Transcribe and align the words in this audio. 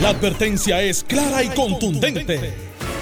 La 0.00 0.10
advertencia 0.10 0.80
es 0.80 1.02
clara 1.02 1.42
y 1.42 1.48
contundente. 1.48 2.52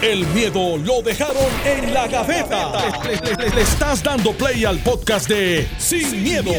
El 0.00 0.26
miedo 0.28 0.78
lo 0.78 1.02
dejaron 1.02 1.44
en 1.66 1.92
la 1.92 2.08
gaveta. 2.08 2.72
Le, 3.04 3.50
le 3.54 3.60
estás 3.60 4.02
dando 4.02 4.32
play 4.32 4.64
al 4.64 4.78
podcast 4.78 5.28
de 5.28 5.68
Sin, 5.76 6.22
miedo, 6.22 6.50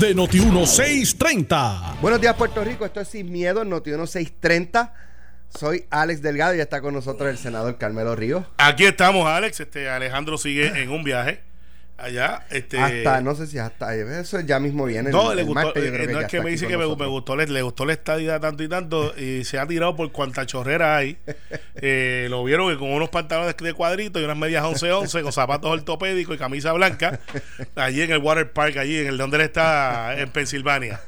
de 0.00 0.16
Noti1630. 0.16 2.00
Buenos 2.00 2.20
días, 2.20 2.34
Puerto 2.34 2.64
Rico. 2.64 2.84
Esto 2.84 3.00
es 3.02 3.08
Sin 3.08 3.30
Miedo, 3.30 3.64
Noti 3.64 3.90
1630. 3.90 4.92
Soy 5.56 5.84
Alex 5.90 6.22
Delgado 6.22 6.56
y 6.56 6.60
está 6.60 6.80
con 6.80 6.92
nosotros 6.92 7.30
el 7.30 7.38
senador 7.38 7.78
Carmelo 7.78 8.16
Ríos. 8.16 8.44
Aquí 8.58 8.86
estamos, 8.86 9.28
Alex. 9.28 9.60
Este 9.60 9.88
Alejandro 9.88 10.38
sigue 10.38 10.82
en 10.82 10.90
un 10.90 11.04
viaje 11.04 11.53
allá. 11.96 12.44
Este, 12.50 12.78
hasta, 12.78 13.20
no 13.20 13.34
sé 13.34 13.46
si 13.46 13.58
hasta 13.58 13.94
eso 13.94 14.40
ya 14.40 14.60
mismo 14.60 14.84
viene. 14.84 15.10
No, 15.10 15.30
el, 15.30 15.38
le 15.38 15.42
gustó, 15.44 15.64
martes, 15.64 15.84
eh, 15.84 16.08
no 16.10 16.20
es 16.20 16.26
que 16.26 16.40
me 16.40 16.50
dice 16.50 16.66
que 16.66 16.76
me, 16.76 16.86
me, 16.86 17.06
gustó, 17.06 17.36
le, 17.36 17.46
le, 17.46 17.62
gustó 17.62 17.84
la 17.84 17.92
estadía 17.92 18.40
tanto 18.40 18.62
y 18.62 18.68
tanto 18.68 19.14
y 19.16 19.44
se 19.44 19.58
ha 19.58 19.66
tirado 19.66 19.96
por 19.96 20.10
cuanta 20.12 20.46
chorrera 20.46 20.96
hay. 20.96 21.18
eh, 21.76 22.26
lo 22.30 22.44
vieron 22.44 22.70
que 22.70 22.78
con 22.78 22.90
unos 22.90 23.08
pantalones 23.08 23.56
de 23.56 23.72
cuadrito 23.74 24.20
y 24.20 24.24
unas 24.24 24.36
medias 24.36 24.64
11-11 24.64 25.22
con 25.22 25.32
zapatos 25.32 25.70
ortopédicos 25.70 26.36
y 26.36 26.38
camisa 26.38 26.72
blanca, 26.72 27.20
allí 27.76 28.02
en 28.02 28.12
el 28.12 28.18
Water 28.18 28.52
Park, 28.52 28.76
allí 28.78 28.98
en 28.98 29.06
el 29.08 29.18
donde 29.18 29.36
él 29.36 29.42
está 29.42 30.18
en 30.18 30.30
Pensilvania. 30.30 31.00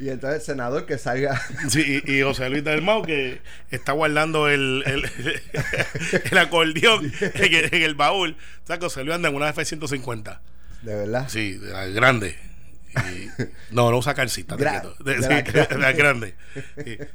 Y 0.00 0.08
entonces 0.08 0.40
el 0.40 0.46
senador 0.46 0.86
que 0.86 0.96
salga. 0.96 1.40
Sí, 1.68 2.02
y, 2.06 2.12
y 2.18 2.22
José 2.22 2.48
Luis 2.48 2.64
Dalmau 2.64 3.02
que 3.02 3.42
está 3.70 3.92
guardando 3.92 4.48
el, 4.48 4.82
el, 4.86 5.04
el 6.30 6.38
acordeón 6.38 7.12
en 7.20 7.54
el, 7.54 7.74
en 7.74 7.82
el, 7.82 7.94
baúl. 7.94 8.36
O 8.64 8.66
sea, 8.66 8.78
José 8.80 9.04
Luis 9.04 9.14
anda 9.14 9.28
en 9.28 9.34
una 9.34 9.50
F-150. 9.50 10.40
¿De 10.80 10.94
verdad? 10.94 11.28
Sí, 11.28 11.60
grande. 11.94 12.34
Y, 12.96 13.28
no, 13.70 13.90
no 13.90 13.98
usa 13.98 14.14
calcita. 14.14 14.56
Gra 14.56 14.82
de, 15.00 15.16
de, 15.16 15.18
la, 15.20 15.42
de 15.66 15.78
la 15.78 15.92
grande. 15.92 16.34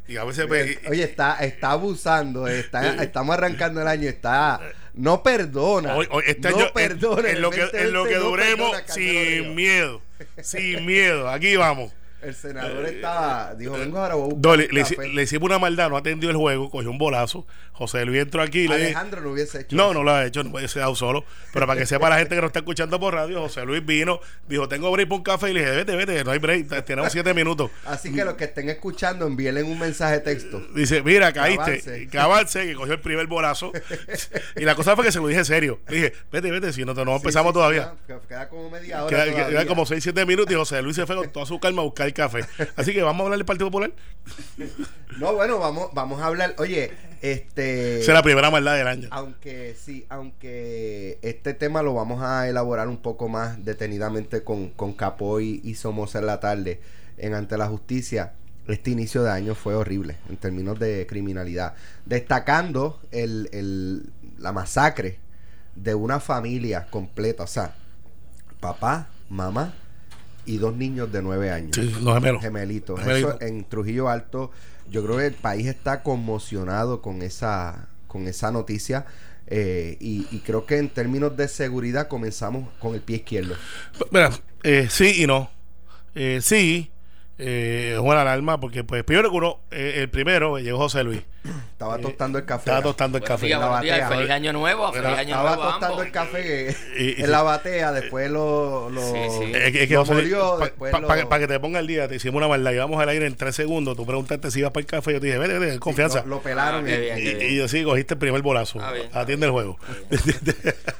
Y, 0.07 0.13
y, 0.13 0.17
a 0.17 0.23
veces. 0.23 0.45
Oye, 0.49 0.79
oye 0.87 1.03
está, 1.03 1.37
está 1.43 1.71
abusando. 1.71 2.47
Está, 2.47 3.03
estamos 3.03 3.35
arrancando 3.35 3.81
el 3.81 3.87
año. 3.87 4.07
Está. 4.07 4.61
No 4.93 5.23
perdona. 5.23 5.95
Hoy, 5.95 6.07
hoy, 6.11 6.23
este 6.27 6.51
no 6.51 6.57
año, 6.57 6.67
perdona. 6.71 7.29
En, 7.29 7.37
en 7.37 7.41
lo 7.41 7.49
que, 7.49 7.67
en 7.73 7.91
lo 7.91 8.05
que 8.05 8.13
no 8.13 8.19
duremos, 8.25 8.71
perdona, 8.71 8.93
sin 8.93 9.55
miedo. 9.55 10.03
Sin 10.43 10.85
miedo. 10.85 11.29
Aquí 11.29 11.55
vamos. 11.55 11.91
El 12.21 12.33
senador 12.33 12.85
estaba, 12.85 13.53
dijo, 13.55 13.73
vengo 13.73 13.99
ahora 13.99 14.15
a 14.15 14.17
no, 14.17 14.55
le, 14.55 14.67
le, 14.69 14.83
le, 15.13 15.23
hicimos 15.23 15.47
una 15.47 15.59
maldad, 15.59 15.89
no 15.89 15.97
atendió 15.97 16.29
el 16.29 16.37
juego, 16.37 16.69
cogió 16.71 16.89
un 16.89 16.97
bolazo. 16.97 17.45
José 17.73 18.05
Luis 18.05 18.21
entró 18.21 18.41
aquí 18.41 18.61
y 18.61 18.67
le 18.67 18.75
Alejandro 18.75 19.19
no 19.21 19.31
hubiese 19.31 19.61
hecho 19.61 19.75
No, 19.75 19.85
eso. 19.85 19.93
no 19.95 20.03
lo 20.03 20.11
ha 20.11 20.25
hecho, 20.25 20.43
no 20.43 20.51
hubiese 20.51 20.79
dado 20.79 20.95
solo. 20.95 21.25
Pero 21.53 21.67
para 21.67 21.79
que 21.79 21.85
sepa 21.85 22.09
la 22.09 22.17
gente 22.17 22.33
que 22.33 22.41
nos 22.41 22.49
está 22.49 22.59
escuchando 22.59 22.99
por 22.99 23.13
radio, 23.13 23.41
José 23.41 23.65
Luis 23.65 23.85
vino, 23.85 24.21
dijo, 24.47 24.67
tengo 24.69 24.91
break 24.91 25.09
por 25.09 25.17
un 25.17 25.23
café 25.23 25.49
y 25.49 25.53
le 25.53 25.59
dije, 25.59 25.71
vete, 25.75 25.95
vete, 25.95 26.23
no 26.23 26.31
hay 26.31 26.39
break, 26.39 26.85
tenemos 26.85 27.11
siete 27.11 27.33
minutos. 27.33 27.69
Así 27.85 28.13
que 28.13 28.23
los 28.23 28.35
que 28.35 28.45
estén 28.45 28.69
escuchando, 28.69 29.27
envíenle 29.27 29.61
un 29.63 29.77
mensaje 29.77 30.15
de 30.15 30.19
texto. 30.21 30.61
Dice, 30.73 31.03
mira, 31.03 31.33
caíste, 31.33 32.07
que 32.09 32.17
avance, 32.17 32.65
que 32.65 32.75
cogió 32.75 32.93
el 32.93 33.01
primer 33.01 33.27
bolazo. 33.27 33.71
y 34.55 34.63
la 34.63 34.73
cosa 34.73 34.95
fue 34.95 35.05
que 35.05 35.11
se 35.11 35.19
lo 35.19 35.27
dije 35.27 35.43
serio. 35.43 35.81
Le 35.89 35.95
dije, 35.95 36.13
vete, 36.31 36.49
vete, 36.49 36.71
si 36.71 36.85
no, 36.85 36.93
no 36.93 37.15
empezamos 37.17 37.51
sí, 37.51 37.53
todavía. 37.53 37.93
Queda, 38.07 38.21
queda, 38.27 38.49
como 38.49 38.69
media 38.69 39.03
hora. 39.03 39.25
Queda, 39.25 39.47
queda 39.49 39.65
como 39.67 39.85
seis, 39.85 40.01
siete 40.01 40.25
minutos 40.25 40.51
y 40.51 40.55
José 40.55 40.81
Luis 40.81 40.95
se 40.95 41.05
fue 41.05 41.17
con 41.17 41.29
toda 41.29 41.45
su 41.45 41.59
calma 41.59 41.81
a 41.81 41.85
buscar 41.85 42.04
café. 42.13 42.41
Así 42.75 42.93
que 42.93 43.01
vamos 43.01 43.21
a 43.21 43.23
hablar 43.25 43.37
del 43.37 43.45
Partido 43.45 43.67
Popular. 43.67 43.91
No, 45.19 45.33
bueno, 45.33 45.59
vamos, 45.59 45.89
vamos 45.93 46.21
a 46.21 46.27
hablar. 46.27 46.55
Oye, 46.57 46.91
este. 47.21 48.01
Esa 48.01 48.11
es 48.11 48.15
la 48.15 48.23
primera 48.23 48.51
maldad 48.51 48.75
del 48.75 48.87
año. 48.87 49.07
Aunque 49.11 49.75
sí, 49.75 50.05
aunque 50.09 51.19
este 51.21 51.53
tema 51.53 51.81
lo 51.81 51.93
vamos 51.93 52.21
a 52.21 52.47
elaborar 52.47 52.87
un 52.87 52.97
poco 52.97 53.29
más 53.29 53.63
detenidamente 53.63 54.43
con, 54.43 54.69
con 54.69 54.93
Capoy 54.93 55.61
y 55.63 55.75
Somoza 55.75 56.19
en 56.19 56.25
la 56.25 56.39
tarde 56.39 56.81
en 57.17 57.33
Ante 57.33 57.57
la 57.57 57.67
Justicia. 57.67 58.33
Este 58.67 58.89
inicio 58.91 59.21
de 59.21 59.31
año 59.31 59.53
fue 59.53 59.75
horrible 59.75 60.17
en 60.27 60.37
términos 60.37 60.79
de 60.79 61.05
criminalidad. 61.07 61.75
Destacando 62.05 62.99
el, 63.11 63.49
el, 63.53 64.09
la 64.39 64.51
masacre 64.51 65.19
de 65.75 65.93
una 65.93 66.19
familia 66.19 66.87
completa. 66.89 67.43
O 67.43 67.47
sea, 67.47 67.75
papá, 68.59 69.09
mamá, 69.29 69.75
y 70.45 70.57
dos 70.57 70.75
niños 70.75 71.11
de 71.11 71.21
nueve 71.21 71.51
años. 71.51 71.71
Sí, 71.75 71.93
los 72.01 72.13
gemelos. 72.13 72.41
Gemelitos. 72.41 72.99
Gemelito. 72.99 73.31
Eso 73.31 73.41
en 73.41 73.63
Trujillo 73.65 74.09
Alto, 74.09 74.51
yo 74.89 75.03
creo 75.03 75.17
que 75.17 75.27
el 75.27 75.33
país 75.33 75.67
está 75.67 76.03
conmocionado 76.03 77.01
con 77.01 77.21
esa, 77.21 77.87
con 78.07 78.27
esa 78.27 78.51
noticia. 78.51 79.05
Eh, 79.47 79.97
y, 79.99 80.25
y, 80.31 80.39
creo 80.39 80.65
que 80.65 80.77
en 80.77 80.89
términos 80.89 81.37
de 81.37 81.47
seguridad 81.47 82.07
comenzamos 82.07 82.67
con 82.79 82.95
el 82.95 83.01
pie 83.01 83.17
izquierdo. 83.17 83.55
Mira, 84.09 84.31
eh, 84.63 84.87
sí 84.89 85.21
y 85.21 85.27
no. 85.27 85.51
Eh, 86.15 86.39
sí, 86.41 86.89
es 87.37 87.99
buena 87.99 88.21
alarma 88.21 88.59
porque 88.59 88.83
pues 88.83 89.03
primero 89.03 89.29
que 89.29 89.37
uno, 89.37 89.59
eh, 89.69 89.97
el 89.97 90.09
primero 90.09 90.57
llegó 90.57 90.79
José 90.79 91.03
Luis. 91.03 91.21
Estaba 91.71 91.97
tostando 91.99 92.39
el 92.39 92.45
café. 92.45 92.61
Estaba 92.69 92.81
tostando 92.81 93.17
el 93.17 93.23
café. 93.23 93.45
Día, 93.47 93.59
la 93.59 93.81
día, 93.81 94.07
feliz 94.07 94.29
año 94.29 94.53
nuevo, 94.53 94.91
feliz 94.91 95.07
año 95.09 95.21
estaba 95.35 95.55
nuevo. 95.55 95.63
tostando 95.71 95.87
ambos. 95.87 96.05
el 96.05 96.11
café 96.11 96.75
Y- 96.97 97.03
y- 97.03 97.23
en 97.23 97.31
la 97.31 97.41
batea, 97.43 97.91
después 97.91 98.31
lo, 98.31 98.89
lo, 98.89 99.01
Sí, 99.01 99.19
sí. 99.37 99.51
Es 99.53 99.71
que, 99.71 99.83
es 99.83 99.87
que 99.87 99.93
lo 99.93 99.99
José 100.05 100.13
Luis, 100.13 100.23
molió, 100.33 100.57
pa- 100.57 100.65
después 100.65 100.91
pa- 100.91 100.99
lo- 100.99 101.07
pa- 101.07 101.15
que- 101.17 101.25
para 101.25 101.39
que 101.41 101.47
te 101.53 101.59
ponga 101.59 101.79
el 101.79 101.87
día, 101.87 102.07
te 102.07 102.15
hicimos 102.15 102.37
una 102.37 102.47
maldad. 102.47 102.71
Íbamos 102.71 103.01
al 103.01 103.09
aire 103.09 103.27
en 103.27 103.35
tres 103.35 103.55
segundos. 103.55 103.95
Tú 103.95 104.05
preguntaste 104.05 104.49
si 104.51 104.59
ibas 104.59 104.71
para 104.71 104.81
el 104.81 104.87
café. 104.87 105.13
Yo 105.13 105.19
te 105.19 105.27
dije, 105.27 105.37
vete, 105.37 105.59
vete, 105.59 105.79
confianza. 105.79 106.21
lo, 106.21 106.27
lo 106.27 106.41
pelaron. 106.41 106.85
Ah, 106.87 106.89
y- 106.91 106.99
bien. 106.99 107.19
y, 107.41 107.43
y 107.45 107.55
yo 107.57 107.67
sí, 107.67 107.83
cogiste 107.83 108.13
el 108.15 108.19
primer 108.19 108.41
bolazo. 108.41 108.79
Ah, 108.81 108.91
bien. 108.91 109.09
Atiende 109.13 109.45
el 109.45 109.51
juego. 109.51 109.77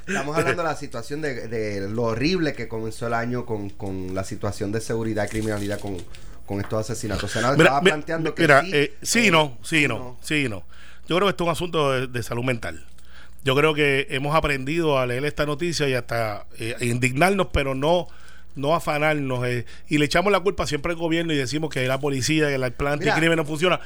Estamos 0.06 0.36
hablando 0.36 0.62
de 0.62 0.68
la 0.68 0.76
situación 0.76 1.20
de, 1.22 1.48
de 1.48 1.88
lo 1.88 2.04
horrible 2.04 2.52
que 2.54 2.68
comenzó 2.68 3.06
el 3.06 3.14
año 3.14 3.44
con, 3.46 3.70
con 3.70 4.14
la 4.14 4.24
situación 4.24 4.72
de 4.72 4.80
seguridad 4.80 5.24
y 5.24 5.28
criminalidad 5.28 5.78
con, 5.80 5.96
con 6.46 6.60
estos 6.60 6.80
asesinatos. 6.80 7.34
Mira, 7.34 7.48
estaba 7.50 7.80
mira, 7.80 7.94
planteando 7.94 8.34
que 8.34 8.42
mira, 8.42 8.62
sí, 8.62 8.70
eh, 8.72 8.94
sí, 9.02 9.26
eh, 9.26 9.30
no, 9.30 9.58
sí, 9.62 9.86
no, 9.88 10.16
sí, 10.22 10.48
no. 10.48 10.64
Yo 11.08 11.16
creo 11.16 11.26
que 11.26 11.30
esto 11.30 11.44
es 11.44 11.46
un 11.46 11.52
asunto 11.52 11.92
de, 11.92 12.06
de 12.06 12.22
salud 12.22 12.44
mental. 12.44 12.84
Yo 13.44 13.54
creo 13.54 13.74
que 13.74 14.08
hemos 14.10 14.34
aprendido 14.34 14.98
a 14.98 15.06
leer 15.06 15.24
esta 15.24 15.46
noticia 15.46 15.88
y 15.88 15.94
hasta 15.94 16.46
eh, 16.58 16.74
indignarnos, 16.80 17.48
pero 17.52 17.74
no 17.74 18.08
no 18.56 18.74
afanarnos. 18.74 19.46
Eh, 19.46 19.66
y 19.88 19.98
le 19.98 20.06
echamos 20.06 20.32
la 20.32 20.40
culpa 20.40 20.66
siempre 20.66 20.92
al 20.92 20.98
gobierno 20.98 21.32
y 21.32 21.36
decimos 21.36 21.70
que 21.70 21.86
la 21.86 22.00
policía, 22.00 22.48
que 22.48 22.56
el 22.56 22.72
plan 22.72 22.94
anticrimen 22.94 23.36
no 23.36 23.44
funciona. 23.44 23.80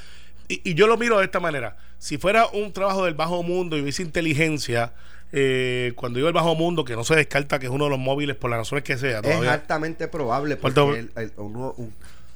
Y, 0.49 0.71
y, 0.71 0.75
yo 0.75 0.87
lo 0.87 0.97
miro 0.97 1.19
de 1.19 1.25
esta 1.25 1.41
manera. 1.41 1.77
Si 1.99 2.17
fuera 2.19 2.47
un 2.47 2.73
trabajo 2.73 3.05
del 3.05 3.15
bajo 3.15 3.43
mundo 3.43 3.77
y 3.77 3.83
hubiese 3.83 4.03
inteligencia, 4.03 4.93
eh, 5.33 5.93
cuando 5.95 6.17
digo 6.17 6.29
el 6.29 6.35
bajo 6.35 6.55
mundo, 6.55 6.85
que 6.85 6.97
no 6.97 7.05
se 7.05 7.15
descarta 7.15 7.59
que 7.59 7.67
es 7.67 7.73
uno 7.73 7.85
de 7.85 7.91
los 7.91 7.99
móviles 7.99 8.37
por 8.37 8.51
las 8.51 8.61
razones 8.61 8.83
que 8.83 8.97
sea. 8.97 9.21
Es 9.21 9.47
altamente 9.47 10.09
probable 10.09 10.57
porque 10.57 10.81
el, 10.81 11.13
el, 11.17 11.33
un, 11.37 11.93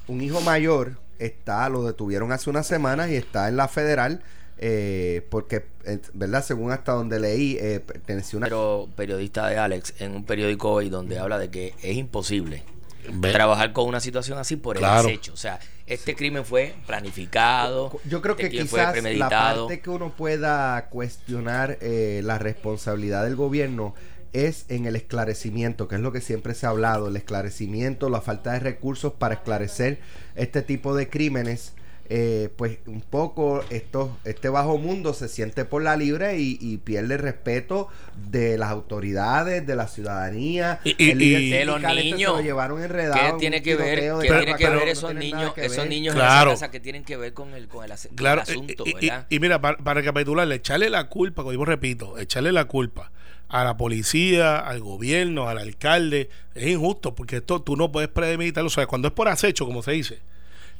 un, 0.07 0.21
hijo 0.21 0.41
mayor 0.41 0.97
está, 1.19 1.67
lo 1.69 1.83
detuvieron 1.83 2.31
hace 2.31 2.49
unas 2.49 2.67
semanas 2.67 3.09
y 3.09 3.15
está 3.15 3.47
en 3.49 3.57
la 3.57 3.67
federal. 3.67 4.21
Eh, 4.57 5.27
porque, 5.29 5.65
eh, 5.83 5.99
¿verdad? 6.13 6.43
Según 6.43 6.71
hasta 6.71 6.93
donde 6.93 7.19
leí, 7.19 7.57
eh, 7.59 7.81
pertenecía 7.85 8.37
una. 8.37 8.47
Pero 8.47 8.87
periodista 8.95 9.47
de 9.47 9.57
Alex 9.57 9.95
en 9.99 10.15
un 10.15 10.23
periódico 10.23 10.71
hoy 10.71 10.89
donde 10.89 11.19
habla 11.19 11.37
de 11.37 11.49
que 11.49 11.73
es 11.83 11.97
imposible 11.97 12.63
Ve. 13.11 13.31
trabajar 13.31 13.73
con 13.73 13.87
una 13.87 13.99
situación 13.99 14.37
así 14.37 14.55
por 14.55 14.77
claro. 14.77 15.01
el 15.01 15.07
desecho. 15.07 15.33
O 15.33 15.37
sea, 15.37 15.59
este 15.87 16.15
crimen 16.15 16.45
fue 16.45 16.75
planificado. 16.87 17.99
Yo 18.05 18.21
creo 18.21 18.35
que 18.35 18.47
este 18.47 18.59
quizás 18.59 19.03
la 19.03 19.29
parte 19.29 19.81
que 19.81 19.89
uno 19.89 20.15
pueda 20.15 20.87
cuestionar 20.89 21.77
eh, 21.81 22.21
la 22.23 22.39
responsabilidad 22.39 23.23
del 23.23 23.35
gobierno 23.35 23.93
es 24.35 24.65
en 24.69 24.85
el 24.85 24.95
esclarecimiento, 24.95 25.87
que 25.87 25.95
es 25.95 26.01
lo 26.01 26.11
que 26.11 26.21
siempre 26.21 26.53
se 26.53 26.65
ha 26.65 26.69
hablado, 26.69 27.07
el 27.07 27.15
esclarecimiento, 27.15 28.09
la 28.09 28.21
falta 28.21 28.51
de 28.53 28.59
recursos 28.59 29.13
para 29.13 29.35
esclarecer 29.35 29.99
este 30.35 30.61
tipo 30.61 30.95
de 30.95 31.09
crímenes. 31.09 31.73
Eh, 32.07 32.49
pues 32.55 32.77
un 32.85 33.01
poco 33.01 33.63
esto, 33.71 34.15
este 34.25 34.47
bajo 34.49 34.77
mundo 34.77 35.15
se 35.15 35.27
siente 35.27 35.65
por 35.65 35.81
la 35.81 35.97
libre 35.97 36.37
y, 36.37 36.55
y 36.61 36.77
pierde 36.77 37.15
el 37.15 37.19
respeto 37.19 37.87
de 38.29 38.59
las 38.59 38.69
autoridades, 38.69 39.65
de 39.65 39.75
la 39.75 39.87
ciudadanía, 39.87 40.81
y, 40.83 40.91
y, 40.99 41.13
y 41.13 41.49
de 41.49 41.65
los 41.65 41.81
niños. 41.81 41.97
Este 41.97 42.25
lo 42.27 42.41
llevaron 42.41 42.83
enredado. 42.83 43.37
¿Qué 43.37 43.39
tiene 43.39 43.63
que 43.63 43.75
ver, 43.75 43.99
¿qué 44.21 44.27
tiene 44.27 44.55
que 44.55 44.69
ver 44.69 44.87
esos 44.87 45.15
no 45.15 45.19
niños, 45.19 45.53
esos 45.55 45.77
ver. 45.77 45.89
niños 45.89 46.13
claro. 46.13 46.51
en 46.51 46.53
esa 46.57 46.65
casa 46.65 46.71
que 46.71 46.79
tienen 46.79 47.05
que 47.05 47.17
ver 47.17 47.33
con 47.33 47.55
el, 47.55 47.67
con 47.67 47.83
el, 47.83 47.89
con 47.89 48.15
claro. 48.15 48.43
el 48.45 48.49
asunto? 48.51 48.83
y, 48.85 49.09
y, 49.29 49.39
mira, 49.39 49.59
para, 49.59 49.77
para 49.77 50.01
recapitularle, 50.01 50.53
echarle 50.53 50.91
la 50.91 51.09
culpa, 51.09 51.41
como 51.41 51.53
yo 51.53 51.65
repito, 51.65 52.19
echarle 52.19 52.51
la 52.51 52.65
culpa 52.65 53.11
a 53.55 53.63
la 53.63 53.77
policía, 53.77 54.57
al 54.57 54.81
gobierno, 54.81 55.47
al 55.47 55.57
alcalde, 55.57 56.29
es 56.55 56.67
injusto 56.67 57.15
porque 57.15 57.37
esto 57.37 57.61
tú 57.61 57.77
no 57.77 57.89
puedes 57.89 58.09
premeditarlo. 58.09 58.67
O 58.67 58.69
sea, 58.69 58.85
cuando 58.85 59.07
es 59.07 59.13
por 59.13 59.29
acecho, 59.29 59.65
como 59.65 59.81
se 59.81 59.93
dice, 59.93 60.19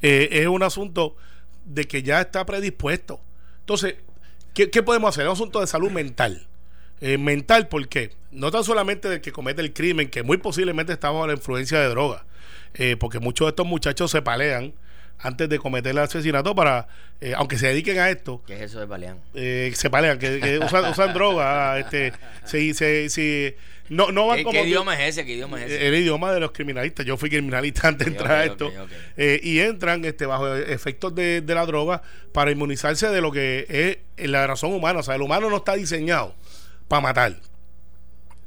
eh, 0.02 0.28
es 0.30 0.46
un 0.46 0.62
asunto 0.62 1.16
de 1.64 1.86
que 1.86 2.02
ya 2.02 2.20
está 2.20 2.44
predispuesto. 2.44 3.18
Entonces, 3.60 3.94
¿qué, 4.52 4.68
podemos 4.82 5.08
hacer? 5.08 5.22
Es 5.22 5.28
un 5.28 5.32
asunto 5.32 5.62
de 5.62 5.66
salud 5.66 5.90
mental. 5.90 6.46
Eh, 7.00 7.16
mental, 7.16 7.68
¿por 7.68 7.88
qué? 7.88 8.12
No 8.30 8.50
tan 8.50 8.62
solamente 8.62 9.08
del 9.08 9.22
que 9.22 9.32
comete 9.32 9.62
el 9.62 9.72
crimen, 9.72 10.10
que 10.10 10.22
muy 10.22 10.36
posiblemente 10.36 10.92
está 10.92 11.10
bajo 11.10 11.26
la 11.26 11.32
influencia 11.32 11.80
de 11.80 11.88
droga, 11.88 12.26
eh, 12.74 12.96
porque 13.00 13.20
muchos 13.20 13.46
de 13.46 13.50
estos 13.50 13.66
muchachos 13.66 14.10
se 14.10 14.20
palean 14.20 14.74
antes 15.18 15.48
de 15.48 15.58
cometer 15.58 15.92
el 15.92 15.98
asesinato 15.98 16.54
para, 16.54 16.88
eh, 17.20 17.32
aunque 17.36 17.58
se 17.58 17.68
dediquen 17.68 17.98
a 17.98 18.10
esto. 18.10 18.42
¿Qué 18.46 18.54
es 18.54 18.62
eso 18.62 18.80
de 18.80 18.86
baleán? 18.86 19.18
Eh, 19.34 19.72
se 19.74 19.90
palean, 19.90 20.18
que, 20.18 20.40
que 20.40 20.58
usan, 20.58 20.90
usan 20.90 21.14
droga, 21.14 21.78
este, 21.80 22.12
si, 22.44 22.74
si, 22.74 23.08
si, 23.08 23.54
no, 23.88 24.12
no 24.12 24.26
van 24.26 24.38
¿Qué, 24.38 24.44
como 24.44 24.60
¿Qué 24.60 24.68
idioma 24.68 24.94
es 24.94 25.10
ese? 25.10 25.26
¿Qué 25.26 25.34
idioma 25.34 25.62
es 25.62 25.70
ese? 25.70 25.86
el 25.86 25.94
idioma 25.94 26.32
de 26.32 26.40
los 26.40 26.52
criminalistas. 26.52 27.06
Yo 27.06 27.16
fui 27.16 27.30
criminalista 27.30 27.88
antes 27.88 28.06
de 28.06 28.12
entrar 28.12 28.32
a 28.32 28.44
esto. 28.44 28.72
Eh, 29.16 29.40
y 29.42 29.60
entran 29.60 30.04
este, 30.04 30.26
bajo 30.26 30.54
efectos 30.54 31.14
de, 31.14 31.40
de 31.40 31.54
la 31.54 31.66
droga 31.66 32.02
para 32.32 32.50
inmunizarse 32.50 33.08
de 33.08 33.20
lo 33.20 33.32
que 33.32 34.00
es 34.16 34.28
la 34.28 34.46
razón 34.46 34.72
humana. 34.72 35.00
O 35.00 35.02
sea, 35.02 35.14
el 35.14 35.22
humano 35.22 35.48
no 35.50 35.58
está 35.58 35.74
diseñado 35.74 36.34
para 36.88 37.00
matar. 37.00 37.36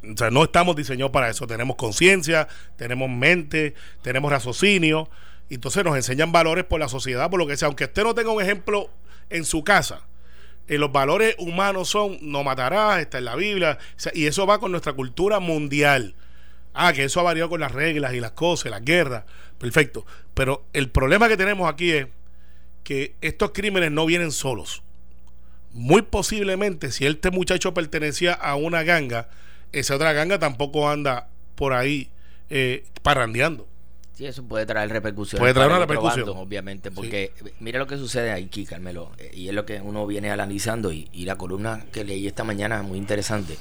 O 0.04 0.18
sea, 0.18 0.30
no 0.30 0.44
estamos 0.44 0.76
diseñados 0.76 1.12
para 1.12 1.30
eso. 1.30 1.48
Tenemos 1.48 1.76
conciencia, 1.76 2.48
tenemos 2.78 3.10
mente, 3.10 3.74
tenemos 4.02 4.32
raciocinio. 4.32 5.10
Y 5.50 5.56
entonces 5.56 5.84
nos 5.84 5.96
enseñan 5.96 6.32
valores 6.32 6.64
por 6.64 6.80
la 6.80 6.88
sociedad, 6.88 7.30
por 7.30 7.40
lo 7.40 7.48
que 7.48 7.58
sea. 7.58 7.68
Aunque 7.68 7.86
usted 7.86 8.04
no 8.04 8.14
tenga 8.14 8.32
un 8.32 8.42
ejemplo 8.42 8.90
en 9.30 9.46
su 9.46 9.64
casa, 9.64 10.04
eh, 10.68 10.78
los 10.78 10.92
valores 10.92 11.36
humanos 11.40 11.90
son 11.90 12.20
no 12.22 12.44
matarás, 12.44 13.00
está 13.00 13.18
en 13.18 13.26
la 13.26 13.36
Biblia. 13.36 13.80
y 14.14 14.28
eso 14.28 14.46
va 14.46 14.60
con 14.60 14.72
nuestra 14.72 14.94
cultura 14.94 15.40
mundial. 15.40 16.16
Ah, 16.74 16.94
que 16.94 17.04
eso 17.04 17.20
ha 17.20 17.24
variado 17.24 17.50
con 17.50 17.60
las 17.60 17.72
reglas 17.72 18.14
y 18.14 18.20
las 18.20 18.32
cosas, 18.32 18.72
las 18.72 18.86
guerras. 18.86 19.24
Perfecto. 19.58 20.06
Pero 20.36 20.66
el 20.74 20.90
problema 20.90 21.28
que 21.28 21.36
tenemos 21.36 21.70
aquí 21.70 21.92
es 21.92 22.08
que 22.84 23.16
estos 23.22 23.52
crímenes 23.52 23.92
no 23.92 24.06
vienen 24.06 24.32
solos. 24.32 24.84
Muy 25.72 26.02
posiblemente, 26.02 26.92
si 26.92 27.06
este 27.06 27.32
muchacho 27.32 27.74
pertenecía 27.74 28.34
a 28.34 28.56
una 28.56 28.84
ganga, 28.84 29.30
esa 29.72 29.96
otra 29.96 30.14
ganga 30.14 30.40
tampoco 30.40 30.90
anda 30.90 31.28
por 31.56 31.74
ahí 31.74 32.10
eh, 32.50 32.86
parrandeando. 33.04 33.68
Sí, 34.20 34.26
eso 34.26 34.44
puede 34.44 34.66
traer 34.66 34.90
repercusiones. 34.90 35.40
Puede 35.40 35.54
traer 35.54 35.70
una 35.70 35.80
repercusión. 35.80 36.26
bando, 36.26 36.42
obviamente, 36.42 36.92
porque 36.92 37.32
mira 37.62 37.80
lo 37.80 37.88
que 37.88 37.96
sucede 37.96 38.34
aquí, 38.34 38.66
Carmelo, 38.66 39.14
eh, 39.18 39.32
y 39.34 39.48
es 39.48 39.54
lo 39.54 39.66
que 39.66 39.80
uno 39.80 40.06
viene 40.06 40.30
analizando, 40.30 40.92
y, 40.92 41.08
y 41.14 41.24
la 41.24 41.38
columna 41.38 41.86
que 41.94 42.04
leí 42.04 42.28
esta 42.28 42.44
mañana 42.44 42.82
es 42.82 42.84
muy 42.84 42.98
interesante, 42.98 43.58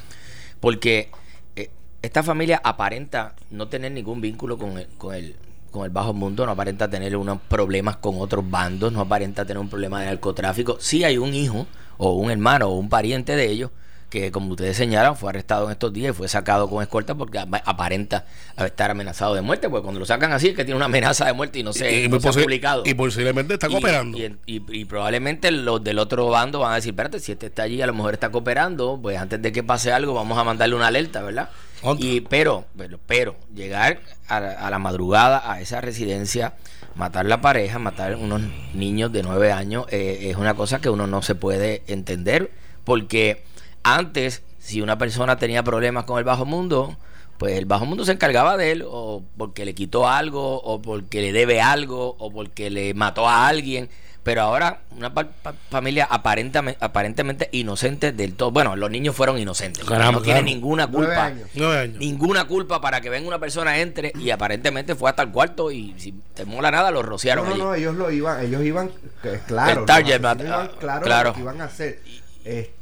porque 0.58 1.12
eh, 1.55 1.70
esta 2.02 2.25
familia 2.25 2.60
aparenta 2.64 3.37
no 3.52 3.69
tener 3.69 3.93
ningún 3.93 4.20
vínculo 4.20 4.58
con 4.58 4.78
el, 4.78 4.88
con 4.99 5.14
el, 5.14 5.37
con 5.70 5.84
el 5.84 5.90
bajo 5.90 6.12
mundo, 6.12 6.44
no 6.44 6.50
aparenta 6.50 6.90
tener 6.90 7.16
unos 7.16 7.40
problemas 7.43 7.99
con 7.99 8.16
otros 8.19 8.50
bandos, 8.50 8.93
no 8.93 9.02
aparenta 9.02 9.44
tener 9.44 9.61
un 9.61 9.69
problema 9.69 10.00
de 10.00 10.06
narcotráfico. 10.06 10.78
Sí 10.81 11.04
hay 11.04 11.19
un 11.19 11.34
hijo, 11.34 11.69
o 11.99 12.14
un 12.14 12.32
hermano, 12.32 12.66
o 12.66 12.75
un 12.78 12.88
pariente 12.88 13.37
de 13.37 13.49
ellos, 13.49 13.70
que 14.10 14.32
como 14.32 14.50
ustedes 14.52 14.76
señalan 14.76 15.16
fue 15.16 15.31
arrestado 15.31 15.66
en 15.66 15.72
estos 15.72 15.93
días 15.93 16.10
y 16.10 16.16
fue 16.16 16.28
sacado 16.28 16.69
con 16.70 16.82
escolta 16.82 17.14
porque 17.14 17.38
ap- 17.38 17.62
aparenta 17.64 18.25
estar 18.56 18.90
amenazado 18.90 19.34
de 19.34 19.43
muerte, 19.43 19.69
porque 19.69 19.82
cuando 19.82 20.00
lo 20.00 20.06
sacan 20.06 20.32
así 20.32 20.49
es 20.49 20.56
que 20.56 20.64
tiene 20.64 20.76
una 20.76 20.87
amenaza 20.87 21.26
de 21.26 21.32
muerte 21.34 21.58
y 21.58 21.62
no 21.62 21.72
se, 21.72 22.05
y, 22.05 22.08
no 22.08 22.19
se 22.19 22.28
ha 22.28 22.32
posi- 22.32 22.43
publicado. 22.43 22.82
y 22.87 22.94
posiblemente 22.94 23.55
está 23.55 23.69
Y- 23.69 23.70
cooperando. 23.72 24.16
Y, 24.19 24.34
y- 24.46 24.62
y 24.70 24.84
probablemente 24.87 25.50
los 25.50 25.84
del 25.84 25.99
otro 25.99 26.26
bando 26.28 26.60
van 26.60 26.72
a 26.72 26.75
decir, 26.76 26.90
espérate, 26.93 27.20
si 27.20 27.32
este 27.32 27.46
está 27.46 27.64
allí, 27.64 27.82
a 27.82 27.87
lo 27.87 27.93
mejor 27.94 28.14
está 28.14 28.31
cooperando, 28.31 28.99
pues 29.02 29.19
antes 29.19 29.43
de 29.43 29.52
que 29.52 29.62
pase 29.62 29.93
algo 29.93 30.14
vamos 30.14 30.38
a 30.38 30.44
mandarle 30.44 30.75
una 30.75 30.87
alerta, 30.87 31.20
¿verdad? 31.22 31.50
Y 31.99 32.22
pero, 32.22 32.64
pero, 32.76 32.99
pero, 33.06 33.37
llegar 33.54 34.00
a, 34.26 34.37
a 34.38 34.70
la 34.70 34.78
madrugada 34.78 35.52
a 35.52 35.61
esa 35.61 35.81
residencia, 35.81 36.54
matar 36.96 37.26
la 37.26 37.40
pareja, 37.40 37.78
matar 37.78 38.16
unos 38.16 38.40
niños 38.75 39.12
de 39.12 39.22
nueve 39.22 39.52
años, 39.52 39.87
eh, 39.90 40.28
es 40.31 40.37
una 40.37 40.54
cosa 40.54 40.81
que 40.81 40.88
uno 40.90 41.06
no 41.06 41.22
se 41.22 41.34
puede 41.37 41.82
entender, 41.87 42.50
porque 42.82 43.44
antes, 43.82 44.42
si 44.58 44.80
una 44.80 44.98
persona 44.98 45.36
tenía 45.36 45.62
problemas 45.62 46.04
con 46.04 46.19
el 46.19 46.25
bajo 46.25 46.44
mundo, 46.44 46.96
pues 47.38 47.56
el 47.56 47.66
bajo 47.66 47.86
mundo 47.86 48.04
se 48.04 48.12
encargaba 48.12 48.56
de 48.56 48.72
él, 48.72 48.84
o 48.86 49.22
porque 49.36 49.64
le 49.64 49.75
quitó 49.75 50.08
algo, 50.08 50.60
o 50.62 50.82
porque 50.82 51.22
le 51.22 51.32
debe 51.32 51.60
algo, 51.60 52.16
o 52.19 52.30
porque 52.32 52.70
le 52.70 52.94
mató 52.94 53.28
a 53.28 53.46
alguien. 53.48 53.88
Pero 54.25 54.42
ahora, 54.42 54.80
una 54.90 55.14
pa- 55.14 55.28
pa- 55.42 55.54
familia 55.70 56.06
aparentamente, 56.10 56.76
aparentemente 56.84 57.48
inocente 57.52 58.12
del 58.12 58.34
todo. 58.34 58.50
Bueno, 58.50 58.76
los 58.76 58.90
niños 58.90 59.14
fueron 59.16 59.38
inocentes. 59.38 59.84
Caramba, 59.84 60.12
no 60.12 60.20
tienen 60.22 60.42
claro. 60.42 60.54
ninguna 60.56 60.86
Nueve 60.90 61.06
culpa. 61.06 61.25
años. 61.25 61.48
Nueve 61.54 61.78
años. 61.78 61.96
Ninguna 61.98 62.44
culpa 62.46 62.80
para 62.80 63.00
que 63.00 63.08
venga 63.08 63.26
una 63.26 63.38
persona 63.38 63.78
entre 63.78 64.12
y 64.20 64.28
aparentemente 64.30 64.94
fue 64.96 65.08
hasta 65.08 65.22
el 65.22 65.30
cuarto 65.30 65.70
y 65.70 65.94
si 65.96 66.12
te 66.34 66.44
mola 66.44 66.70
nada 66.70 66.90
lo 66.90 67.02
rociaron 67.02 67.44
No, 67.48 67.50
no, 67.50 67.54
allí. 67.54 67.62
no, 67.62 67.75
ellos 67.75 67.94
lo 67.94 68.10
iban, 68.10 68.44
ellos 68.44 68.62
iban, 68.64 68.90
que, 69.22 69.38
claro, 69.46 69.80
El 69.80 69.86
target, 69.86 70.20
los 70.20 70.30
ah, 70.32 70.36
iban 70.44 70.69
claro, 70.78 71.02
claro. 71.04 71.28
lo 71.30 71.34
que 71.34 71.40
iban 71.40 71.60
a 71.62 71.64
hacer. 71.64 72.02
Eh, 72.44 72.75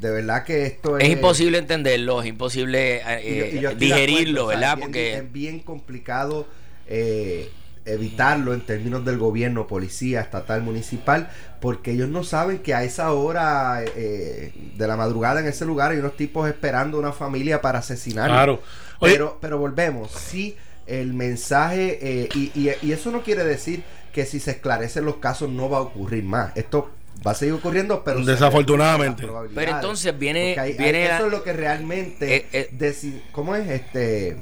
de 0.00 0.10
verdad 0.10 0.44
que 0.44 0.66
esto 0.66 0.98
es... 0.98 1.04
Es 1.04 1.10
imposible 1.10 1.58
entenderlo, 1.58 2.22
es 2.22 2.28
imposible 2.28 3.02
eh, 3.06 3.22
y 3.24 3.38
yo- 3.38 3.46
y 3.58 3.60
yo 3.62 3.68
eh, 3.70 3.72
estoy 3.72 3.88
de 3.88 3.94
digerirlo, 3.94 4.42
acuerdo, 4.42 4.46
o 4.46 4.50
sea, 4.50 4.56
¿verdad? 4.56 4.72
es 4.72 4.76
bien- 4.78 4.86
Porque 4.92 5.16
es 5.26 5.32
bien 5.32 5.60
complicado 5.60 6.46
eh, 6.88 7.50
evitarlo 7.84 8.54
en 8.54 8.60
términos 8.60 9.04
del 9.04 9.18
gobierno, 9.18 9.66
policía, 9.66 10.20
estatal, 10.20 10.62
municipal, 10.62 11.30
porque 11.60 11.92
ellos 11.92 12.08
no 12.08 12.22
saben 12.24 12.58
que 12.58 12.74
a 12.74 12.84
esa 12.84 13.12
hora 13.12 13.82
eh, 13.96 14.52
de 14.76 14.86
la 14.86 14.96
madrugada 14.96 15.40
en 15.40 15.46
ese 15.46 15.64
lugar 15.64 15.90
hay 15.90 15.98
unos 15.98 16.16
tipos 16.16 16.48
esperando 16.48 16.98
una 16.98 17.12
familia 17.12 17.60
para 17.60 17.80
asesinar. 17.80 18.28
Claro. 18.28 18.62
Oye, 19.00 19.12
Pero, 19.14 19.38
pero 19.40 19.58
volvemos, 19.58 20.10
sí, 20.12 20.56
el 20.86 21.12
mensaje, 21.12 21.98
eh, 22.02 22.28
y, 22.34 22.50
y- 22.54 22.70
y 22.82 22.92
eso 22.92 23.10
no 23.10 23.22
quiere 23.22 23.44
decir 23.44 23.82
que 24.12 24.26
si 24.26 24.38
se 24.40 24.52
esclarecen 24.52 25.04
los 25.04 25.16
casos 25.16 25.48
no 25.50 25.68
va 25.70 25.78
a 25.78 25.82
ocurrir 25.82 26.22
más. 26.24 26.56
Esto 26.56 26.90
va 27.26 27.32
a 27.32 27.34
seguir 27.34 27.54
ocurriendo, 27.54 28.02
pero 28.04 28.24
Desafortunadamente. 28.24 29.28
Pero 29.54 29.70
entonces 29.72 30.18
viene- 30.18 30.56
hay- 30.58 30.72
viene 30.74 31.02
hay- 31.02 31.08
la- 31.08 31.16
eso 31.16 31.26
es 31.26 31.32
lo 31.32 31.42
que 31.42 31.52
realmente, 31.52 32.36
Eh, 32.36 32.46
eh. 32.52 32.70
deci- 32.76 33.22
¿cómo 33.32 33.54
es? 33.54 33.68
Este, 33.68 34.36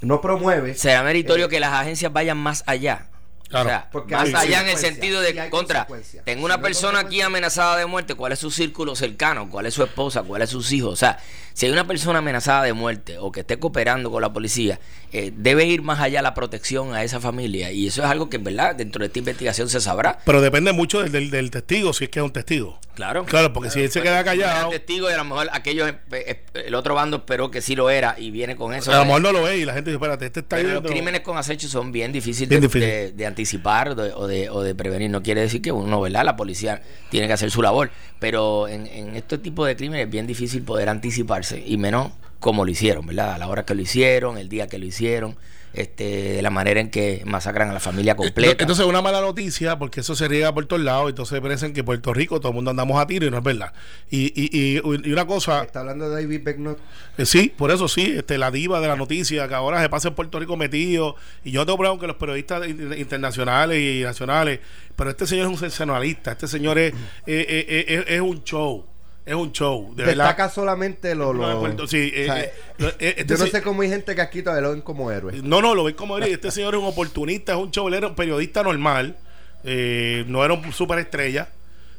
no 0.00 0.20
promueve. 0.20 0.74
será 0.74 1.02
meritorio 1.02 1.46
eh, 1.46 1.48
que 1.48 1.60
las 1.60 1.72
agencias 1.72 2.12
vayan 2.12 2.38
más 2.38 2.62
allá. 2.66 3.06
Claro. 3.48 3.66
O 3.66 3.68
sea, 3.68 3.88
Porque 3.90 4.14
más 4.14 4.32
allá 4.32 4.60
en 4.60 4.68
el 4.68 4.76
sentido 4.76 5.20
de 5.20 5.48
contra. 5.50 5.84
Tengo 6.24 6.40
Si 6.40 6.44
una 6.44 6.56
no 6.56 6.62
persona 6.62 7.00
aquí 7.00 7.20
amenazada 7.20 7.76
de 7.78 7.86
muerte, 7.86 8.14
¿cuál 8.14 8.30
es 8.30 8.38
su 8.38 8.52
círculo 8.52 8.94
cercano? 8.94 9.50
¿Cuál 9.50 9.66
es 9.66 9.74
su 9.74 9.82
esposa? 9.82 10.22
¿Cuál 10.22 10.42
es 10.42 10.50
sus 10.50 10.70
hijos? 10.70 10.92
O 10.92 10.96
sea, 10.96 11.18
si 11.60 11.66
hay 11.66 11.72
una 11.72 11.86
persona 11.86 12.20
amenazada 12.20 12.62
de 12.62 12.72
muerte 12.72 13.18
o 13.18 13.30
que 13.30 13.40
esté 13.40 13.58
cooperando 13.58 14.10
con 14.10 14.22
la 14.22 14.32
policía, 14.32 14.80
eh, 15.12 15.30
debe 15.36 15.66
ir 15.66 15.82
más 15.82 16.00
allá 16.00 16.22
la 16.22 16.32
protección 16.32 16.94
a 16.94 17.04
esa 17.04 17.20
familia. 17.20 17.70
Y 17.70 17.86
eso 17.88 18.02
es 18.02 18.08
algo 18.08 18.30
que, 18.30 18.36
en 18.38 18.44
verdad, 18.44 18.74
dentro 18.74 19.00
de 19.00 19.08
esta 19.08 19.18
investigación 19.18 19.68
se 19.68 19.78
sabrá. 19.82 20.20
Pero 20.24 20.40
depende 20.40 20.72
mucho 20.72 21.02
del, 21.02 21.12
del- 21.12 21.30
del 21.30 21.50
testigo, 21.50 21.92
si 21.92 22.04
es 22.04 22.10
que 22.10 22.20
es 22.20 22.24
un 22.24 22.32
testigo. 22.32 22.78
Claro. 22.94 23.24
Claro, 23.26 23.52
porque 23.52 23.68
si 23.70 23.82
él 23.82 23.90
se 23.90 24.00
queda 24.02 24.24
callado, 24.24 24.70
testigo 24.70 25.10
y 25.10 25.12
a 25.12 25.16
lo 25.18 25.24
mejor 25.24 25.48
aquellos, 25.52 25.88
eh, 25.88 25.96
eh, 26.12 26.44
el 26.66 26.74
otro 26.74 26.94
bando 26.94 27.18
esperó 27.18 27.50
que 27.50 27.60
sí 27.60 27.74
lo 27.76 27.90
era 27.90 28.14
y 28.18 28.30
viene 28.30 28.56
con 28.56 28.72
eso. 28.74 28.90
a 28.92 28.98
lo 28.98 29.04
mejor 29.04 29.20
no 29.22 29.32
lo 29.32 29.42
ve 29.42 29.58
y 29.58 29.64
la 29.66 29.74
gente 29.74 29.90
dice, 29.90 29.96
espérate, 29.96 30.26
este 30.26 30.40
está 30.40 30.56
Pero 30.56 30.68
los 30.68 30.74
yendo". 30.78 30.88
crímenes 30.90 31.20
con 31.20 31.36
acecho 31.36 31.68
son 31.68 31.92
bien 31.92 32.10
difíciles 32.12 32.48
Bien 32.48 32.60
de, 32.62 32.66
difícil. 32.68 32.88
de- 32.88 33.12
de 33.12 33.26
anticipar 33.26 33.90
o 33.90 33.94
de, 33.96 34.12
o, 34.14 34.26
de, 34.26 34.48
o 34.50 34.62
de 34.62 34.74
prevenir. 34.74 35.10
No 35.10 35.22
quiere 35.22 35.42
decir 35.42 35.60
que 35.60 35.72
uno, 35.72 36.00
¿verdad? 36.00 36.24
La 36.24 36.36
policía 36.36 36.82
tiene 37.10 37.26
que 37.26 37.32
hacer 37.34 37.50
su 37.50 37.60
labor. 37.62 37.90
Pero 38.18 38.68
en, 38.68 38.86
en 38.86 39.16
este 39.16 39.38
tipo 39.38 39.64
de 39.64 39.76
crímenes 39.76 40.04
es 40.06 40.10
bien 40.12 40.26
difícil 40.26 40.62
poder 40.62 40.90
anticiparse. 40.90 41.49
Y 41.66 41.76
menos 41.76 42.12
como 42.38 42.64
lo 42.64 42.70
hicieron, 42.70 43.06
¿verdad? 43.06 43.32
A 43.34 43.38
la 43.38 43.48
hora 43.48 43.64
que 43.64 43.74
lo 43.74 43.82
hicieron, 43.82 44.38
el 44.38 44.48
día 44.48 44.66
que 44.66 44.78
lo 44.78 44.86
hicieron, 44.86 45.36
este, 45.74 46.04
de 46.32 46.42
la 46.42 46.50
manera 46.50 46.80
en 46.80 46.90
que 46.90 47.22
masacran 47.26 47.68
a 47.70 47.72
la 47.74 47.78
familia 47.80 48.16
completa. 48.16 48.56
Entonces, 48.62 48.86
una 48.86 49.02
mala 49.02 49.20
noticia, 49.20 49.78
porque 49.78 50.00
eso 50.00 50.16
se 50.16 50.26
riega 50.26 50.52
por 50.52 50.64
todos 50.66 50.82
lados. 50.82 51.10
Entonces, 51.10 51.38
piensan 51.40 51.72
que 51.74 51.84
Puerto 51.84 52.12
Rico 52.14 52.40
todo 52.40 52.48
el 52.48 52.54
mundo 52.56 52.70
andamos 52.72 52.98
a 53.00 53.06
tiro 53.06 53.26
y 53.26 53.30
no 53.30 53.36
es 53.36 53.44
verdad. 53.44 53.72
Y, 54.10 54.32
y, 54.34 54.50
y, 54.58 54.80
y 55.08 55.12
una 55.12 55.26
cosa, 55.26 55.62
Está 55.62 55.80
hablando 55.80 56.08
de 56.08 56.22
David 56.22 56.40
Becknott. 56.42 56.78
eh, 57.18 57.26
sí, 57.26 57.52
por 57.56 57.70
eso 57.70 57.86
sí, 57.88 58.14
este, 58.16 58.36
la 58.38 58.50
diva 58.50 58.80
de 58.80 58.88
la 58.88 58.96
noticia, 58.96 59.46
que 59.46 59.54
ahora 59.54 59.80
se 59.82 59.88
pasa 59.90 60.08
en 60.08 60.14
Puerto 60.14 60.40
Rico 60.40 60.56
metido. 60.56 61.14
Y 61.44 61.50
yo 61.52 61.60
no 61.60 61.66
tengo 61.66 61.76
problema 61.76 61.92
con 61.92 62.00
que 62.00 62.06
los 62.08 62.16
periodistas 62.16 62.66
in- 62.66 62.94
internacionales 62.98 63.78
y 63.80 64.02
nacionales, 64.02 64.60
pero 64.96 65.10
este 65.10 65.26
señor 65.26 65.44
es 65.46 65.50
un 65.52 65.58
sensacionalista. 65.58 66.32
Este 66.32 66.48
señor 66.48 66.78
es, 66.78 66.94
eh, 66.94 66.96
eh, 67.26 67.66
eh, 67.68 67.84
es, 68.08 68.14
es 68.16 68.20
un 68.22 68.42
show. 68.44 68.86
Es 69.30 69.36
un 69.36 69.52
show. 69.52 69.94
De 69.94 70.02
verdad. 70.04 70.24
Destaca 70.24 70.48
solamente 70.50 71.14
lo... 71.14 71.32
Lo- 71.32 71.86
sí, 71.86 72.10
eh, 72.12 72.22
o 72.22 72.26
sea, 72.26 72.40
eh, 72.42 72.52
eh, 72.98 73.14
este 73.18 73.34
yo 73.36 73.38
no 73.38 73.46
sé 73.46 73.62
cómo 73.62 73.82
hay 73.82 73.88
gente 73.88 74.16
que 74.16 74.20
aquí 74.20 74.42
todavía 74.42 74.62
lo 74.62 74.72
ven 74.72 74.80
como 74.80 75.10
héroe. 75.12 75.34
No, 75.44 75.62
no, 75.62 75.76
lo 75.76 75.84
ven 75.84 75.94
como 75.94 76.16
él. 76.18 76.24
Este 76.24 76.50
señor 76.50 76.74
es 76.74 76.80
un 76.80 76.86
oportunista, 76.86 77.52
es 77.52 77.58
un 77.58 77.70
un 78.04 78.14
periodista 78.16 78.64
normal, 78.64 79.16
eh, 79.62 80.24
no 80.26 80.44
era 80.44 80.54
un 80.54 80.72
superestrella. 80.72 81.48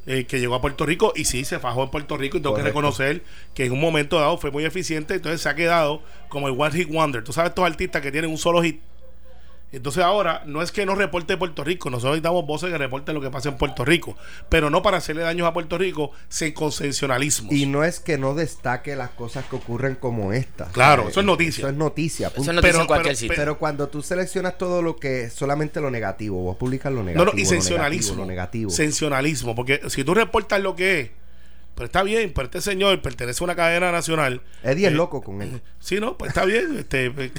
eh, 0.07 0.25
que 0.25 0.39
llegó 0.39 0.55
a 0.55 0.61
Puerto 0.61 0.85
Rico 0.85 1.13
y 1.15 1.25
sí 1.25 1.45
se 1.45 1.59
fajó 1.59 1.83
en 1.83 1.89
Puerto 1.91 2.17
Rico 2.17 2.35
y 2.37 2.41
tengo 2.41 2.55
que 2.55 2.63
reconocer 2.63 3.21
que 3.53 3.65
en 3.65 3.71
un 3.71 3.79
momento 3.79 4.19
dado 4.19 4.37
fue 4.39 4.49
muy 4.49 4.65
eficiente 4.65 5.13
entonces 5.13 5.41
se 5.41 5.47
ha 5.47 5.53
quedado 5.55 6.01
como 6.27 6.47
el 6.47 6.55
One 6.59 6.71
Hit 6.75 6.89
Wonder 6.89 7.23
tú 7.23 7.31
sabes 7.31 7.49
estos 7.49 7.63
artistas 7.65 8.01
que 8.01 8.11
tienen 8.11 8.31
un 8.31 8.39
solo 8.39 8.63
hit 8.63 8.81
entonces 9.71 10.03
ahora 10.03 10.43
no 10.45 10.61
es 10.61 10.71
que 10.71 10.85
no 10.85 10.95
reporte 10.95 11.37
Puerto 11.37 11.63
Rico, 11.63 11.89
nosotros 11.89 12.11
necesitamos 12.13 12.45
voces 12.45 12.69
que 12.71 12.77
reporten 12.77 13.15
lo 13.15 13.21
que 13.21 13.29
pasa 13.29 13.49
en 13.49 13.57
Puerto 13.57 13.85
Rico, 13.85 14.17
pero 14.49 14.69
no 14.69 14.81
para 14.81 14.97
hacerle 14.97 15.21
daños 15.21 15.47
a 15.47 15.53
Puerto 15.53 15.77
Rico 15.77 16.11
sin 16.29 16.51
consensualismo. 16.53 17.49
Y 17.51 17.65
no 17.65 17.83
es 17.83 17.99
que 17.99 18.17
no 18.17 18.33
destaque 18.35 18.95
las 18.95 19.11
cosas 19.11 19.45
que 19.45 19.55
ocurren 19.55 19.95
como 19.95 20.33
esta. 20.33 20.65
Claro, 20.71 21.03
¿sabes? 21.03 21.11
eso 21.13 21.19
es 21.21 21.25
noticia. 21.25 21.61
Eso 21.61 21.69
es 21.69 21.75
noticia. 21.75 22.27
Eso 22.27 22.35
punto. 22.35 22.53
no 22.53 22.61
te 22.61 22.67
Pero- 22.67 22.81
en 22.81 22.87
cualquier 22.87 23.13
pero- 23.15 23.19
sitio. 23.19 23.35
Pero 23.37 23.57
cuando 23.57 23.87
tú 23.87 24.01
seleccionas 24.01 24.57
todo 24.57 24.81
lo 24.81 24.97
que 24.97 25.29
solamente 25.29 25.79
lo 25.79 25.89
negativo, 25.89 26.41
vos 26.41 26.57
publicas 26.57 26.91
lo 26.91 26.99
No, 26.99 27.05
negativo. 27.05 27.31
no, 27.31 27.37
y 27.39 27.43
lo 27.43 27.49
sensacionalismo. 27.49 28.11
negativo, 28.11 28.21
lo 28.23 28.27
negativo. 28.27 28.69
Sensacionalismo, 28.71 29.55
porque 29.55 29.81
si 29.89 30.03
tú 30.03 30.13
reportas 30.13 30.59
lo 30.61 30.75
que 30.75 30.99
es, 30.99 31.09
pero 31.75 31.85
está 31.85 32.03
bien, 32.03 32.33
pero 32.35 32.45
este 32.45 32.59
señor 32.61 33.01
pertenece 33.01 33.41
a 33.41 33.45
una 33.45 33.55
cadena 33.55 33.91
nacional. 33.91 34.41
Eddie 34.63 34.87
es 34.87 34.91
Eh, 34.93 34.95
loco 34.95 35.21
con 35.21 35.41
él. 35.41 35.61
Sí, 35.79 35.99
no, 35.99 36.17
pues 36.17 36.29
está 36.29 36.43
bien. 36.45 36.77
Este, 36.77 37.09
pues, 37.11 37.31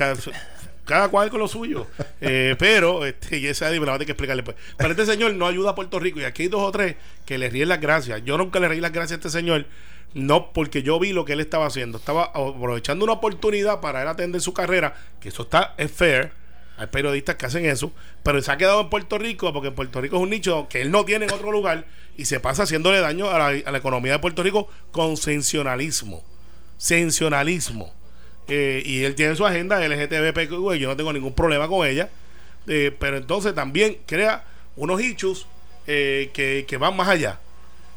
cada 0.85 1.09
cual 1.09 1.31
con 1.31 1.41
lo 1.41 1.49
suyo. 1.49 1.87
Eh, 2.25 2.55
pero, 2.57 3.05
este, 3.05 3.39
y 3.39 3.49
esa 3.49 3.69
me 3.69 3.81
la 3.81 3.99
que 3.99 4.05
explicarle. 4.12 4.45
Pues. 4.45 4.57
Pero 4.77 4.91
este 4.93 5.07
señor 5.07 5.35
no 5.35 5.49
ayuda 5.49 5.71
a 5.71 5.75
Puerto 5.75 5.99
Rico. 5.99 6.21
Y 6.21 6.25
aquí 6.25 6.45
hay 6.45 6.49
dos 6.49 6.62
o 6.62 6.71
tres 6.71 6.95
que 7.27 7.37
le 7.37 7.51
ríen 7.51 7.69
las 7.69 7.81
gracias. 7.81 8.23
Yo 8.25 8.39
nunca 8.39 8.61
le 8.61 8.69
reí 8.69 8.81
las 8.81 8.93
gracias 8.93 9.12
a 9.12 9.15
este 9.17 9.31
señor. 9.31 9.67
No 10.15 10.53
porque 10.53 10.85
yo 10.85 11.01
vi 11.01 11.12
lo 11.12 11.25
que 11.25 11.33
él 11.33 11.41
estaba 11.41 11.67
haciendo. 11.67 11.99
Estaba 11.99 12.27
aprovechando 12.27 13.05
una 13.05 13.15
oportunidad 13.15 13.81
para 13.81 14.03
él 14.03 14.09
atender 14.09 14.41
su 14.41 14.55
carrera. 14.55 14.95
Que 15.21 15.31
eso 15.31 15.43
está 15.43 15.75
es 15.79 15.91
fair. 15.91 16.31
Hay 16.77 16.87
periodistas 16.87 17.35
que 17.35 17.47
hacen 17.47 17.67
eso. 17.67 17.93
Pero 18.23 18.41
se 18.41 18.53
ha 18.53 18.57
quedado 18.57 18.83
en 18.83 18.89
Puerto 18.89 19.19
Rico 19.19 19.53
porque 19.53 19.73
Puerto 19.73 20.01
Rico 20.01 20.15
es 20.19 20.23
un 20.23 20.31
nicho 20.31 20.69
que 20.71 20.81
él 20.81 20.93
no 20.93 21.05
tiene 21.05 21.25
en 21.25 21.33
otro 21.33 21.51
lugar. 21.51 21.87
Y 22.17 22.27
se 22.27 22.39
pasa 22.39 22.62
haciéndole 22.62 23.01
daño 23.01 23.31
a 23.31 23.39
la, 23.39 23.47
a 23.67 23.73
la 23.73 23.79
economía 23.79 24.12
de 24.12 24.19
Puerto 24.21 24.45
Rico 24.45 24.69
con 24.93 25.17
sensacionalismo. 25.17 26.23
Sensacionalismo. 26.77 27.93
Eh, 28.49 28.83
y 28.85 29.05
él 29.05 29.15
tiene 29.15 29.37
su 29.37 29.47
agenda 29.47 29.81
LGTB, 29.87 30.77
yo 30.79 30.89
no 30.89 30.97
tengo 30.97 31.13
ningún 31.13 31.35
problema 31.35 31.69
con 31.69 31.87
ella. 31.87 32.09
Eh, 32.67 32.95
pero 32.99 33.17
entonces 33.17 33.55
también 33.55 33.99
crea 34.07 34.45
unos 34.77 35.01
hechos 35.01 35.47
eh, 35.87 36.31
que, 36.33 36.77
van 36.77 36.97
más 36.97 37.09
allá. 37.09 37.39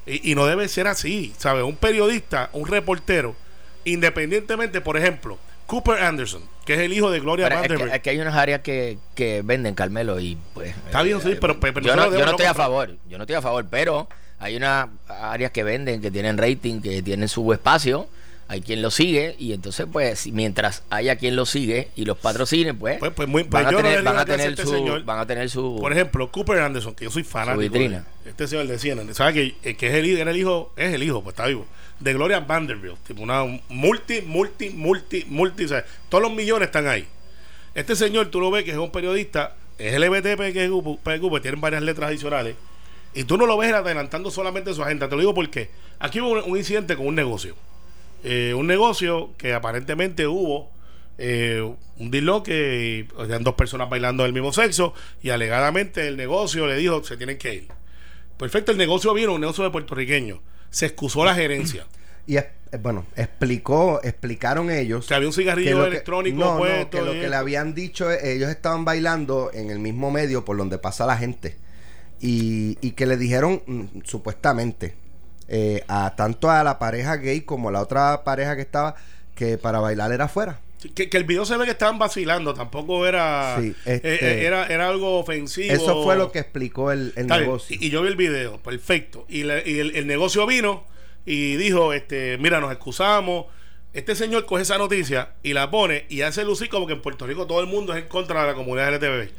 Y, 0.06 0.36
no 0.36 0.46
debe 0.46 0.68
ser 0.68 0.88
así, 0.88 1.34
¿sabes? 1.38 1.64
Un 1.64 1.78
periodista, 1.78 2.50
un 2.54 2.68
reportero, 2.68 3.36
independientemente, 3.86 4.80
por 4.80 4.98
ejemplo, 4.98 5.40
Cooper 5.66 6.04
Anderson, 6.04 6.44
que 6.64 6.75
es 6.75 6.80
el 6.82 6.94
hijo 6.94 7.10
de 7.10 7.20
Gloria 7.20 7.50
Vanderbilt. 7.50 7.92
Es 7.92 8.02
que, 8.02 8.12
hay 8.12 8.20
unas 8.20 8.36
áreas 8.36 8.62
que, 8.62 9.00
venden, 9.44 9.74
Carmelo, 9.74 10.20
y 10.20 10.38
pues... 10.54 10.75
Está 10.86 11.02
bien, 11.02 11.20
sí, 11.22 11.36
pero, 11.42 11.60
yo, 11.82 11.96
no, 11.96 12.12
yo 12.12 12.24
no 12.24 12.32
estoy 12.32 12.46
a 12.46 12.54
favor, 12.54 12.96
yo 13.10 13.18
no 13.18 13.24
estoy 13.24 13.36
a 13.36 13.42
favor, 13.42 13.66
pero 13.68 14.08
hay 14.38 14.56
unas 14.56 14.90
áreas 15.08 15.50
que 15.50 15.64
venden, 15.64 16.02
que 16.02 16.12
tienen 16.12 16.38
rating, 16.38 16.82
que 16.82 17.02
tienen 17.02 17.28
su 17.28 17.52
espacio 17.52 18.08
hay 18.48 18.62
quien 18.62 18.82
lo 18.82 18.92
sigue 18.92 19.36
y 19.40 19.54
entonces 19.54 19.88
pues 19.92 20.28
mientras 20.28 20.84
haya 20.90 21.16
quien 21.16 21.36
lo 21.36 21.46
sigue 21.46 21.90
y 21.96 22.06
los 22.06 22.18
patrocinen 22.18 22.78
pues, 22.78 23.00
pues, 23.00 23.12
pues 23.14 23.28
muy, 23.28 23.44
van, 23.44 23.66
a 23.66 23.70
tener, 23.70 24.04
van, 24.04 24.18
a 24.18 24.25
tener, 24.25 24.52
este 24.52 24.66
su, 24.66 25.02
van 25.04 25.20
a 25.20 25.25
tener 25.25 25.50
su 25.50 25.78
por 25.80 25.92
ejemplo 25.92 26.32
Cooper 26.32 26.60
Anderson 26.60 26.94
que 26.94 27.06
yo 27.06 27.12
soy 27.12 27.24
fanático 27.24 27.74
de, 27.74 28.02
este 28.25 28.48
señor 28.48 28.68
de 28.68 28.78
Siena 28.78 29.02
sabe 29.14 29.34
que, 29.34 29.70
eh, 29.70 29.75
que 29.75 29.88
es 29.88 29.94
el 29.96 30.28
el 30.28 30.38
hijo 30.38 30.72
es 30.78 30.94
el 30.94 31.02
hijo 31.02 31.24
pues 31.24 31.34
está 31.34 31.48
vivo 31.48 31.66
de 32.00 32.14
Gloria 32.14 32.40
Vanderbilt 32.40 32.98
tipo 33.04 33.22
una 33.22 33.44
multi 33.70 34.22
multi 34.22 34.70
multi 34.70 35.25
multi 35.28 35.66
o 35.66 35.68
sea, 35.68 35.86
todos 36.10 36.24
los 36.24 36.34
millones 36.34 36.68
están 36.68 36.88
ahí. 36.88 37.08
Este 37.74 37.96
señor 37.96 38.28
tú 38.28 38.40
lo 38.40 38.52
ves 38.52 38.64
que 38.64 38.72
es 38.72 38.78
un 38.78 38.92
periodista 38.92 39.56
es 39.78 39.98
LBT 40.00 40.54
que 40.54 40.70
Cooper 40.70 41.42
tienen 41.42 41.62
varias 41.62 41.84
letras 41.84 42.10
adicionales 42.10 42.56
y 43.14 43.24
tú 43.24 43.38
no 43.38 43.46
lo 43.46 43.58
ves 43.58 43.74
adelantando 43.74 44.32
solamente 44.32 44.74
su 44.74 44.84
agenda 44.84 45.08
te 45.08 45.16
lo 45.16 45.22
digo 45.22 45.34
porque 45.34 45.70
aquí 46.00 46.22
hubo 46.22 46.44
un 46.44 46.58
incidente 46.58 46.96
con 46.96 47.08
un 47.08 47.16
negocio 47.16 47.56
eh, 48.27 48.55
un 48.55 48.65
negocio 48.65 49.36
que 49.38 49.53
aparentemente 49.53 50.25
hubo 50.25 50.72
eh, 51.20 51.62
un 52.00 52.10
disloque 52.10 53.08
y 53.08 53.22
eran 53.24 53.44
dos 53.44 53.53
personas 53.53 53.88
bailando 53.88 54.24
del 54.24 54.34
mismo 54.34 54.51
sexo 54.51 54.96
y 55.22 55.29
alegadamente 55.29 56.08
el 56.08 56.17
negocio 56.17 56.65
le 56.65 56.75
dijo 56.75 57.03
se 57.03 57.17
tienen 57.17 57.38
que 57.38 57.53
ir. 57.53 57.67
Perfecto, 58.36 58.72
el 58.72 58.79
negocio 58.79 59.13
vino, 59.13 59.36
un 59.36 59.41
negocio 59.41 59.63
de 59.63 59.70
puertorriqueño. 59.70 60.41
Se 60.72 60.88
excusó 60.88 61.24
la 61.24 61.36
gerencia. 61.36 61.86
Y 62.27 62.38
eh, 62.38 62.50
bueno, 62.82 63.05
explicó, 63.15 64.01
explicaron 64.03 64.72
ellos 64.72 65.05
que 65.05 65.13
había 65.13 65.27
un 65.27 65.34
cigarrillo 65.34 65.86
electrónico 65.86 66.39
no, 66.39 66.89
que 66.89 67.00
lo 67.03 67.12
que 67.12 67.29
le 67.29 67.36
habían 67.36 67.75
dicho, 67.75 68.10
ellos 68.10 68.50
estaban 68.50 68.84
bailando 68.84 69.51
en 69.53 69.70
el 69.70 69.77
mismo 69.77 70.10
medio 70.10 70.44
por 70.44 70.58
donde 70.58 70.79
pasa 70.79 71.05
la 71.05 71.17
gente. 71.17 71.55
Y, 72.20 72.79
y 72.82 72.94
que 72.94 73.05
le 73.05 73.17
dijeron, 73.17 73.62
mm, 73.67 74.00
supuestamente, 74.05 74.96
eh, 75.48 75.84
a 75.88 76.16
tanto 76.16 76.50
a 76.50 76.64
la 76.64 76.80
pareja 76.80 77.18
gay 77.18 77.42
como 77.42 77.70
a 77.70 77.72
la 77.72 77.82
otra 77.82 78.24
pareja 78.24 78.56
que 78.56 78.62
estaba, 78.62 78.96
que 79.36 79.58
para 79.58 79.80
bailar 79.80 80.12
era 80.12 80.25
afuera. 80.25 80.60
Que, 80.94 81.10
el 81.12 81.24
video 81.24 81.46
se 81.46 81.58
ve 81.58 81.66
que 81.66 81.72
estaban 81.72 81.98
vacilando, 81.98 82.54
tampoco 82.54 83.08
era, 83.08 83.60
eh, 83.60 83.74
este, 83.86 84.14
eh, 84.14 84.46
era 84.46 84.68
era 84.68 84.88
algo 84.88 85.20
ofensivo. 85.20 85.74
Eso 85.74 86.04
fue 86.04 86.16
lo 86.16 86.32
que 86.32 86.40
explicó 86.40 86.92
el, 86.92 87.14
negocio. 87.16 87.78
Y, 87.80 87.90
yo 87.90 88.02
vi 88.02 88.10
el 88.10 88.16
video, 88.16 88.62
perfecto. 88.62 89.25
Y, 89.28 89.42
el, 89.42 90.08
negocio 90.08 90.46
vino 90.46 90.84
y 91.25 91.56
dijo, 91.56 91.94
este, 91.94 92.38
mira, 92.38 92.60
nos 92.60 92.72
excusamos. 92.72 93.46
Este 93.94 94.14
señor 94.14 94.46
coge 94.46 94.64
esa 94.64 94.78
noticia 94.78 95.30
y 95.42 95.54
la 95.54 95.72
pone 95.72 96.06
y 96.10 96.22
hace 96.22 96.44
lucir 96.44 96.68
como 96.70 96.86
que 96.86 96.94
en 96.94 97.02
Puerto 97.02 97.25
Rico 97.25 97.48
todo 97.48 97.62
el 97.62 97.68
mundo 97.68 97.94
es 97.94 98.04
en 98.04 98.10
contra 98.10 98.42
de 98.42 98.48
la 98.48 98.54
comunidad 98.54 98.94
LTV. 98.94 99.32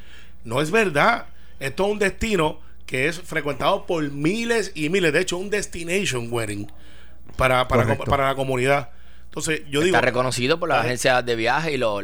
No 0.44 0.62
es 0.62 0.70
verdad. 0.70 1.26
Esto 1.60 1.84
es 1.84 1.92
un 1.92 1.98
destino 1.98 2.60
que 2.86 3.08
es 3.08 3.20
frecuentado 3.20 3.84
por 3.84 4.10
miles 4.10 4.72
y 4.74 4.88
miles. 4.88 5.12
De 5.12 5.20
hecho, 5.20 5.36
un 5.36 5.50
destination 5.50 6.28
wedding 6.30 6.70
para, 7.36 7.68
para, 7.68 7.98
para 7.98 8.28
la 8.28 8.34
comunidad. 8.34 8.90
Entonces, 9.26 9.62
yo 9.68 9.80
digo. 9.80 9.96
Está 9.96 10.00
reconocido 10.00 10.58
por 10.58 10.68
las 10.68 10.84
agencias 10.84 11.26
de 11.26 11.36
viaje 11.36 11.72
y 11.72 11.76
los. 11.76 12.02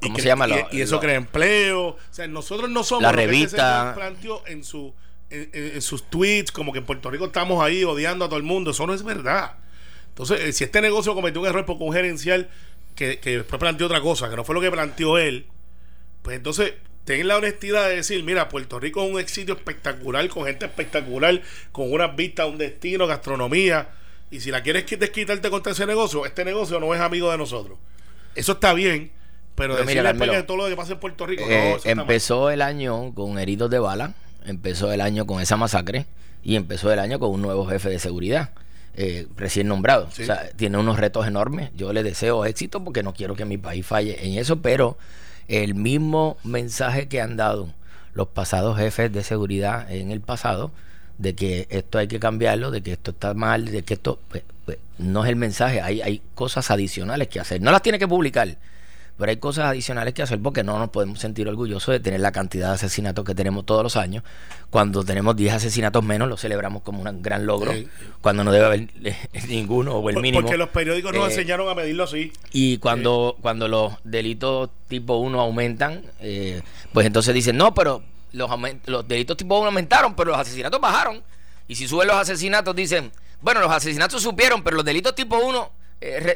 ¿Cómo 0.00 0.18
se 0.18 0.24
llama? 0.24 0.48
Y, 0.72 0.80
eso 0.80 0.98
crea 0.98 1.14
empleo. 1.14 1.88
O 1.88 1.98
sea, 2.10 2.26
nosotros 2.26 2.68
no 2.70 2.82
somos. 2.82 3.02
La 3.02 3.12
revista. 3.12 3.92
Que 3.94 4.00
planteó 4.00 4.42
en, 4.46 4.64
su, 4.64 4.92
en, 5.30 5.80
sus 5.82 6.10
tweets, 6.10 6.50
como 6.50 6.72
que 6.72 6.78
en 6.78 6.86
Puerto 6.86 7.10
Rico 7.10 7.26
estamos 7.26 7.62
ahí 7.62 7.84
odiando 7.84 8.24
a 8.24 8.28
todo 8.28 8.38
el 8.38 8.42
mundo. 8.42 8.72
Eso 8.72 8.86
no 8.86 8.94
es 8.94 9.04
verdad. 9.04 9.52
Entonces, 10.08 10.40
eh, 10.40 10.52
si 10.52 10.64
este 10.64 10.80
negocio 10.80 11.14
cometió 11.14 11.40
un 11.40 11.46
error 11.46 11.66
por 11.66 11.76
un 11.78 11.92
gerencial 11.92 12.48
que, 12.94 13.18
que 13.18 13.38
después 13.38 13.60
planteó 13.60 13.86
otra 13.86 14.00
cosa, 14.00 14.30
que 14.30 14.36
no 14.36 14.44
fue 14.44 14.54
lo 14.54 14.60
que 14.60 14.70
planteó 14.70 15.18
él, 15.18 15.46
pues 16.22 16.36
entonces 16.36 16.74
ten 17.04 17.28
la 17.28 17.36
honestidad 17.36 17.88
de 17.88 17.96
decir, 17.96 18.22
mira, 18.24 18.48
Puerto 18.48 18.80
Rico 18.80 19.04
es 19.04 19.12
un 19.12 19.28
sitio 19.28 19.54
espectacular, 19.54 20.26
con 20.28 20.44
gente 20.44 20.64
espectacular, 20.66 21.40
con 21.72 21.92
unas 21.92 22.16
vistas, 22.16 22.48
un 22.48 22.58
destino, 22.58 23.06
gastronomía. 23.06 23.88
Y 24.30 24.40
si 24.40 24.50
la 24.50 24.62
quieres 24.62 24.86
desquitarte 24.86 25.50
contra 25.50 25.72
ese 25.72 25.86
negocio, 25.86 26.26
este 26.26 26.44
negocio 26.44 26.80
no 26.80 26.94
es 26.94 27.00
amigo 27.00 27.30
de 27.30 27.38
nosotros. 27.38 27.78
Eso 28.34 28.52
está 28.52 28.72
bien, 28.72 29.12
pero, 29.54 29.76
decirle 29.76 30.12
mira, 30.14 30.46
todo 30.46 30.56
lo 30.56 30.68
que 30.68 30.76
pasa 30.76 30.94
en 30.94 30.98
Puerto 30.98 31.26
Rico. 31.26 31.44
Eh, 31.46 31.76
empezó 31.84 32.50
el 32.50 32.62
año 32.62 33.14
con 33.14 33.38
heridos 33.38 33.70
de 33.70 33.78
bala, 33.78 34.14
empezó 34.44 34.92
el 34.92 35.00
año 35.00 35.26
con 35.26 35.40
esa 35.40 35.56
masacre 35.56 36.06
y 36.42 36.56
empezó 36.56 36.92
el 36.92 36.98
año 36.98 37.18
con 37.18 37.30
un 37.30 37.42
nuevo 37.42 37.66
jefe 37.66 37.90
de 37.90 37.98
seguridad. 37.98 38.50
Eh, 38.96 39.26
recién 39.36 39.66
nombrado. 39.66 40.06
O 40.06 40.10
sea, 40.10 40.48
tiene 40.56 40.78
unos 40.78 40.98
retos 40.98 41.26
enormes. 41.26 41.70
Yo 41.74 41.92
le 41.92 42.04
deseo 42.04 42.44
éxito 42.44 42.82
porque 42.84 43.02
no 43.02 43.12
quiero 43.12 43.34
que 43.34 43.44
mi 43.44 43.58
país 43.58 43.84
falle 43.84 44.24
en 44.24 44.38
eso, 44.38 44.62
pero 44.62 44.96
el 45.48 45.74
mismo 45.74 46.36
mensaje 46.44 47.08
que 47.08 47.20
han 47.20 47.36
dado 47.36 47.68
los 48.14 48.28
pasados 48.28 48.78
jefes 48.78 49.12
de 49.12 49.22
seguridad 49.22 49.90
en 49.90 50.10
el 50.10 50.20
pasado, 50.20 50.70
de 51.18 51.34
que 51.34 51.66
esto 51.70 51.98
hay 51.98 52.08
que 52.08 52.18
cambiarlo, 52.20 52.70
de 52.70 52.82
que 52.82 52.92
esto 52.92 53.10
está 53.10 53.34
mal, 53.34 53.66
de 53.66 53.82
que 53.82 53.94
esto 53.94 54.18
pues, 54.28 54.44
pues, 54.64 54.78
no 54.98 55.24
es 55.24 55.30
el 55.30 55.36
mensaje, 55.36 55.80
hay, 55.80 56.00
hay 56.00 56.22
cosas 56.34 56.70
adicionales 56.70 57.28
que 57.28 57.40
hacer. 57.40 57.60
No 57.60 57.70
las 57.70 57.82
tiene 57.82 57.98
que 57.98 58.08
publicar, 58.08 58.56
pero 59.16 59.30
hay 59.30 59.36
cosas 59.36 59.66
adicionales 59.66 60.12
que 60.12 60.22
hacer 60.22 60.40
porque 60.40 60.64
no 60.64 60.78
nos 60.78 60.90
podemos 60.90 61.20
sentir 61.20 61.46
orgullosos 61.48 61.92
de 61.92 62.00
tener 62.00 62.20
la 62.20 62.32
cantidad 62.32 62.68
de 62.68 62.74
asesinatos 62.74 63.24
que 63.24 63.34
tenemos 63.34 63.64
todos 63.64 63.82
los 63.82 63.96
años. 63.96 64.24
Cuando 64.70 65.04
tenemos 65.04 65.36
10 65.36 65.54
asesinatos 65.54 66.02
menos, 66.02 66.28
lo 66.28 66.36
celebramos 66.36 66.82
como 66.82 67.02
un 67.02 67.22
gran 67.22 67.46
logro. 67.46 67.72
Cuando 68.20 68.42
no 68.42 68.50
debe 68.50 68.64
haber 68.64 68.88
eh, 69.04 69.16
ninguno 69.48 69.92
o 69.92 70.10
el 70.10 70.16
mínimo. 70.16 70.42
Porque 70.42 70.56
los 70.56 70.70
periódicos 70.70 71.12
nos 71.12 71.28
eh, 71.28 71.30
enseñaron 71.30 71.68
a 71.68 71.74
medirlo 71.74 72.04
así. 72.04 72.32
Y 72.52 72.78
cuando, 72.78 73.36
cuando 73.40 73.68
los 73.68 73.92
delitos 74.02 74.70
tipo 74.88 75.16
1 75.18 75.40
aumentan, 75.40 76.02
eh, 76.20 76.62
pues 76.92 77.06
entonces 77.06 77.32
dicen, 77.34 77.56
no, 77.56 77.72
pero 77.72 78.02
los, 78.32 78.50
los 78.86 79.06
delitos 79.06 79.36
tipo 79.36 79.56
1 79.58 79.66
aumentaron, 79.66 80.16
pero 80.16 80.32
los 80.32 80.40
asesinatos 80.40 80.80
bajaron. 80.80 81.22
Y 81.68 81.76
si 81.76 81.86
suben 81.86 82.08
los 82.08 82.16
asesinatos, 82.16 82.74
dicen, 82.74 83.12
bueno, 83.40 83.60
los 83.60 83.70
asesinatos 83.70 84.22
supieron, 84.22 84.64
pero 84.64 84.76
los 84.76 84.84
delitos 84.84 85.14
tipo 85.14 85.38
1 85.38 85.83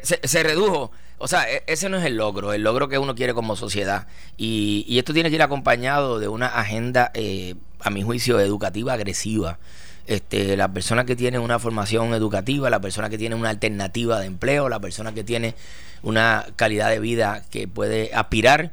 se 0.03 0.43
redujo. 0.43 0.91
O 1.19 1.27
sea, 1.27 1.49
e, 1.51 1.63
ese 1.67 1.89
no 1.89 1.97
es 1.97 2.05
el 2.05 2.15
logro, 2.15 2.53
el 2.53 2.63
logro 2.63 2.87
que 2.87 2.97
uno 2.97 3.13
quiere 3.13 3.33
como 3.33 3.55
sociedad. 3.55 4.07
Y, 4.37 4.97
esto 4.97 5.13
tiene 5.13 5.29
que 5.29 5.35
ir 5.35 5.41
acompañado 5.41 6.19
de 6.19 6.27
una 6.27 6.47
agenda, 6.47 7.11
eh, 7.13 7.55
a 7.81 7.89
mi 7.89 8.01
juicio, 8.01 8.39
educativa 8.39 8.93
agresiva. 8.93 9.59
Este, 10.07 10.57
la 10.57 10.69
persona 10.69 11.05
que 11.05 11.15
tiene 11.15 11.37
una 11.37 11.59
formación 11.59 12.13
educativa, 12.13 12.69
la 12.69 12.79
persona 12.79 13.09
que 13.09 13.17
tiene 13.17 13.35
una 13.35 13.49
alternativa 13.49 14.19
de 14.19 14.25
empleo, 14.25 14.67
la 14.67 14.79
persona 14.79 15.13
que 15.13 15.23
tiene 15.23 15.55
una 16.01 16.47
calidad 16.55 16.89
de 16.89 16.99
vida 16.99 17.43
que 17.51 17.67
puede 17.67 18.11
aspirar, 18.13 18.71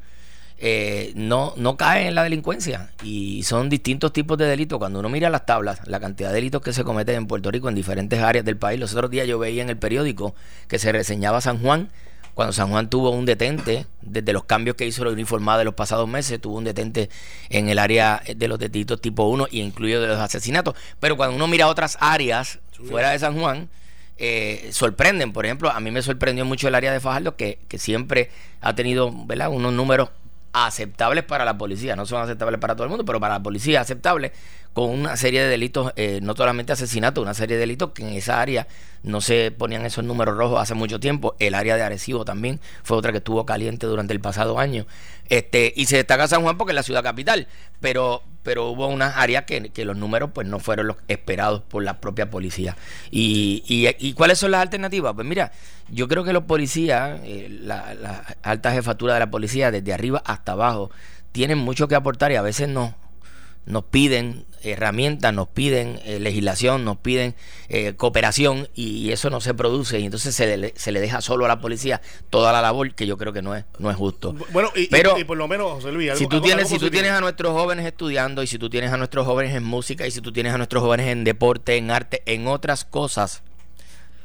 eh, 0.58 1.12
no, 1.14 1.52
no 1.56 1.76
cae 1.76 2.08
en 2.08 2.14
la 2.14 2.22
delincuencia. 2.22 2.90
Y 3.02 3.42
son 3.42 3.68
distintos 3.68 4.12
tipos 4.12 4.38
de 4.38 4.46
delitos. 4.46 4.78
Cuando 4.78 5.00
uno 5.00 5.08
mira 5.08 5.30
las 5.30 5.46
tablas, 5.46 5.80
la 5.86 6.00
cantidad 6.00 6.30
de 6.30 6.36
delitos 6.36 6.62
que 6.62 6.72
se 6.72 6.84
cometen 6.84 7.16
en 7.16 7.26
Puerto 7.26 7.50
Rico 7.50 7.68
en 7.68 7.74
diferentes 7.74 8.20
áreas 8.20 8.44
del 8.44 8.56
país, 8.56 8.80
los 8.80 8.92
otros 8.92 9.10
días 9.10 9.26
yo 9.26 9.38
veía 9.38 9.62
en 9.62 9.70
el 9.70 9.76
periódico 9.76 10.34
que 10.68 10.78
se 10.78 10.92
reseñaba 10.92 11.40
San 11.40 11.60
Juan 11.60 11.90
cuando 12.36 12.52
San 12.52 12.68
Juan 12.68 12.90
tuvo 12.90 13.08
un 13.12 13.24
detente, 13.24 13.86
desde 14.02 14.34
los 14.34 14.44
cambios 14.44 14.76
que 14.76 14.86
hizo 14.86 15.02
la 15.02 15.10
uniformada 15.10 15.60
de 15.60 15.64
los 15.64 15.72
pasados 15.72 16.06
meses, 16.06 16.38
tuvo 16.38 16.58
un 16.58 16.64
detente 16.64 17.08
en 17.48 17.70
el 17.70 17.78
área 17.78 18.22
de 18.36 18.46
los 18.46 18.58
delitos 18.58 19.00
tipo 19.00 19.24
1 19.24 19.48
y 19.50 19.62
incluido 19.62 20.02
de 20.02 20.08
los 20.08 20.18
asesinatos. 20.18 20.74
Pero 21.00 21.16
cuando 21.16 21.34
uno 21.34 21.48
mira 21.48 21.66
otras 21.66 21.96
áreas 21.98 22.58
fuera 22.90 23.12
de 23.12 23.18
San 23.20 23.40
Juan, 23.40 23.70
eh, 24.18 24.68
sorprenden. 24.70 25.32
Por 25.32 25.46
ejemplo, 25.46 25.70
a 25.70 25.80
mí 25.80 25.90
me 25.90 26.02
sorprendió 26.02 26.44
mucho 26.44 26.68
el 26.68 26.74
área 26.74 26.92
de 26.92 27.00
Fajardo, 27.00 27.36
que, 27.36 27.58
que 27.68 27.78
siempre 27.78 28.28
ha 28.60 28.74
tenido 28.74 29.10
¿verdad? 29.24 29.48
unos 29.48 29.72
números 29.72 30.10
aceptables 30.64 31.24
para 31.24 31.44
la 31.44 31.58
policía. 31.58 31.96
No 31.96 32.06
son 32.06 32.22
aceptables 32.22 32.58
para 32.58 32.74
todo 32.74 32.84
el 32.84 32.88
mundo, 32.88 33.04
pero 33.04 33.20
para 33.20 33.34
la 33.34 33.42
policía 33.42 33.82
aceptables 33.82 34.32
con 34.72 34.90
una 34.90 35.16
serie 35.16 35.42
de 35.42 35.48
delitos, 35.48 35.92
eh, 35.96 36.20
no 36.22 36.34
solamente 36.34 36.72
asesinatos, 36.72 37.22
una 37.22 37.34
serie 37.34 37.56
de 37.56 37.60
delitos 37.60 37.92
que 37.92 38.02
en 38.02 38.08
esa 38.14 38.40
área 38.40 38.66
no 39.02 39.20
se 39.20 39.50
ponían 39.50 39.84
esos 39.84 40.04
números 40.04 40.36
rojos 40.36 40.60
hace 40.60 40.74
mucho 40.74 40.98
tiempo. 40.98 41.34
El 41.38 41.54
área 41.54 41.76
de 41.76 41.82
Arecibo 41.82 42.24
también 42.24 42.60
fue 42.82 42.96
otra 42.96 43.12
que 43.12 43.18
estuvo 43.18 43.44
caliente 43.44 43.86
durante 43.86 44.12
el 44.14 44.20
pasado 44.20 44.58
año. 44.58 44.86
Este, 45.28 45.72
y 45.76 45.86
se 45.86 45.96
destaca 45.96 46.28
San 46.28 46.42
Juan 46.42 46.56
porque 46.56 46.72
es 46.72 46.76
la 46.76 46.82
ciudad 46.82 47.02
capital, 47.02 47.48
pero, 47.80 48.22
pero 48.46 48.70
hubo 48.70 48.86
unas 48.86 49.16
áreas 49.16 49.42
que, 49.42 49.84
los 49.84 49.96
números 49.96 50.30
pues 50.32 50.46
no 50.46 50.60
fueron 50.60 50.86
los 50.86 50.98
esperados 51.08 51.62
por 51.62 51.82
la 51.82 52.00
propia 52.00 52.30
policía. 52.30 52.76
¿Y, 53.10 53.64
y, 53.66 54.12
cuáles 54.12 54.38
son 54.38 54.52
las 54.52 54.62
alternativas? 54.62 55.14
Pues 55.14 55.26
mira, 55.26 55.50
yo 55.90 56.06
creo 56.06 56.22
que 56.22 56.32
los 56.32 56.44
policías, 56.44 57.18
eh, 57.24 57.48
la, 57.50 57.94
la 57.94 58.36
alta 58.44 58.70
jefatura 58.70 59.14
de 59.14 59.20
la 59.20 59.32
policía, 59.32 59.72
desde 59.72 59.92
arriba 59.92 60.22
hasta 60.24 60.52
abajo, 60.52 60.92
tienen 61.32 61.58
mucho 61.58 61.88
que 61.88 61.96
aportar 61.96 62.30
y 62.30 62.36
a 62.36 62.42
veces 62.42 62.68
no 62.68 62.94
nos 63.66 63.84
piden 63.84 64.46
herramientas, 64.62 65.32
nos 65.32 65.48
piden 65.48 66.00
eh, 66.04 66.18
legislación, 66.18 66.84
nos 66.84 66.96
piden 66.98 67.34
eh, 67.68 67.94
cooperación 67.94 68.68
y 68.74 69.12
eso 69.12 69.30
no 69.30 69.40
se 69.40 69.54
produce 69.54 70.00
y 70.00 70.04
entonces 70.04 70.34
se 70.34 70.56
le, 70.56 70.72
se 70.76 70.92
le 70.92 71.00
deja 71.00 71.20
solo 71.20 71.44
a 71.44 71.48
la 71.48 71.60
policía 71.60 72.00
toda 72.30 72.52
la 72.52 72.62
labor 72.62 72.94
que 72.94 73.06
yo 73.06 73.16
creo 73.16 73.32
que 73.32 73.42
no 73.42 73.54
es 73.54 73.64
no 73.78 73.90
es 73.90 73.96
justo. 73.96 74.34
Bueno, 74.52 74.70
y, 74.74 74.86
Pero, 74.88 75.14
por 75.26 75.36
lo 75.36 75.48
menos 75.48 75.72
José 75.72 75.92
Luis, 75.92 76.12
si 76.16 76.26
tú 76.26 76.40
tienes 76.40 76.68
si 76.68 76.78
tú 76.78 76.90
tienes 76.90 77.12
a 77.12 77.20
nuestros 77.20 77.52
jóvenes 77.52 77.86
estudiando 77.86 78.42
y 78.42 78.46
si 78.46 78.58
tú 78.58 78.70
tienes 78.70 78.92
a 78.92 78.96
nuestros 78.96 79.26
jóvenes 79.26 79.54
en 79.54 79.64
música 79.64 80.06
y 80.06 80.10
si 80.10 80.20
tú 80.20 80.32
tienes 80.32 80.54
a 80.54 80.58
nuestros 80.58 80.82
jóvenes 80.82 81.08
en 81.08 81.24
deporte, 81.24 81.76
en 81.76 81.90
arte, 81.90 82.22
en 82.26 82.46
otras 82.46 82.84
cosas 82.84 83.42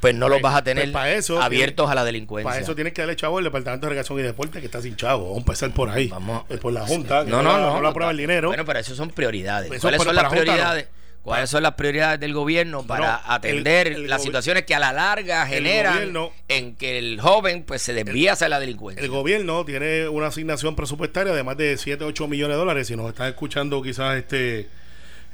pues 0.01 0.15
no 0.15 0.27
los 0.27 0.41
pues, 0.41 0.51
vas 0.51 0.55
a 0.60 0.63
tener 0.63 0.91
pues, 0.91 1.29
abiertos 1.29 1.89
a 1.89 1.96
la 1.96 2.03
delincuencia. 2.03 2.50
Para 2.50 2.60
eso 2.60 2.74
tienes 2.74 2.91
que 2.91 3.03
darle 3.03 3.15
chavo 3.15 3.38
al 3.38 3.43
Departamento 3.43 3.86
de 3.86 3.89
Recreación 3.91 4.20
y 4.20 4.24
Deporte 4.24 4.60
que 4.60 4.65
está 4.65 4.81
sin 4.81 4.96
chavo. 4.96 5.25
Vamos 5.25 5.38
a 5.38 5.41
empezar 5.41 5.72
por 5.72 5.89
ahí. 5.89 6.08
Vamos. 6.08 6.43
por 6.60 6.74
la 6.74 6.88
Junta. 6.88 7.24
No, 7.24 7.43
no, 7.43 7.58
no. 7.58 7.75
No, 7.75 7.81
la 7.81 7.93
prueba 7.93 8.12
el 8.12 8.17
dinero. 8.17 8.48
Bueno, 8.48 8.65
pero 8.65 8.79
eso 8.79 8.96
son 8.96 9.12
prioridades. 9.12 9.67
Pues 9.67 9.79
¿Cuáles 9.79 10.01
son 10.01 10.15
las 10.15 10.29
prioridades? 10.29 10.88
¿Cuáles 11.22 11.51
son 11.51 11.62
las 11.62 11.75
prioridades 11.75 12.20
del 12.20 12.34
gobierno 12.34 12.81
para 12.81 13.22
atender 13.31 14.00
las 14.00 14.24
situaciones 14.24 14.63
que 14.63 14.74
a 14.74 14.79
la 14.79 14.91
larga 14.91 15.46
generan 15.46 16.12
en 16.48 16.75
que 16.75 16.98
el 16.98 17.22
joven 17.22 17.63
pues 17.63 17.84
se 17.84 17.93
desvía 17.93 18.34
hacia 18.34 18.50
la 18.50 18.60
delincuencia? 18.60 19.03
El 19.03 19.12
gobierno 19.12 19.63
tiene 19.65 20.08
una 20.08 20.27
asignación 20.27 20.75
presupuestaria 20.75 21.31
de 21.34 21.43
más 21.43 21.58
de 21.58 21.77
7, 21.77 22.03
8 22.03 22.27
millones 22.27 22.55
de 22.55 22.60
dólares. 22.60 22.88
Si 22.88 22.96
nos 22.96 23.08
estás 23.08 23.29
escuchando 23.29 23.84
quizás 23.84 24.17
este, 24.17 24.67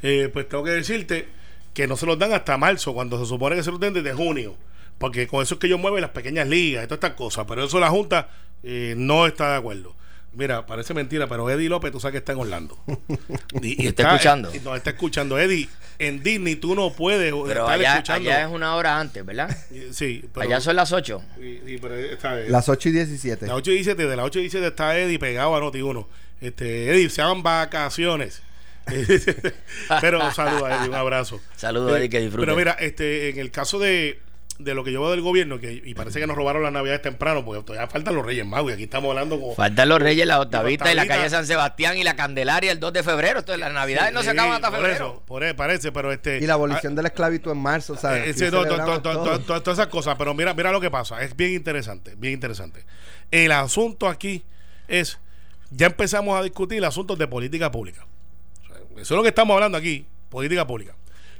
eh, 0.03 0.29
pues 0.33 0.49
tengo 0.49 0.65
que 0.65 0.71
decirte 0.71 1.36
que 1.77 1.85
no 1.85 1.95
se 1.95 2.07
los 2.07 2.17
dan 2.17 2.33
hasta 2.33 2.57
marzo, 2.57 2.95
cuando 2.95 3.19
se 3.19 3.27
supone 3.27 3.55
que 3.55 3.61
se 3.61 3.69
los 3.69 3.79
den 3.79 3.93
desde 3.93 4.11
junio. 4.11 4.55
Porque 4.97 5.27
con 5.27 5.43
eso 5.43 5.53
es 5.53 5.59
que 5.59 5.67
ellos 5.67 5.79
mueven 5.79 6.01
las 6.01 6.09
pequeñas 6.09 6.47
ligas 6.47 6.83
y 6.83 6.87
todas 6.87 6.97
estas 6.97 7.13
cosas. 7.13 7.45
Pero 7.47 7.65
eso 7.65 7.79
la 7.79 7.91
Junta 7.91 8.29
eh, 8.63 8.95
no 8.97 9.27
está 9.27 9.51
de 9.51 9.57
acuerdo. 9.57 9.95
Mira, 10.33 10.65
parece 10.65 10.95
mentira, 10.95 11.27
pero 11.27 11.47
Eddie 11.51 11.69
López, 11.69 11.91
tú 11.91 11.99
sabes 11.99 12.13
que 12.13 12.17
está 12.17 12.31
en 12.31 12.39
Orlando. 12.39 12.79
Y, 13.61 13.85
está, 13.85 14.07
escuchando. 14.07 14.51
no, 14.63 14.75
está 14.75 14.89
escuchando. 14.89 15.37
Eddie, 15.37 15.69
en 15.99 16.23
Disney 16.23 16.55
tú 16.55 16.73
no 16.73 16.91
puedes 16.93 17.31
pero 17.31 17.69
estar 17.69 17.79
escuchando. 17.79 18.27
allá 18.27 18.41
es 18.47 18.51
una 18.51 18.75
hora 18.75 18.99
antes, 18.99 19.23
¿verdad? 19.23 19.55
Sí. 19.91 20.25
Pero, 20.33 20.47
allá 20.47 20.59
son 20.59 20.75
las 20.77 20.91
8. 20.91 21.21
las 22.47 22.69
8 22.69 22.89
y 22.89 22.91
17. 22.91 23.45
Las 23.45 23.55
8 23.55 23.69
y 23.69 23.73
17. 23.75 24.07
De 24.07 24.15
las 24.15 24.25
8 24.25 24.39
y 24.39 24.41
17 24.41 24.67
está 24.67 24.97
Eddie 24.97 25.19
pegado 25.19 25.55
a 25.55 25.61
Noti1. 25.61 26.07
Este, 26.41 26.89
Eddie, 26.89 27.11
se 27.11 27.21
hagan 27.21 27.43
vacaciones. 27.43 28.41
pero 30.01 30.31
saludos, 30.31 30.69
Eddie, 30.69 30.89
un 30.89 30.95
abrazo. 30.95 31.41
Saludos, 31.55 31.97
Eddie, 31.97 32.09
que 32.09 32.19
disfruten. 32.19 32.45
Pero 32.45 32.57
mira, 32.57 32.71
este, 32.79 33.29
en 33.29 33.39
el 33.39 33.51
caso 33.51 33.79
de, 33.79 34.19
de 34.59 34.73
lo 34.73 34.83
que 34.83 34.91
yo 34.91 35.01
veo 35.01 35.11
del 35.11 35.21
gobierno, 35.21 35.59
que 35.59 35.81
y 35.83 35.93
parece 35.93 36.19
que 36.19 36.25
nos 36.25 36.35
robaron 36.35 36.63
las 36.63 36.71
navidades 36.71 37.01
temprano, 37.01 37.45
porque 37.45 37.63
todavía 37.63 37.87
faltan 37.87 38.15
los 38.15 38.25
Reyes 38.25 38.45
Magos, 38.45 38.71
y 38.71 38.73
aquí 38.73 38.83
estamos 38.83 39.09
hablando 39.09 39.39
con... 39.39 39.55
Faltan 39.55 39.87
los 39.87 40.01
Reyes, 40.01 40.25
la 40.25 40.39
Octavita 40.39 40.91
y 40.91 40.95
la 40.95 41.05
calle 41.05 41.29
San 41.29 41.45
Sebastián 41.45 41.97
y 41.97 42.03
la 42.03 42.15
Candelaria 42.15 42.71
el 42.71 42.79
2 42.79 42.93
de 42.93 43.03
febrero, 43.03 43.39
entonces 43.39 43.59
las 43.59 43.71
navidades 43.71 44.13
no 44.13 44.23
se 44.23 44.31
acaban 44.31 44.53
hasta 44.53 44.69
por 44.69 44.79
febrero. 44.79 44.95
Eso, 44.95 45.23
por 45.25 45.43
eso 45.43 45.55
parece, 45.55 45.91
pero 45.91 46.11
este... 46.11 46.39
Y 46.39 46.47
la 46.47 46.53
abolición 46.53 46.95
de 46.95 47.03
la 47.03 47.09
esclavitud 47.09 47.51
en 47.51 47.59
marzo, 47.59 47.95
¿sabes? 47.95 48.41
Eh, 48.41 48.51
todas 48.51 49.67
esas 49.67 49.87
cosas, 49.87 50.15
pero 50.17 50.33
mira, 50.33 50.53
mira 50.53 50.71
lo 50.71 50.81
que 50.81 50.89
pasa, 50.89 51.21
es 51.21 51.35
bien 51.35 51.53
interesante, 51.53 52.15
bien 52.17 52.33
interesante. 52.33 52.83
El 53.29 53.51
asunto 53.51 54.07
aquí 54.07 54.43
es, 54.87 55.19
ya 55.69 55.87
empezamos 55.87 56.39
a 56.39 56.41
discutir 56.41 56.83
asuntos 56.83 57.17
de 57.19 57.27
política 57.27 57.69
pública. 57.69 58.06
Eso 59.01 59.13
es 59.13 59.17
lo 59.17 59.23
que 59.23 59.29
estamos 59.29 59.53
hablando 59.53 59.77
aquí, 59.77 60.05
política 60.29 60.65
pública. 60.65 60.95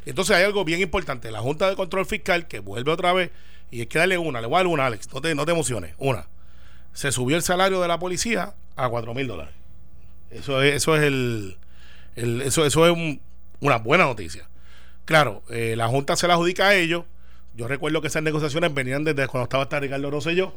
Entonces 0.06 0.36
hay 0.36 0.44
algo 0.44 0.64
bien 0.64 0.80
importante, 0.82 1.32
la 1.32 1.40
Junta 1.40 1.70
de 1.70 1.76
Control 1.76 2.06
Fiscal, 2.06 2.48
que 2.48 2.60
vuelve 2.60 2.92
otra 2.92 3.12
vez, 3.14 3.32
y 3.72 3.82
hay 3.82 3.88
que 3.88 4.00
darle 4.00 4.18
una, 4.18 4.40
le 4.40 4.48
voy 4.48 4.56
a 4.56 4.60
dar 4.60 4.68
una, 4.68 4.86
Alex, 4.86 5.12
no 5.14 5.22
te, 5.22 5.36
no 5.36 5.46
te 5.46 5.52
emociones, 5.52 5.96
una. 5.98 6.28
Se 6.94 7.12
subió 7.12 7.36
el 7.36 7.44
salario 7.44 7.82
de 7.82 7.88
la 7.88 8.00
policía 8.00 8.54
a 8.76 8.90
4 8.90 9.14
mil 9.14 9.28
dólares. 9.28 9.54
Eso 10.32 10.62
es, 10.62 10.76
eso 10.76 10.96
es 10.96 11.04
el, 11.04 11.58
eso, 12.16 12.66
eso 12.66 12.88
es 12.88 13.20
una 13.60 13.78
buena 13.78 14.06
noticia. 14.06 14.48
Claro, 15.06 15.44
eh, 15.50 15.76
la 15.78 15.88
Junta 15.88 16.16
se 16.16 16.28
la 16.28 16.34
adjudica 16.34 16.68
a 16.68 16.76
ellos. 16.76 17.06
Yo 17.56 17.68
recuerdo 17.68 18.02
que 18.02 18.08
esas 18.08 18.24
negociaciones 18.24 18.74
venían 18.74 19.04
desde 19.04 19.28
cuando 19.28 19.44
estaba 19.44 19.64
hasta 19.64 19.80
Ricardo 19.80 20.12
Rosselló, 20.12 20.54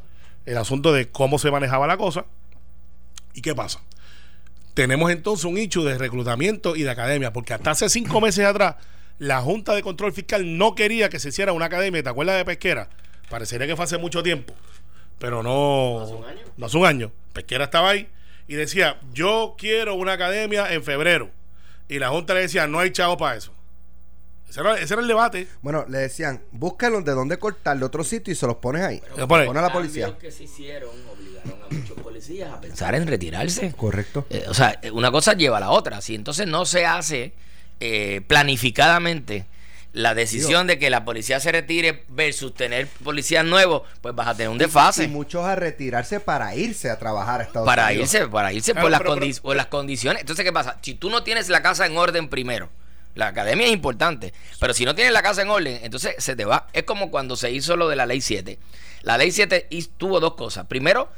el 0.46 0.56
asunto 0.58 0.92
de 0.92 1.08
cómo 1.08 1.38
se 1.38 1.50
manejaba 1.50 1.86
la 1.86 1.96
cosa. 1.96 2.24
¿Y 3.34 3.42
qué 3.42 3.54
pasa? 3.54 3.80
Tenemos 4.80 5.10
entonces 5.10 5.44
un 5.44 5.58
hecho 5.58 5.84
de 5.84 5.98
reclutamiento 5.98 6.74
y 6.74 6.84
de 6.84 6.90
academia, 6.90 7.34
porque 7.34 7.52
hasta 7.52 7.72
hace 7.72 7.90
cinco 7.90 8.18
meses 8.18 8.46
atrás 8.46 8.76
la 9.18 9.42
Junta 9.42 9.74
de 9.74 9.82
Control 9.82 10.10
Fiscal 10.10 10.56
no 10.56 10.74
quería 10.74 11.10
que 11.10 11.18
se 11.18 11.28
hiciera 11.28 11.52
una 11.52 11.66
academia, 11.66 12.02
¿te 12.02 12.08
acuerdas 12.08 12.38
de 12.38 12.46
Pesquera? 12.46 12.88
Parecería 13.28 13.66
que 13.66 13.76
fue 13.76 13.84
hace 13.84 13.98
mucho 13.98 14.22
tiempo, 14.22 14.54
pero 15.18 15.42
no... 15.42 15.98
¿No 15.98 16.02
hace 16.04 16.14
un 16.14 16.24
año? 16.24 16.40
No 16.56 16.64
hace 16.64 16.76
un 16.78 16.86
año. 16.86 17.12
Pesquera 17.34 17.64
estaba 17.64 17.90
ahí 17.90 18.08
y 18.48 18.54
decía, 18.54 18.98
yo 19.12 19.54
quiero 19.58 19.96
una 19.96 20.14
academia 20.14 20.72
en 20.72 20.82
febrero. 20.82 21.28
Y 21.86 21.98
la 21.98 22.08
Junta 22.08 22.32
le 22.32 22.40
decía, 22.40 22.66
no 22.66 22.78
hay 22.78 22.90
chavo 22.90 23.18
para 23.18 23.36
eso. 23.36 23.52
Ese 24.48 24.60
era, 24.60 25.02
el 25.02 25.08
debate. 25.08 25.46
Bueno, 25.60 25.84
le 25.90 25.98
decían, 25.98 26.42
búscalo 26.52 27.02
de 27.02 27.12
dónde 27.12 27.38
cortar 27.38 27.78
de 27.78 27.84
otro 27.84 28.02
sitio 28.02 28.32
y 28.32 28.34
se 28.34 28.46
los 28.46 28.56
pones 28.56 28.82
ahí. 28.82 29.02
Pero 29.14 29.28
pone 29.28 29.58
a 29.58 29.62
la 29.62 29.70
policía. 29.70 30.16
que 30.16 30.30
se 30.30 30.44
hicieron 30.44 30.88
obligaron 31.12 31.59
muchos 31.70 31.98
policías 31.98 32.52
a 32.52 32.60
pensar 32.60 32.94
en 32.94 33.06
retirarse. 33.06 33.72
Correcto. 33.72 34.26
Eh, 34.30 34.44
o 34.48 34.54
sea, 34.54 34.80
una 34.92 35.10
cosa 35.10 35.34
lleva 35.34 35.58
a 35.58 35.60
la 35.60 35.70
otra. 35.70 36.00
Si 36.00 36.14
entonces 36.14 36.46
no 36.46 36.66
se 36.66 36.86
hace 36.86 37.32
eh, 37.80 38.22
planificadamente 38.26 39.46
la 39.92 40.14
decisión 40.14 40.66
de 40.66 40.78
que 40.78 40.88
la 40.88 41.04
policía 41.04 41.40
se 41.40 41.50
retire 41.50 42.04
versus 42.08 42.54
tener 42.54 42.86
policías 42.86 43.44
nuevos, 43.44 43.82
pues 44.00 44.14
vas 44.14 44.28
a 44.28 44.34
tener 44.34 44.50
un 44.50 44.58
desfase. 44.58 45.04
Y 45.04 45.08
muchos 45.08 45.44
a 45.44 45.56
retirarse 45.56 46.20
para 46.20 46.54
irse 46.54 46.90
a 46.90 46.98
trabajar 46.98 47.40
a 47.40 47.44
Estados 47.44 47.66
para 47.66 47.86
Unidos. 47.86 48.14
Irse, 48.14 48.28
para 48.28 48.52
irse 48.52 48.74
por, 48.74 48.90
las 48.90 49.02
por 49.40 49.56
las 49.56 49.66
condiciones. 49.66 50.20
Entonces, 50.20 50.44
¿qué 50.44 50.52
pasa? 50.52 50.78
Si 50.82 50.94
tú 50.94 51.10
no 51.10 51.24
tienes 51.24 51.48
la 51.48 51.62
casa 51.62 51.86
en 51.86 51.96
orden 51.96 52.28
primero, 52.28 52.70
la 53.14 53.28
academia 53.28 53.66
es 53.66 53.72
importante, 53.72 54.32
pero 54.60 54.72
si 54.72 54.84
no 54.84 54.94
tienes 54.94 55.12
la 55.12 55.22
casa 55.22 55.42
en 55.42 55.50
orden, 55.50 55.80
entonces 55.82 56.14
se 56.18 56.36
te 56.36 56.44
va. 56.44 56.68
Es 56.72 56.84
como 56.84 57.10
cuando 57.10 57.36
se 57.36 57.50
hizo 57.50 57.76
lo 57.76 57.88
de 57.88 57.96
la 57.96 58.06
ley 58.06 58.20
7. 58.20 58.58
La 59.02 59.18
ley 59.18 59.32
7 59.32 59.68
tuvo 59.96 60.20
dos 60.20 60.34
cosas. 60.34 60.66
Primero, 60.66 61.10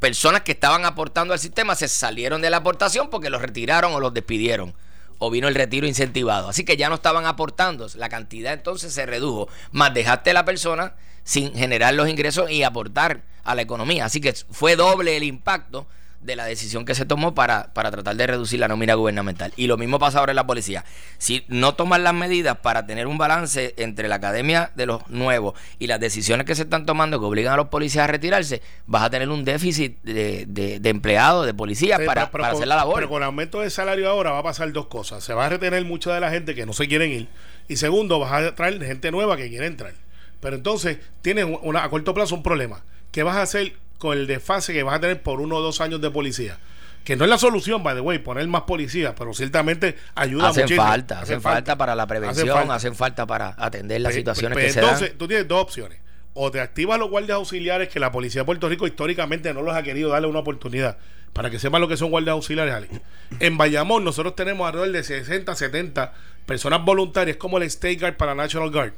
personas 0.00 0.42
que 0.42 0.52
estaban 0.52 0.84
aportando 0.84 1.32
al 1.34 1.40
sistema 1.40 1.74
se 1.74 1.88
salieron 1.88 2.40
de 2.40 2.50
la 2.50 2.58
aportación 2.58 3.10
porque 3.10 3.30
los 3.30 3.42
retiraron 3.42 3.92
o 3.94 4.00
los 4.00 4.14
despidieron 4.14 4.74
o 5.18 5.30
vino 5.30 5.48
el 5.48 5.54
retiro 5.54 5.86
incentivado. 5.86 6.48
Así 6.48 6.64
que 6.64 6.76
ya 6.76 6.88
no 6.88 6.94
estaban 6.94 7.26
aportando, 7.26 7.88
la 7.96 8.08
cantidad 8.08 8.52
entonces 8.52 8.92
se 8.92 9.06
redujo, 9.06 9.48
más 9.72 9.92
dejaste 9.92 10.30
a 10.30 10.34
la 10.34 10.44
persona 10.44 10.94
sin 11.24 11.52
generar 11.54 11.94
los 11.94 12.08
ingresos 12.08 12.50
y 12.50 12.62
aportar 12.62 13.22
a 13.44 13.54
la 13.54 13.62
economía. 13.62 14.04
Así 14.04 14.20
que 14.20 14.32
fue 14.50 14.76
doble 14.76 15.16
el 15.16 15.24
impacto 15.24 15.86
de 16.20 16.36
la 16.36 16.44
decisión 16.44 16.84
que 16.84 16.94
se 16.94 17.04
tomó 17.04 17.34
para, 17.34 17.72
para 17.72 17.90
tratar 17.90 18.16
de 18.16 18.26
reducir 18.26 18.58
la 18.58 18.68
nómina 18.68 18.94
gubernamental. 18.94 19.52
Y 19.56 19.66
lo 19.66 19.76
mismo 19.76 19.98
pasa 19.98 20.18
ahora 20.18 20.32
en 20.32 20.36
la 20.36 20.46
policía. 20.46 20.84
Si 21.18 21.44
no 21.48 21.74
toman 21.74 22.02
las 22.02 22.14
medidas 22.14 22.58
para 22.58 22.86
tener 22.86 23.06
un 23.06 23.18
balance 23.18 23.74
entre 23.76 24.08
la 24.08 24.16
academia 24.16 24.70
de 24.74 24.86
los 24.86 25.08
nuevos 25.08 25.54
y 25.78 25.86
las 25.86 26.00
decisiones 26.00 26.46
que 26.46 26.54
se 26.54 26.62
están 26.62 26.86
tomando 26.86 27.20
que 27.20 27.26
obligan 27.26 27.54
a 27.54 27.56
los 27.56 27.68
policías 27.68 28.04
a 28.04 28.06
retirarse, 28.08 28.62
vas 28.86 29.04
a 29.04 29.10
tener 29.10 29.28
un 29.28 29.44
déficit 29.44 30.02
de, 30.02 30.44
de, 30.46 30.88
empleados, 30.88 31.46
de 31.46 31.54
policías 31.54 32.00
para, 32.04 32.24
hacer 32.24 32.66
la 32.66 32.76
labor. 32.76 32.96
Pero 32.96 33.08
con 33.08 33.22
el 33.22 33.26
aumento 33.26 33.60
de 33.60 33.70
salario 33.70 34.08
ahora 34.08 34.32
va 34.32 34.38
a 34.38 34.42
pasar 34.42 34.72
dos 34.72 34.86
cosas. 34.86 35.22
Se 35.22 35.34
va 35.34 35.46
a 35.46 35.48
retener 35.48 35.84
mucha 35.84 36.12
de 36.12 36.20
la 36.20 36.30
gente 36.30 36.54
que 36.54 36.66
no 36.66 36.72
se 36.72 36.88
quieren 36.88 37.12
ir. 37.12 37.28
Y 37.68 37.76
segundo, 37.76 38.18
vas 38.18 38.32
a 38.32 38.54
traer 38.54 38.82
gente 38.84 39.10
nueva 39.10 39.36
que 39.36 39.48
quiere 39.48 39.66
entrar. 39.66 39.94
Pero 40.40 40.56
entonces 40.56 40.98
tienes 41.22 41.46
una, 41.62 41.84
a 41.84 41.90
corto 41.90 42.14
plazo 42.14 42.34
un 42.34 42.42
problema. 42.42 42.82
¿Qué 43.12 43.22
vas 43.22 43.36
a 43.36 43.42
hacer 43.42 43.74
con 43.98 44.16
el 44.16 44.26
desfase 44.26 44.72
que 44.72 44.82
vas 44.82 44.96
a 44.96 45.00
tener 45.00 45.22
por 45.22 45.40
uno 45.40 45.56
o 45.56 45.60
dos 45.60 45.80
años 45.80 46.00
de 46.00 46.10
policía. 46.10 46.58
Que 47.04 47.16
no 47.16 47.24
es 47.24 47.30
la 47.30 47.38
solución, 47.38 47.82
by 47.82 47.94
the 47.94 48.00
way, 48.00 48.18
poner 48.18 48.46
más 48.48 48.62
policías, 48.62 49.14
pero 49.16 49.32
ciertamente 49.32 49.96
ayuda 50.14 50.48
hacen 50.48 50.68
Falta, 50.68 51.20
hacen, 51.20 51.40
falta, 51.40 51.76
para 51.76 51.94
la 51.94 52.06
prevención, 52.06 52.70
hacen 52.70 52.94
falta, 52.94 53.26
para 53.26 53.54
atender 53.56 54.00
las 54.00 54.10
pues, 54.10 54.16
situaciones 54.16 54.56
pues, 54.56 54.66
que 54.66 54.72
se 54.72 54.80
entonces, 54.80 55.18
tú 55.18 55.26
tienes 55.26 55.48
dos 55.48 55.62
opciones. 55.62 55.98
O 56.34 56.50
te 56.50 56.60
activas 56.60 56.98
los 56.98 57.08
guardias 57.08 57.36
auxiliares, 57.36 57.88
que 57.88 57.98
la 57.98 58.12
policía 58.12 58.42
de 58.42 58.46
Puerto 58.46 58.68
Rico 58.68 58.86
históricamente 58.86 59.52
no 59.54 59.62
los 59.62 59.74
ha 59.74 59.82
querido 59.82 60.10
darle 60.10 60.28
una 60.28 60.40
oportunidad 60.40 60.98
para 61.32 61.50
que 61.50 61.58
sepan 61.58 61.80
lo 61.80 61.88
que 61.88 61.96
son 61.96 62.10
guardias 62.10 62.32
auxiliares, 62.32 62.74
Alex. 62.74 63.00
En 63.40 63.56
Bayamón 63.56 64.04
nosotros 64.04 64.34
tenemos 64.36 64.66
alrededor 64.66 64.92
de 64.92 65.02
60, 65.02 65.54
70 65.54 66.12
personas 66.46 66.84
voluntarias 66.84 67.36
como 67.36 67.58
el 67.58 67.64
State 67.64 67.96
Guard 67.96 68.16
para 68.16 68.34
National 68.34 68.70
Guard, 68.70 68.92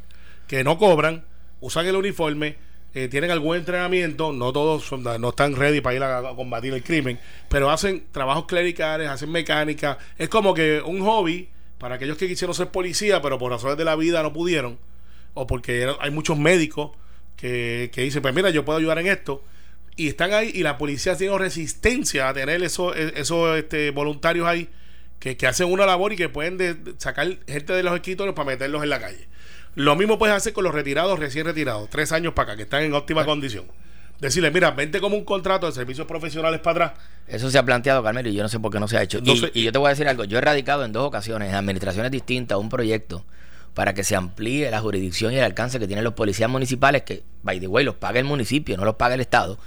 que 0.46 0.64
no 0.64 0.78
cobran, 0.78 1.24
usan 1.60 1.86
el 1.86 1.96
uniforme, 1.96 2.56
eh, 2.94 3.09
tienen 3.09 3.31
algún 3.31 3.57
entrenamiento, 3.57 4.33
no 4.33 4.53
todos 4.53 4.85
son- 4.85 5.03
no 5.05 5.29
están 5.31 5.55
ready 5.57 5.81
para 5.81 5.96
ir 5.96 6.03
a, 6.03 6.35
combatir 6.35 6.74
el 6.74 6.83
crimen, 6.83 7.18
pero 7.48 7.70
hacen 7.70 8.05
trabajos 8.12 8.46
clericales, 8.46 9.09
hacen 9.09 9.31
mecánica. 9.31 9.98
Es 10.18 10.29
como 10.29 10.55
que 10.55 10.81
un 10.85 11.00
hobby 11.00 11.48
para 11.79 11.94
aquellos 11.94 12.16
que 12.18 12.26
quisieron 12.29 12.55
ser 12.55 12.68
policía, 12.68 13.22
pero 13.22 13.38
por 13.38 13.50
razones 13.53 13.76
de 13.79 13.85
la 13.85 13.96
vida 13.96 14.22
no 14.22 14.33
pudieron, 14.33 14.79
o 15.35 15.46
porque 15.46 15.88
hay 16.00 16.11
muchos 16.11 16.37
médicos 16.38 16.90
que, 17.37 17.90
que 17.94 18.03
dicen, 18.03 18.20
pues 18.22 18.35
mira, 18.35 18.50
yo 18.50 18.64
puedo 18.64 18.79
ayudar 18.79 18.98
en 18.98 19.07
esto. 19.07 19.42
Y 19.96 20.09
están 20.09 20.33
ahí 20.33 20.50
y 20.55 20.62
la 20.62 20.76
policía 20.79 21.16
tiene 21.16 21.37
resistencia 21.38 22.29
a 22.29 22.35
tener 22.35 22.62
esos, 22.62 22.96
esos 22.96 23.59
este, 23.59 23.90
voluntarios 23.90 24.46
ahí 24.46 24.68
que, 25.18 25.37
que 25.37 25.46
hacen 25.46 25.70
una 25.70 25.85
labor 25.87 26.12
y 26.12 26.16
que 26.16 26.29
pueden 26.29 26.57
de- 26.57 26.74
de 26.74 26.94
sacar 26.98 27.38
gente 27.46 27.72
de 27.72 27.83
los 27.83 27.94
escritorios 27.94 28.35
para 28.35 28.46
meterlos 28.46 28.83
en 28.83 28.88
la 28.90 29.00
calle. 29.00 29.29
Lo 29.74 29.96
mismo 29.96 30.18
puedes 30.18 30.35
hacer 30.37 30.52
con 30.52 30.64
los 30.64 30.74
retirados, 30.74 31.18
recién 31.18 31.46
retirados, 31.46 31.88
tres 31.90 32.12
años 32.12 32.33
para 32.35 32.52
acá, 32.52 32.56
que 32.56 32.62
están 32.64 32.83
en 32.83 32.92
óptima 32.94 33.24
condición. 33.24 33.66
Decirle, 34.20 34.50
mira, 34.50 34.70
vente 34.72 35.00
como 35.00 35.16
un 35.16 35.24
contrato 35.24 35.66
de 35.66 35.72
servicios 35.72 36.06
profesionales 36.06 36.61
para 36.61 36.87
atrás. 36.87 37.00
Eso 37.26 37.50
se 37.50 37.56
ha 37.56 37.62
planteado, 37.62 38.02
Carmelo, 38.02 38.28
y 38.28 38.35
yo 38.35 38.42
no 38.42 38.48
sé 38.50 38.59
por 38.61 38.70
qué 38.70 38.78
no 38.78 38.87
se 38.88 38.98
ha 38.98 39.02
hecho. 39.02 39.20
No 39.22 39.33
y, 39.33 39.38
sé- 39.38 39.50
y 39.54 39.62
yo 39.62 39.72
te 39.72 39.78
voy 39.78 39.87
a 39.87 39.90
decir 39.90 40.06
algo. 40.09 40.24
Yo 40.24 40.37
he 40.37 40.40
radicado 40.42 40.85
en 40.85 40.92
dos 40.92 41.04
ocasiones, 41.06 41.48
en 41.48 41.54
administraciones 41.54 42.11
distintas, 42.11 42.59
un 42.59 42.68
proyecto 42.68 43.24
para 43.72 43.94
que 43.94 44.04
se 44.04 44.16
amplíe 44.16 44.70
la 44.70 44.80
jurisdicción 44.80 45.33
y 45.33 45.37
el 45.38 45.44
alcance 45.44 45.78
que 45.78 45.87
tienen 45.87 46.04
los 46.04 46.12
policías 46.14 46.50
municipales, 46.50 47.02
que, 47.02 47.22
by 47.42 47.61
the 47.61 47.66
way, 47.68 47.85
los 47.85 47.94
paga 47.94 48.18
el 48.18 48.26
municipio, 48.26 48.76
no 48.76 48.85
los 48.85 48.96
paga 48.96 49.14
el 49.14 49.20
Estado. 49.22 49.59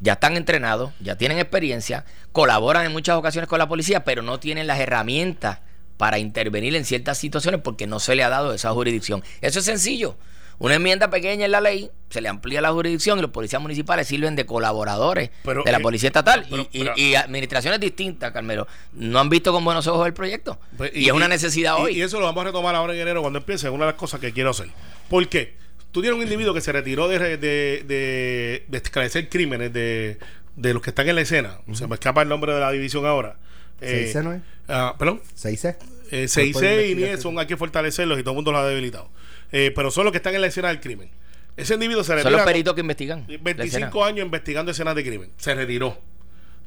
Ya 0.00 0.12
están 0.14 0.36
entrenados, 0.36 0.92
ya 1.00 1.16
tienen 1.16 1.38
experiencia, 1.38 2.04
colaboran 2.32 2.86
en 2.86 2.92
muchas 2.92 3.16
ocasiones 3.16 3.48
con 3.48 3.58
la 3.58 3.68
policía, 3.68 4.04
pero 4.04 4.22
no 4.22 4.38
tienen 4.38 4.68
las 4.68 4.78
herramientas 4.78 5.58
para 5.98 6.18
intervenir 6.18 6.74
en 6.74 6.86
ciertas 6.86 7.18
situaciones 7.18 7.60
porque 7.62 7.86
no 7.86 8.00
se 8.00 8.14
le 8.14 8.22
ha 8.24 8.30
dado 8.30 8.54
esa 8.54 8.70
jurisdicción. 8.72 9.22
Eso 9.42 9.58
es 9.58 9.66
sencillo. 9.66 10.16
Una 10.60 10.74
enmienda 10.74 11.08
pequeña 11.08 11.44
en 11.44 11.52
la 11.52 11.60
ley, 11.60 11.88
se 12.10 12.20
le 12.20 12.28
amplía 12.28 12.60
la 12.60 12.72
jurisdicción 12.72 13.18
y 13.18 13.22
los 13.22 13.30
policías 13.30 13.62
municipales 13.62 14.08
sirven 14.08 14.34
de 14.34 14.44
colaboradores 14.44 15.30
Pero, 15.44 15.62
de 15.62 15.70
la 15.70 15.78
eh, 15.78 15.80
policía 15.82 16.08
estatal. 16.08 16.46
pero- 16.50 16.62
y, 16.72 16.78
y- 16.80 16.84
pero- 16.84 16.94
y 16.96 17.14
administraciones 17.14 17.78
distintas, 17.78 18.32
Carmelo, 18.32 18.66
no 18.94 19.20
han 19.20 19.28
visto 19.28 19.52
con 19.52 19.64
buenos 19.64 19.86
ojos 19.86 20.04
el 20.08 20.14
proyecto. 20.14 20.58
Pues, 20.76 20.90
y, 20.94 21.06
es 21.06 21.12
una 21.12 21.28
necesidad 21.28 21.76
hoy. 21.76 21.96
Y 21.98 22.02
eso 22.02 22.18
lo 22.18 22.26
vamos 22.26 22.42
a 22.42 22.46
retomar 22.46 22.74
ahora 22.74 22.92
en 22.94 23.00
enero 23.00 23.20
cuando 23.20 23.38
empiece. 23.38 23.68
Es 23.68 23.72
una 23.72 23.84
de 23.86 23.92
las 23.92 24.00
cosas 24.00 24.18
que 24.18 24.32
quiero 24.32 24.50
hacer. 24.50 24.66
¿Por 25.08 25.28
qué? 25.28 25.54
Tú 25.92 26.00
tienes 26.00 26.16
un 26.16 26.24
individuo 26.24 26.52
que 26.52 26.60
se 26.60 26.72
retiró 26.72 27.06
de, 27.06 27.18
de, 27.20 27.84
de- 27.86 28.64
de 28.66 28.78
esclarecer 28.78 29.28
crímenes 29.28 29.72
de, 29.72 30.18
de 30.56 30.74
los 30.74 30.82
que 30.82 30.90
están 30.90 31.08
en 31.08 31.14
la 31.14 31.20
escena. 31.20 31.58
Se 31.72 31.86
me 31.86 31.94
escapa 31.94 32.22
el 32.22 32.28
nombre 32.28 32.52
de 32.52 32.58
la 32.60 32.72
división 32.72 33.06
ahora. 33.06 33.36
Eh, 33.80 34.10
6C, 34.12 34.22
¿no 34.24 34.32
es? 34.32 34.40
ah, 34.68 34.94
Perdón. 34.98 35.20
6C. 35.36 35.76
Eh, 36.10 36.26
Cuerpo 36.32 36.60
de 36.60 36.86
6C 36.86 36.90
y. 36.90 36.94
NIE 36.94 37.16
son 37.18 37.38
hay 37.38 37.46
que 37.46 37.56
fortalecerlos 37.56 38.18
y 38.18 38.22
todo 38.22 38.32
el 38.32 38.36
mundo 38.36 38.52
los 38.52 38.60
ha 38.60 38.66
debilitado. 38.66 39.08
Eh, 39.52 39.72
pero 39.74 39.90
son 39.90 40.04
los 40.04 40.12
que 40.12 40.18
están 40.18 40.34
en 40.34 40.40
la 40.40 40.46
escena 40.48 40.68
del 40.68 40.80
crimen. 40.80 41.10
Ese 41.56 41.74
individuo 41.74 42.02
se 42.04 42.08
Son 42.08 42.16
retira 42.18 42.30
los 42.36 42.42
peritos 42.46 42.74
que 42.74 42.80
investigan. 42.82 43.20
la 43.26 43.34
escena. 43.34 43.42
25 43.44 44.04
años 44.04 44.24
investigando 44.24 44.70
escenas 44.72 44.94
de 44.94 45.04
crimen. 45.04 45.30
Se 45.38 45.54
retiró. 45.54 45.98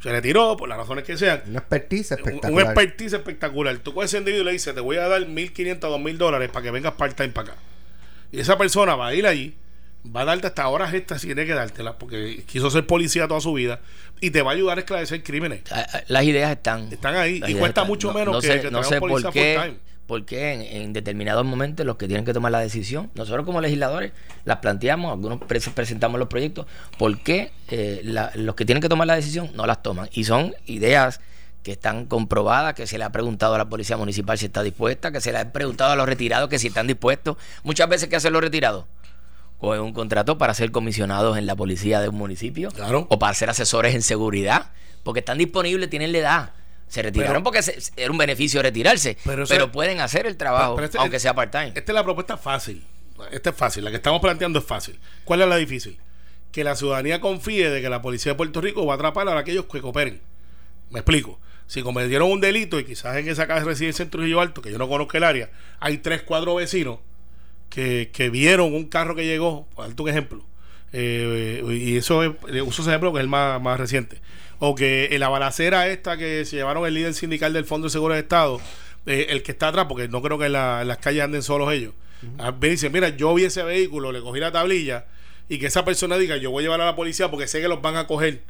Se 0.04 0.12
retiró 0.12 0.58
por 0.58 0.67
las 0.67 0.78
razones 0.80 1.04
que 1.04 1.15
sean. 1.17 1.43
Una 1.47 1.60
expertise 1.60 2.12
Un- 2.12 2.17
Un 2.21 2.28
espectacular. 2.28 2.65
expertise 2.65 3.13
espectacular. 3.13 3.78
Tú 3.80 3.93
con 3.93 4.04
ese 4.04 4.17
individuo 4.17 4.45
le 4.45 4.52
dices, 4.54 4.74
te 4.74 4.82
voy 4.82 4.97
a 4.97 5.08
dar 5.08 5.21
1.500, 5.28 5.80
2.000 5.80 6.17
dólares 6.17 6.50
para 6.52 6.63
que 6.63 6.71
vengas 6.71 6.93
part-time 6.93 7.30
para 7.30 7.54
acá. 7.54 7.62
Y 8.32 8.39
esa 8.39 8.58
persona 8.58 8.95
va 8.95 9.08
a 9.08 9.13
ir 9.15 9.28
allí, 9.28 9.56
va 10.05 10.21
a 10.21 10.25
darte 10.25 10.47
hasta 10.47 10.67
horas 10.67 10.93
estas 10.93 11.21
si 11.21 11.27
tiene 11.27 11.45
que 11.45 11.53
dártelas, 11.53 11.95
porque 11.99 12.43
quiso 12.47 12.69
ser 12.71 12.87
policía 12.87 13.27
toda 13.27 13.41
su 13.41 13.53
vida, 13.53 13.79
y 14.19 14.31
te 14.31 14.41
va 14.41 14.51
a 14.51 14.53
ayudar 14.55 14.77
a 14.77 14.81
esclarecer 14.81 15.23
crímenes. 15.23 15.61
Ah, 15.71 15.85
ah, 15.93 16.01
Las 16.07 16.23
ideas 16.23 16.51
están. 16.51 16.91
Están 16.91 17.15
ahí, 17.15 17.39
Las 17.39 17.49
y 17.49 17.53
cuesta 17.53 17.67
están. 17.81 17.87
mucho 17.87 18.07
No- 18.09 18.13
menos 18.15 18.33
no 18.35 18.41
que- 18.41 18.47
sé, 18.47 18.61
que 18.61 18.71
no 18.71 18.83
sé 18.83 18.99
por 18.99 19.31
qué, 19.31 19.75
por 20.07 20.25
qué 20.25 20.53
en, 20.53 20.61
en 20.61 20.93
determinados 20.93 21.45
momentos 21.45 21.85
los 21.85 21.95
que 21.97 22.07
tienen 22.07 22.25
que 22.25 22.33
tomar 22.33 22.51
la 22.51 22.59
decisión, 22.59 23.09
nosotros 23.15 23.45
como 23.45 23.61
legisladores 23.61 24.11
las 24.43 24.57
planteamos, 24.57 25.11
algunos 25.11 25.39
pre- 25.43 25.61
presentamos 25.73 26.19
los 26.19 26.27
proyectos, 26.27 26.65
por 26.97 27.17
qué 27.19 27.51
eh, 27.69 28.01
la- 28.03 28.31
los 28.35 28.55
que 28.55 28.65
tienen 28.65 28.81
que 28.81 28.89
tomar 28.89 29.07
la 29.07 29.15
decisión 29.15 29.51
no 29.55 29.65
las 29.65 29.81
toman. 29.81 30.09
Y 30.13 30.23
son 30.25 30.53
ideas 30.65 31.21
que 31.63 31.71
están 31.73 32.07
comprobadas, 32.07 32.73
que 32.73 32.87
se 32.87 32.97
le 32.97 33.03
ha 33.03 33.11
preguntado 33.11 33.53
a 33.53 33.57
la 33.59 33.69
policía 33.69 33.95
municipal 33.95 34.35
si 34.37 34.47
está 34.47 34.63
dispuesta, 34.63 35.11
que 35.11 35.21
se 35.21 35.31
le 35.31 35.37
ha 35.37 35.53
preguntado 35.53 35.91
a 35.91 35.95
los 35.95 36.07
retirados 36.07 36.49
que 36.49 36.57
si 36.57 36.67
están 36.67 36.87
dispuestos. 36.87 37.37
Muchas 37.63 37.87
veces, 37.87 38.09
¿qué 38.09 38.15
hacen 38.15 38.33
los 38.33 38.41
retirados? 38.41 38.85
Cogen 39.62 39.82
un 39.82 39.93
contrato 39.93 40.38
para 40.38 40.54
ser 40.54 40.71
comisionados 40.71 41.38
en 41.38 41.45
la 41.45 41.56
policía 41.56 42.02
de 42.02 42.10
un 42.10 42.15
municipio 42.15 42.69
Claro. 42.71 43.06
o 43.10 43.19
para 43.19 43.34
ser 43.36 43.50
asesores 43.50 43.93
en 43.95 44.02
seguridad, 44.02 44.71
porque 45.04 45.19
están 45.19 45.38
disponibles, 45.38 45.89
tienen 45.89 46.12
la 46.12 46.17
edad. 46.17 46.52
Se 46.88 47.02
retiraron 47.02 47.36
Pero- 47.36 47.43
porque 47.43 47.62
se- 47.62 47.78
era 47.95 48.12
un 48.12 48.17
beneficio 48.17 48.62
retirarse, 48.62 49.17
Pero 49.24 49.71
pueden 49.71 50.02
hacer 50.02 50.26
el 50.28 50.36
trabajo, 50.36 50.78
este- 50.82 50.97
aunque 50.97 51.19
sea 51.19 51.34
part-time. 51.34 51.67
Esta 51.76 51.91
es 51.91 51.93
la 51.95 52.04
propuesta 52.04 52.36
fácil. 52.38 52.84
Esta 53.32 53.52
es 53.52 53.56
fácil. 53.56 53.84
La 53.86 53.91
que 53.91 53.97
estamos 53.97 54.19
planteando 54.19 54.60
es 54.60 54.65
fácil. 54.65 55.00
¿Cuál 55.24 55.41
es 55.43 55.47
la 55.47 55.56
difícil? 55.58 56.00
Que 56.52 56.63
la 56.65 56.76
ciudadanía 56.76 57.21
confíe 57.21 57.69
de 57.69 57.82
que 57.82 57.88
la 57.89 58.02
policía 58.02 58.32
de 58.34 58.36
Puerto 58.36 58.60
Rico 58.62 58.86
va 58.86 58.93
a 58.93 58.95
atrapar 58.95 59.30
a 59.30 59.38
aquellos 59.38 59.65
que 59.65 59.80
cooperen. 59.80 60.21
Me 60.89 61.00
explico. 61.00 61.39
Si 61.67 61.84
cometieron 61.84 62.30
un 62.30 62.41
delito 62.41 62.78
y 62.80 62.84
quizás 62.84 63.15
en 63.15 63.30
esa 63.30 63.47
casa 63.47 63.60
de 63.62 63.67
residencia 63.67 64.04
en 64.04 64.10
Trujillo 64.10 64.41
Alto, 64.41 64.62
que 64.62 64.71
yo 64.71 64.78
no 64.78 64.89
conozco 64.89 65.15
el 65.15 65.24
área, 65.24 65.50
hay 65.80 66.00
tres, 66.00 66.24
cuatro 66.24 66.56
vecinos 66.56 66.97
que, 67.71 68.12
que 68.13 68.29
vieron 68.29 68.73
un 68.75 68.86
carro 68.86 69.15
que 69.15 69.25
llegó, 69.25 69.65
por 69.73 69.88
darte 69.88 70.01
un 70.03 70.10
ejemplo, 70.10 70.45
eh, 70.93 71.63
y 71.71 71.97
eso 71.97 72.21
es, 72.23 72.31
uso 72.63 72.81
ese 72.81 72.91
ejemplo 72.91 73.12
que 73.13 73.19
es 73.19 73.23
el 73.23 73.29
más, 73.29 73.60
más 73.62 73.79
reciente, 73.79 74.19
o 74.60 74.75
que 74.75 75.10
en 75.12 75.19
la 75.19 75.29
balacera 75.29 75.88
esta 75.88 76.17
que 76.17 76.45
se 76.45 76.57
llevaron 76.57 76.86
el 76.86 76.93
líder 76.93 77.13
sindical 77.15 77.53
del 77.53 77.65
Fondo 77.65 77.88
de 77.88 77.91
Seguro 77.91 78.13
de 78.13 78.19
Estado, 78.19 78.60
eh, 79.07 79.27
el 79.29 79.41
que 79.41 79.51
está 79.53 79.69
atrás, 79.69 79.86
porque 79.89 80.07
no 80.07 80.21
creo 80.21 80.38
que 80.38 80.45
en, 80.45 80.51
la- 80.53 80.81
en 80.84 80.88
las 80.88 80.97
calles 80.99 81.23
anden 81.23 81.41
solos 81.41 81.73
ellos, 81.73 81.93
ah, 82.38 82.51
me 82.60 82.69
dice, 82.69 82.89
mira, 82.91 83.10
yo 83.10 83.34
vi 83.34 83.45
ese 83.45 83.63
vehículo, 83.63 84.12
le 84.12 84.21
cogí 84.21 84.39
la 84.39 84.51
tablilla, 84.51 85.05
y 85.49 85.57
que 85.57 85.65
esa 85.67 85.84
persona 85.84 86.17
diga, 86.17 86.38
yo 86.38 86.51
voy 86.51 86.62
a 86.62 86.65
llevar 86.65 86.81
a 86.81 86.86
la 86.86 86.95
policía 86.95 87.31
porque 87.31 87.47
sé 87.47 87.62
que 87.62 87.67
los 87.67 87.81
van 87.81 87.95
a 87.97 88.05
coger. 88.07 88.41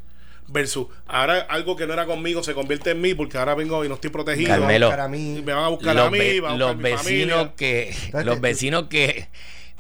Versus, 0.48 0.88
ahora 1.08 1.40
algo 1.50 1.76
que 1.78 1.88
no 1.88 1.94
era 1.94 2.06
conmigo 2.06 2.44
se 2.44 2.54
convierte 2.54 2.92
en 2.92 3.00
mí 3.02 3.14
porque 3.14 3.38
ahora 3.38 3.56
vengo 3.56 3.86
y 3.86 3.88
no 3.90 3.96
estoy 3.96 4.10
protegido. 4.10 4.50
Carmelo, 4.50 4.88
buscar 4.88 5.06
a 5.06 5.08
mí. 5.08 5.38
Y 5.38 5.42
me 5.42 5.54
van 5.54 5.64
a 5.64 5.68
buscar 5.70 5.96
los, 5.96 6.08
a 6.08 6.10
mí, 6.12 6.20
ve- 6.20 6.42
van 6.42 6.54
a 6.54 6.58
los 6.58 6.76
buscar 6.76 6.92
a 6.92 7.04
mi 7.04 7.10
vecinos 7.10 7.38
familia. 7.38 7.56
que 7.56 7.96
los 8.26 8.42
vecinos 8.42 8.84
que 8.90 9.30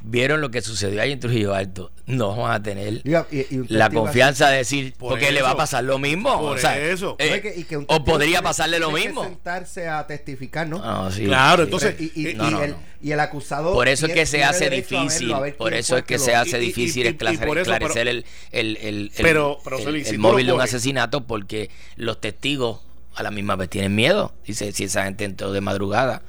vieron 0.03 0.41
lo 0.41 0.49
que 0.51 0.61
sucedió 0.61 1.01
ahí 1.01 1.11
en 1.11 1.19
Trujillo 1.19 1.53
Alto 1.53 1.91
no 2.07 2.35
van 2.35 2.51
a 2.53 2.63
tener 2.63 3.03
Diga, 3.03 3.27
y- 3.31 3.45
y 3.53 3.57
un 3.59 3.67
la 3.69 3.89
confianza 3.89 4.49
de 4.49 4.57
decir 4.57 4.93
Por 4.97 5.09
porque 5.09 5.31
le 5.31 5.41
va 5.41 5.51
a 5.51 5.55
pasar 5.55 5.83
lo 5.83 5.99
mismo 5.99 6.39
Por 6.41 6.57
o 6.57 6.59
sea, 6.59 6.77
eso. 6.77 7.15
eh, 7.19 7.29
No, 7.29 7.35
y 7.37 7.41
que- 7.41 7.59
y 7.59 7.63
que 7.63 7.77
un 7.77 7.83
o 7.83 7.87
testigo 7.87 8.05
podría 8.05 8.41
pasarle 8.41 8.79
lo 8.79 8.89
que 8.89 8.95
mismo 9.05 9.23
sentarse 9.23 9.87
a 9.87 10.05
testificar, 10.07 10.67
¿no? 10.67 10.81
Ah, 10.83 11.09
sí, 11.13 11.25
Claro, 11.25 11.63
sí. 11.63 11.63
entonces- 11.65 11.95
y, 11.99 12.11
y- 12.15 12.27
eh, 12.27 12.31
y 12.31 12.35
no, 12.35 12.51
no, 12.51 12.63
el, 12.63 12.71
no. 12.71 12.77
y 13.01 13.11
el 13.11 13.19
acusado. 13.19 13.73
Por 13.73 13.87
eso 13.87 14.07
es 14.07 14.13
que 14.13 14.25
se 14.25 14.43
hace 14.43 14.69
difícil, 14.69 15.33
por 15.57 15.73
eso 15.73 15.97
es 15.97 16.03
que 16.03 16.19
se 16.19 16.35
hace 16.35 16.57
difícil 16.57 17.05
esclarecer, 17.07 18.07
el, 18.07 18.25
el, 18.51 18.77
el, 18.77 19.11
Pero- 19.17 19.59
pero, 19.63 19.77
móvil 20.17 20.47
de 20.47 20.53
un 20.53 20.61
asesinato 20.61 21.25
porque 21.27 21.69
los 21.95 22.19
testigos 22.19 22.79
a 23.15 23.23
la 23.23 23.31
misma 23.31 23.55
vez 23.55 23.69
tienen 23.69 23.93
miedo. 23.93 24.33
Dice, 24.45 24.71
si 24.71 24.85
esa 24.85 25.03
gente 25.03 25.25
entró 25.25 25.51
de 25.51 25.61
madrugada 25.61 26.21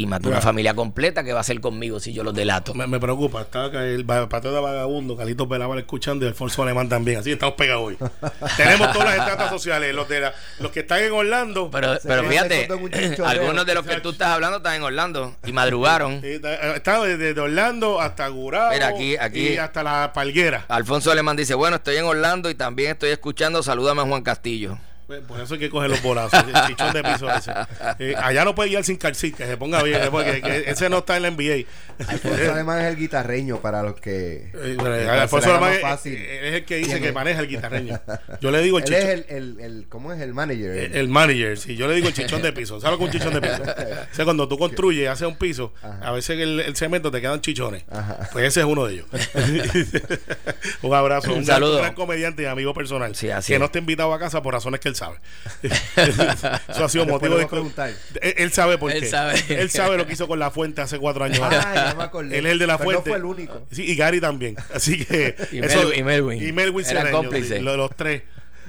y 0.00 0.06
mató 0.06 0.28
una 0.28 0.40
familia 0.40 0.74
completa, 0.74 1.24
¿qué 1.24 1.32
va 1.32 1.38
a 1.38 1.40
hacer 1.40 1.60
conmigo 1.60 1.98
si 1.98 2.12
yo 2.12 2.22
los 2.22 2.32
delato? 2.32 2.72
Me, 2.72 2.86
me 2.86 3.00
preocupa, 3.00 3.40
está 3.42 3.64
acá 3.64 3.84
el 3.84 4.04
pateo 4.06 4.52
de 4.52 4.60
vagabundo, 4.60 5.16
Carlitos 5.16 5.48
Velábal 5.48 5.80
escuchando 5.80 6.24
y 6.24 6.28
Alfonso 6.28 6.62
Alemán 6.62 6.88
también, 6.88 7.18
así 7.18 7.30
que 7.30 7.32
estamos 7.34 7.56
pegados 7.56 7.82
hoy. 7.88 7.98
Tenemos 8.56 8.92
todas 8.92 9.08
las 9.08 9.18
estratas 9.18 9.50
sociales, 9.50 9.92
los 9.92 10.08
de 10.08 10.20
la- 10.20 10.34
los 10.60 10.70
que 10.70 10.80
están 10.80 11.02
en 11.02 11.10
Orlando. 11.12 11.68
Pero, 11.72 11.98
fíjate, 12.28 12.68
algunos 13.26 13.66
de 13.66 13.74
los 13.74 13.84
que 13.84 13.96
tú 14.00 14.10
estás 14.10 14.28
hablando 14.28 14.58
están 14.58 14.76
en 14.76 14.82
Orlando 14.84 15.34
y 15.44 15.50
madrugaron. 15.52 16.20
eh, 16.22 16.36
está- 16.36 16.76
está 16.76 17.02
desde 17.02 17.34
de 17.34 17.40
Orlando 17.40 18.00
hasta 18.00 18.28
Gurabo 18.28 18.72
Mira, 18.72 18.86
aquí- 18.88 19.16
aquí- 19.16 19.48
y 19.54 19.56
hasta 19.56 19.82
la 19.82 20.12
Palguera. 20.14 20.64
Alfonso 20.68 21.10
Alemán 21.10 21.36
dice, 21.36 21.54
bueno, 21.54 21.74
estoy 21.74 21.96
en 21.96 22.04
Orlando 22.04 22.48
y 22.50 22.54
también 22.54 22.92
estoy 22.92 23.10
escuchando, 23.10 23.64
salúdame 23.64 24.02
a 24.02 24.04
Juan 24.04 24.22
Castillo. 24.22 24.78
Pues, 25.08 25.22
Por 25.22 25.40
eso 25.40 25.54
hay 25.54 25.60
que 25.60 25.70
coger 25.70 25.88
los 25.88 26.02
bolazos, 26.02 26.44
el 26.46 26.66
chichón 26.68 26.92
de 26.92 27.02
piso 27.02 27.28
ese. 27.34 27.50
Eh, 27.98 28.14
allá 28.16 28.44
no 28.44 28.54
puede 28.54 28.68
ir 28.70 28.84
sin 28.84 28.96
calcit, 28.98 29.34
que 29.34 29.46
se 29.46 29.56
ponga 29.56 29.82
bien, 29.82 30.02
eh, 30.02 30.08
porque 30.10 30.40
que 30.42 30.64
ese 30.70 30.88
no 30.90 30.98
está 30.98 31.16
en 31.16 31.22
la 31.22 31.30
NBA. 31.30 31.64
Alfonso 32.06 32.52
Alemán 32.52 32.78
es 32.80 32.84
el 32.92 32.96
guitarreño 32.96 33.56
para 33.62 33.82
los 33.82 33.98
que. 33.98 34.52
Eh, 34.54 35.08
Alfonso 35.10 35.50
Alemán 35.50 35.78
más 35.82 36.04
es, 36.04 36.14
el 36.54 36.64
que 36.66 36.76
dice 36.76 36.90
¿Quién 36.92 37.02
que 37.04 37.12
maneja 37.12 37.40
el 37.40 37.48
guitarreño. 37.48 37.98
Yo 38.42 38.50
le 38.50 38.60
digo 38.60 38.78
el 38.78 38.84
Él 38.84 38.92
es 38.92 39.00
chichón. 39.00 39.24
el, 39.36 39.56
el, 39.56 39.60
el. 39.60 39.86
¿Cómo 39.88 40.12
es 40.12 40.20
el 40.20 40.34
manager? 40.34 40.70
El, 40.76 40.94
el 40.94 41.08
manager, 41.08 41.56
sí, 41.56 41.74
yo 41.74 41.88
le 41.88 41.94
digo 41.94 42.08
el 42.08 42.14
chichón 42.14 42.42
de 42.42 42.52
piso. 42.52 42.78
¿Sabes 42.78 42.92
lo 42.92 42.98
que 42.98 43.04
un 43.04 43.10
chichón 43.10 43.32
de 43.32 43.40
piso? 43.40 43.62
O 43.62 44.14
sea, 44.14 44.24
cuando 44.26 44.46
tú 44.46 44.58
construyes 44.58 45.04
y 45.04 45.06
haces 45.06 45.26
un 45.26 45.36
piso, 45.38 45.72
a 45.82 46.12
veces 46.12 46.38
el, 46.38 46.60
el 46.60 46.76
cemento 46.76 47.10
te 47.10 47.22
quedan 47.22 47.40
chichones. 47.40 47.82
Ajá. 47.90 48.28
Pues 48.30 48.44
ese 48.44 48.60
es 48.60 48.66
uno 48.66 48.84
de 48.84 48.92
ellos. 48.92 49.06
un 50.82 50.94
abrazo. 50.94 51.32
Un 51.32 51.38
Un, 51.38 51.44
gran- 51.44 51.56
saludo. 51.56 51.76
un 51.76 51.82
gran 51.82 51.94
comediante 51.94 52.42
y 52.42 52.46
amigo 52.46 52.74
personal. 52.74 53.14
Sí, 53.16 53.30
así 53.30 53.48
que 53.48 53.54
es. 53.54 53.58
no 53.60 53.66
está 53.66 53.78
invitado 53.78 54.12
a 54.12 54.18
casa 54.18 54.42
por 54.42 54.52
razones 54.54 54.80
que 54.80 54.88
él 54.88 54.94
sabe. 54.98 55.16
Eso 56.68 56.84
ha 56.84 56.88
sido 56.88 57.06
motivo 57.06 57.36
de. 57.36 57.46
preguntar. 57.46 57.90
Él, 58.20 58.34
él 58.36 58.52
sabe 58.52 58.78
por 58.78 58.92
Él 58.92 59.00
qué. 59.00 59.06
sabe. 59.08 59.42
Él 59.48 59.70
sabe 59.70 59.96
lo 59.96 60.06
que 60.06 60.12
hizo 60.12 60.28
con 60.28 60.38
la 60.38 60.50
fuente 60.50 60.80
hace 60.80 60.98
cuatro 60.98 61.24
años. 61.24 61.40
Ah, 61.42 61.72
ya 61.90 61.94
me 61.96 62.04
acordé. 62.04 62.38
Él 62.38 62.46
es 62.46 62.52
el 62.52 62.58
de 62.58 62.66
la 62.66 62.78
Pero 62.78 62.90
fuente. 62.90 63.10
No 63.10 63.16
fue 63.16 63.18
el 63.18 63.24
único. 63.24 63.66
Sí, 63.70 63.84
y 63.90 63.96
Gary 63.96 64.20
también. 64.20 64.56
Así 64.74 65.04
que. 65.04 65.34
Y 65.52 65.60
Mel- 65.60 65.92
y 65.96 66.02
Melwin. 66.02 66.46
Y 66.48 66.52
Melwin 66.52 66.84
Eran 66.86 67.02
Cedeño, 67.04 67.16
cómplices. 67.22 67.58
sí, 67.58 67.62
lo- 67.64 67.76
los 67.76 67.94
tres. 67.96 68.22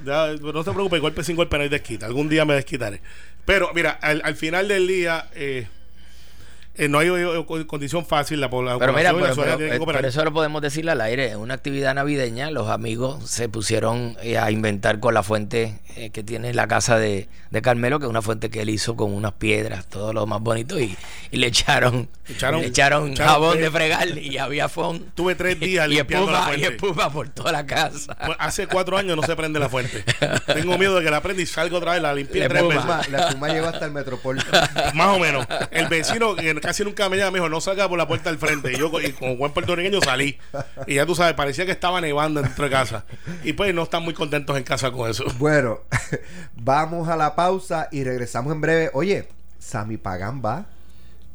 Ya, 0.04 0.28
no 0.40 0.64
te 0.64 0.70
preocupes, 0.72 1.00
golpe 1.00 1.22
sin 1.22 1.36
golpe 1.36 1.56
no 1.58 1.62
hay 1.64 1.68
desquita. 1.68 2.06
Algún 2.06 2.28
día 2.28 2.44
me 2.46 2.54
desquitaré. 2.54 3.02
Pero 3.44 3.70
mira, 3.74 3.90
al, 3.90 4.22
al 4.24 4.34
final 4.34 4.66
del 4.68 4.86
día, 4.86 5.28
eh, 5.34 5.66
eh, 6.76 6.88
no 6.88 6.98
hay 7.00 7.08
eh, 7.08 7.44
condición 7.66 8.06
fácil 8.06 8.40
la, 8.40 8.48
población 8.48 8.78
pero 8.80 8.92
mira, 8.94 9.12
pero, 9.12 10.06
eso 10.08 10.24
lo 10.24 10.32
podemos 10.32 10.62
decir 10.62 10.88
al 10.88 11.00
aire. 11.02 11.32
En 11.32 11.38
una 11.38 11.52
actividad 11.54 11.94
navideña, 11.94 12.50
los 12.50 12.68
amigos 12.70 13.28
se 13.30 13.48
pusieron 13.50 14.16
a 14.40 14.50
inventar 14.50 15.00
con 15.00 15.12
la 15.12 15.22
fuente 15.22 15.74
que 16.12 16.22
tiene 16.22 16.54
la 16.54 16.66
casa 16.68 16.98
de, 16.98 17.28
de, 17.50 17.62
Carmelo, 17.62 17.98
que 17.98 18.06
es 18.06 18.10
una 18.10 18.22
fuente 18.22 18.50
que 18.50 18.62
él 18.62 18.70
hizo 18.70 18.96
con 18.96 19.12
unas 19.12 19.32
piedras, 19.32 19.86
todo 19.86 20.12
lo 20.12 20.26
más 20.26 20.40
bonito, 20.40 20.78
y, 20.78 20.96
y 21.30 21.36
le 21.36 21.48
echaron, 21.48 22.08
echaron, 22.28 22.60
le 22.60 22.68
echaron, 22.68 23.16
jabón 23.16 23.58
de 23.58 23.70
fregar 23.70 24.08
y 24.18 24.38
había 24.38 24.68
fondo. 24.68 25.06
Tuve 25.14 25.34
tres 25.34 25.58
días 25.60 25.86
y 25.88 25.94
limpiando 25.94 26.30
la 26.30 26.42
fuente. 26.42 26.60
Y 26.62 26.64
espuma 26.64 27.10
por 27.10 27.28
toda 27.28 27.52
la 27.52 27.66
casa. 27.66 28.16
Pues, 28.24 28.36
hace 28.38 28.66
cuatro 28.66 28.96
años 28.96 29.16
no 29.16 29.22
se 29.22 29.36
prende 29.36 29.58
la 29.58 29.68
fuente. 29.68 30.04
Tengo 30.46 30.78
miedo 30.78 30.96
de 30.96 31.04
que 31.04 31.10
la 31.10 31.20
prenda 31.20 31.42
y 31.42 31.46
salga 31.46 31.76
otra 31.76 31.92
vez, 31.92 32.02
la 32.02 32.14
limpié 32.14 32.48
tres 32.48 32.66
veces. 32.66 33.08
La 33.10 33.28
espuma 33.28 33.48
lleva 33.48 33.70
hasta 33.70 33.86
el 33.86 33.92
Metropolitano. 33.92 34.68
Más 34.94 35.16
o 35.16 35.18
menos. 35.18 35.46
El 35.70 35.88
vecino 35.88 36.34
que 36.34 36.54
casi 36.60 36.84
nunca 36.84 37.08
me 37.08 37.16
llama 37.16 37.32
me 37.32 37.38
dijo, 37.38 37.48
no 37.48 37.60
salga 37.60 37.88
por 37.88 37.98
la 37.98 38.06
puerta 38.06 38.30
del 38.30 38.38
frente. 38.38 38.72
Y 38.72 38.76
yo, 38.78 38.90
y 39.00 39.12
como 39.12 39.36
buen 39.36 39.52
puertorriqueño, 39.52 40.00
salí. 40.00 40.38
Y 40.86 40.94
ya 40.94 41.06
tú 41.06 41.14
sabes, 41.14 41.34
parecía 41.34 41.66
que 41.66 41.72
estaba 41.72 42.00
nevando 42.00 42.42
dentro 42.42 42.64
de 42.64 42.70
casa. 42.70 43.04
Y 43.44 43.52
pues 43.52 43.74
no 43.74 43.82
están 43.82 44.02
muy 44.02 44.14
contentos 44.14 44.56
en 44.56 44.64
casa 44.64 44.90
con 44.90 45.10
eso. 45.10 45.24
Bueno, 45.38 45.79
vamos 46.56 47.08
a 47.08 47.16
la 47.16 47.34
pausa 47.34 47.88
y 47.90 48.04
regresamos 48.04 48.52
en 48.52 48.60
breve. 48.60 48.90
Oye, 48.94 49.28
Sammy 49.58 49.96
Pagan 49.96 50.42
va. 50.44 50.66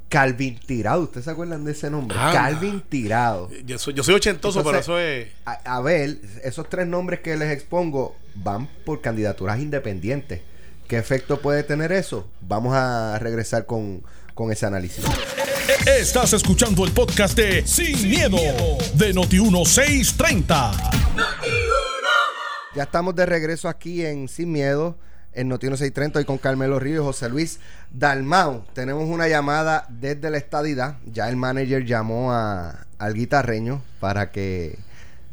Calvin 0.07 0.57
Tirado, 0.59 1.01
¿ustedes 1.01 1.25
se 1.25 1.31
acuerdan 1.31 1.65
de 1.65 1.71
ese 1.71 1.89
nombre? 1.89 2.15
Calvin 2.15 2.81
Tirado. 2.81 3.49
Yo 3.65 3.77
soy, 3.77 3.93
yo 3.93 4.03
soy 4.03 4.15
ochentoso, 4.15 4.63
pero 4.63 4.79
eso 4.79 4.99
es. 4.99 5.27
A, 5.45 5.81
ver, 5.81 6.19
esos 6.43 6.69
tres 6.69 6.87
nombres 6.87 7.19
que 7.19 7.35
les 7.35 7.51
expongo 7.51 8.15
van 8.35 8.67
por 8.85 9.01
candidaturas 9.01 9.59
independientes. 9.59 10.41
¿Qué 10.87 10.97
efecto 10.97 11.41
puede 11.41 11.63
tener 11.63 11.91
eso? 11.91 12.29
Vamos 12.41 12.75
a 12.75 13.17
regresar 13.19 13.65
con, 13.65 14.03
con 14.35 14.51
ese 14.51 14.67
análisis. 14.67 15.03
Estás 15.85 16.33
escuchando 16.33 16.85
el 16.85 16.91
podcast 16.91 17.35
de 17.35 17.65
Sin, 17.65 18.09
miedo, 18.09 18.37
de 18.93 19.13
Noti1630. 19.13 21.64
Ya 22.75 22.83
estamos 22.83 23.15
de 23.15 23.25
regreso 23.25 23.69
aquí 23.69 24.05
en 24.05 24.27
Sin 24.27 24.51
Miedo 24.51 24.97
en 25.31 25.47
Notino 25.47 25.77
630 25.77 26.19
y 26.19 26.25
con 26.25 26.37
Carmelo 26.37 26.77
Ríos 26.77 27.03
y 27.03 27.05
José 27.05 27.29
Luis 27.29 27.61
Dalmau. 27.89 28.65
Tenemos 28.73 29.05
una 29.05 29.29
llamada 29.29 29.85
desde 29.87 30.29
la 30.29 30.37
estadidad. 30.37 30.95
Ya 31.05 31.29
el 31.29 31.37
manager 31.37 31.85
llamó 31.85 32.33
a, 32.33 32.85
al 32.99 33.13
guitarreño 33.13 33.81
para 34.01 34.29
que 34.29 34.77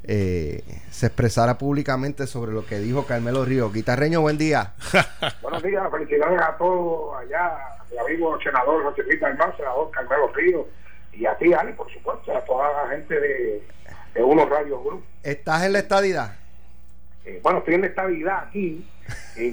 eh, 0.05 0.63
se 0.93 1.07
expresara 1.07 1.59
públicamente 1.59 2.29
sobre 2.29 2.53
lo 2.53 2.65
que 2.65 2.79
dijo 2.79 3.07
Carmelo 3.07 3.45
Ríos. 3.45 3.73
Guitarreño, 3.73 4.21
buen 4.21 4.39
día. 4.39 4.75
Buenos 5.43 5.65
días, 5.65 5.83
felicidades 5.91 6.41
a 6.41 6.57
todos 6.57 7.17
allá, 7.23 7.57
al 7.91 8.07
amigo 8.07 8.39
senador 8.41 8.85
José 8.85 9.03
Luis 9.03 9.21
Dalmau, 9.21 9.57
senador 9.57 9.91
Carmelo 9.91 10.33
Ríos, 10.33 10.67
y 11.13 11.27
a 11.27 11.37
ti, 11.39 11.53
Ale, 11.53 11.73
por 11.73 11.93
supuesto, 11.93 12.37
a 12.37 12.41
toda 12.45 12.85
la 12.85 12.91
gente 12.91 13.19
de, 13.19 13.67
de 14.15 14.23
Uno 14.23 14.47
Radio 14.47 14.81
Group. 14.81 15.05
¿Estás 15.25 15.65
en 15.65 15.73
la 15.73 15.81
estadidad? 15.81 16.42
Eh, 17.25 17.41
bueno, 17.43 17.61
estoy 17.61 17.75
en 17.75 17.83
la 17.83 17.87
estadidad 17.89 18.45
aquí 18.49 18.85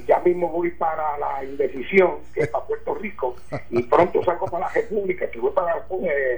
ya 0.08 0.20
mismo 0.20 0.50
voy 0.50 0.72
para 0.72 1.18
la 1.18 1.44
indecisión, 1.44 2.18
que 2.34 2.42
es 2.42 2.48
para 2.50 2.66
Puerto 2.66 2.96
Rico, 2.96 3.36
y 3.70 3.84
pronto 3.84 4.24
salgo 4.24 4.46
para 4.48 4.68
la 4.68 4.74
República, 4.74 5.30
que 5.30 5.40
voy 5.40 5.52
para 5.52 5.76
la 5.76 5.86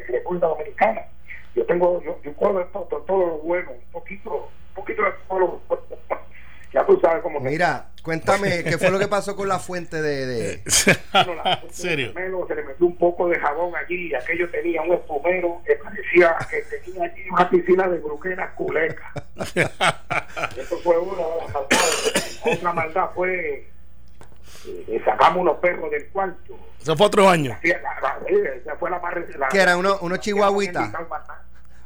República 0.08 0.48
Dominicana. 0.48 1.02
Yo 1.56 1.66
tengo, 1.66 2.02
yo, 2.04 2.18
yo 2.24 2.34
puedo 2.34 2.64
todo, 2.66 2.86
todo, 3.06 3.28
lo 3.28 3.38
bueno, 3.40 3.72
un 3.72 3.92
poquito, 3.92 4.50
un 4.70 4.76
poquito 4.76 5.04
de 5.04 5.12
todo 5.28 5.40
lo 5.40 5.62
ya 6.74 6.86
tú 6.86 7.00
sabes 7.02 7.22
cómo 7.22 7.40
Mira, 7.40 7.88
cuéntame, 8.02 8.64
¿qué 8.64 8.78
fue 8.78 8.90
lo 8.92 9.00
que 9.00 9.08
pasó 9.08 9.36
con 9.36 9.48
la 9.48 9.60
fuente 9.60 10.02
de...? 10.02 10.26
de... 10.26 10.64
¿Serio? 11.72 12.14
se 12.48 12.56
le 12.56 12.64
metió 12.64 12.86
un 12.86 12.98
poco 12.98 13.28
de 13.28 13.40
jabón 13.40 13.74
allí 13.76 14.08
y 14.08 14.16
aquello 14.16 14.50
tenía 14.50 14.82
un 14.82 14.94
espumero 14.94 15.62
que 15.66 15.76
parecía 15.76 16.36
que 16.50 16.62
tenía 16.62 17.04
allí 17.06 17.30
una 17.30 17.50
piscina 17.50 17.88
de 17.88 18.00
bruquenas 18.00 18.52
culecas. 18.54 19.12
Eso 20.58 20.78
fue 20.84 20.98
una 20.98 21.24
de 21.24 21.42
las 21.42 21.54
maldades. 21.54 22.42
Otra 22.46 22.74
maldad 22.74 23.10
fue 23.16 23.68
eh, 24.68 25.02
sacamos 25.04 25.42
unos 25.42 25.58
perros 25.58 25.92
del 25.92 26.08
cuarto. 26.08 26.58
Eso 26.80 26.96
fue 26.96 27.08
otro 27.08 27.30
año. 27.30 27.58
Esa 27.62 28.76
fue 28.80 28.90
la 28.90 29.00
más... 29.00 29.14
¿Qué 29.52 29.60
era? 29.60 29.78
¿Uno, 29.78 29.98
uno 30.02 30.18
chihuahuita? 30.18 30.92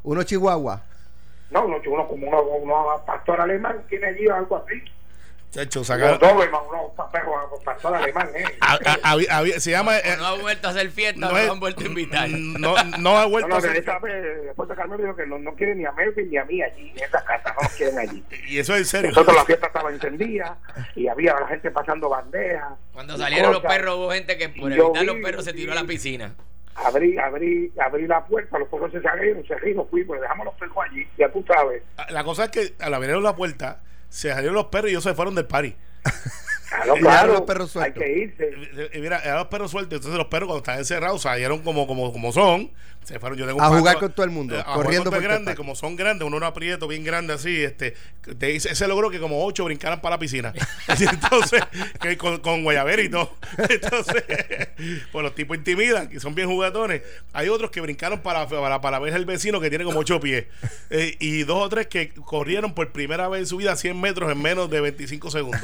¿Uno 0.04 0.24
chihuahua? 0.24 0.82
No, 1.55 1.65
uno, 1.67 1.77
uno 1.87 2.05
como 2.05 2.27
uno, 2.27 2.41
uno 2.41 3.03
pastor 3.05 3.39
alemán 3.39 3.81
tiene 3.87 4.07
allí 4.07 4.27
algo 4.27 4.57
así. 4.57 4.83
Chacho, 5.51 5.85
sacaron. 5.85 6.19
pastor 7.63 7.95
alemán, 7.95 8.27
¿eh? 8.35 9.59
se 9.61 9.71
llama. 9.71 9.97
Eh, 9.99 10.17
no 10.17 10.25
ha 10.25 10.33
vuelto 10.33 10.67
a 10.67 10.71
hacer 10.71 10.91
fiesta, 10.91 11.21
no, 11.21 11.31
no 11.31 11.53
han 11.53 11.59
vuelto 11.61 11.85
a 11.85 11.85
invitar. 11.85 12.29
No, 12.29 12.75
no 12.99 13.17
ha 13.17 13.25
vuelto 13.25 13.47
no, 13.47 13.55
a 13.55 13.57
hacer. 13.59 13.71
Después 13.71 14.67
de 14.67 14.75
Carmen 14.75 14.99
dijo 14.99 15.15
que 15.15 15.25
no, 15.25 15.39
no 15.39 15.55
quiere 15.55 15.75
ni 15.75 15.85
a 15.85 15.93
Melvin 15.93 16.29
ni 16.29 16.35
a 16.35 16.43
mí 16.43 16.61
allí, 16.61 16.91
en 16.93 17.05
esa 17.05 17.23
casa, 17.23 17.55
no 17.55 17.63
nos 17.63 17.71
quieren 17.71 17.99
allí. 17.99 18.21
Y 18.49 18.59
eso 18.59 18.73
es 18.73 18.79
en 18.79 18.85
serio. 18.85 19.09
Nosotros 19.11 19.33
la 19.33 19.45
fiesta 19.45 19.67
estaba 19.67 19.89
encendida 19.91 20.57
y 20.93 21.07
había 21.07 21.39
la 21.39 21.47
gente 21.47 21.71
pasando 21.71 22.09
bandejas. 22.09 22.73
Cuando 22.91 23.17
salieron 23.17 23.53
los 23.53 23.61
perros, 23.61 23.95
hubo 23.95 24.11
gente 24.11 24.37
que 24.37 24.49
por 24.49 24.73
evitar 24.73 25.05
los 25.05 25.15
perros 25.23 25.45
se 25.45 25.53
tiró 25.53 25.71
a 25.71 25.75
la 25.75 25.85
piscina 25.85 26.35
abrí, 26.75 27.17
abrí, 27.17 27.71
abrí 27.79 28.07
la 28.07 28.25
puerta, 28.25 28.59
los 28.59 28.67
perros 28.67 28.91
se 28.91 29.01
salieron, 29.01 29.45
se 29.47 29.55
rieron, 29.55 29.88
fuimos, 29.89 30.19
dejamos 30.19 30.45
los 30.45 30.55
perros 30.55 30.77
allí, 30.89 31.07
ya 31.17 31.31
tú 31.31 31.43
sabes. 31.47 31.81
Ah, 31.97 32.07
la 32.09 32.23
cosa 32.23 32.45
es 32.45 32.49
que 32.51 32.73
al 32.79 32.93
abrir 32.93 33.15
la 33.17 33.35
puerta, 33.35 33.81
se 34.09 34.29
salieron 34.29 34.55
los 34.55 34.65
perros 34.65 34.89
y 34.89 34.93
ellos 34.93 35.03
se 35.03 35.13
fueron 35.13 35.35
del 35.35 35.45
party. 35.45 35.75
Claro, 36.67 36.95
claro, 36.95 37.33
los 37.33 37.41
perros 37.43 37.77
hay 37.77 37.93
que 37.93 38.11
irse. 38.17 38.49
Y 38.93 38.99
mira, 38.99 39.19
eran 39.19 39.38
los 39.38 39.47
perros 39.47 39.71
sueltos, 39.71 39.97
entonces 39.97 40.17
los 40.17 40.27
perros 40.27 40.47
cuando 40.47 40.57
estaban 40.57 40.79
encerrados 40.79 41.21
salieron 41.21 41.59
como, 41.59 41.88
como, 41.88 42.11
como 42.11 42.31
son, 42.31 42.71
se 43.05 43.19
fueron, 43.19 43.37
yo 43.37 43.45
tengo 43.45 43.61
a 43.61 43.67
jugar 43.69 43.97
con 43.99 44.11
todo 44.11 44.25
el 44.25 44.31
mundo, 44.31 44.57
eh, 44.57 44.63
corriendo 44.73 45.11
por 45.11 45.21
grande, 45.21 45.55
como 45.55 45.75
son 45.75 45.95
grandes, 45.95 46.27
uno 46.27 46.37
era 46.37 46.47
aprieto 46.47 46.87
bien 46.87 47.03
grande 47.03 47.33
así, 47.33 47.63
este, 47.63 47.93
ese 48.39 48.87
logró 48.87 49.09
que 49.09 49.19
como 49.19 49.45
ocho 49.45 49.63
brincaran 49.65 50.01
para 50.01 50.15
la 50.15 50.19
piscina. 50.19 50.53
entonces, 50.87 51.61
que 52.01 52.17
con, 52.17 52.39
con 52.39 52.63
guayabera 52.63 53.01
y 53.01 53.09
todo. 53.09 53.35
Entonces, 53.69 54.23
pues 55.11 55.23
los 55.23 55.35
tipos 55.35 55.57
intimidan, 55.57 56.09
que 56.09 56.19
son 56.19 56.35
bien 56.35 56.47
juguetones. 56.47 57.01
Hay 57.33 57.49
otros 57.49 57.71
que 57.71 57.81
brincaron 57.81 58.21
para, 58.21 58.47
para, 58.47 58.81
para 58.81 58.99
ver 58.99 59.13
el 59.13 59.25
vecino 59.25 59.59
que 59.59 59.69
tiene 59.69 59.83
como 59.83 59.99
ocho 59.99 60.19
pies. 60.19 60.45
Eh, 60.89 61.15
y 61.19 61.43
dos 61.43 61.63
o 61.63 61.69
tres 61.69 61.87
que 61.87 62.09
corrieron 62.09 62.73
por 62.73 62.91
primera 62.91 63.27
vez 63.27 63.41
en 63.41 63.47
su 63.47 63.57
vida 63.57 63.75
100 63.75 63.99
metros 63.99 64.31
en 64.31 64.41
menos 64.41 64.69
de 64.69 64.81
25 64.81 65.31
segundos. 65.31 65.61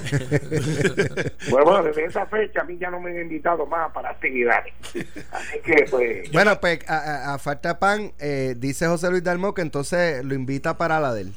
bueno, 1.49 1.83
desde 1.83 2.05
esa 2.05 2.25
fecha 2.27 2.61
a 2.61 2.63
mí 2.63 2.77
ya 2.79 2.89
no 2.89 2.99
me 2.99 3.11
han 3.11 3.21
invitado 3.21 3.65
más 3.65 3.91
para 3.91 4.09
actividades. 4.09 4.73
Así 5.31 5.59
que, 5.63 5.85
pues. 5.89 6.31
Bueno, 6.31 6.59
pues 6.59 6.79
a, 6.87 7.30
a 7.30 7.30
falta 7.37 7.79
pan, 7.79 8.13
eh, 8.19 8.55
dice 8.57 8.87
José 8.87 9.09
Luis 9.09 9.23
Dalmau 9.23 9.53
que 9.53 9.61
entonces 9.61 10.23
lo 10.23 10.33
invita 10.33 10.77
para 10.77 10.99
la 10.99 11.13
del. 11.13 11.33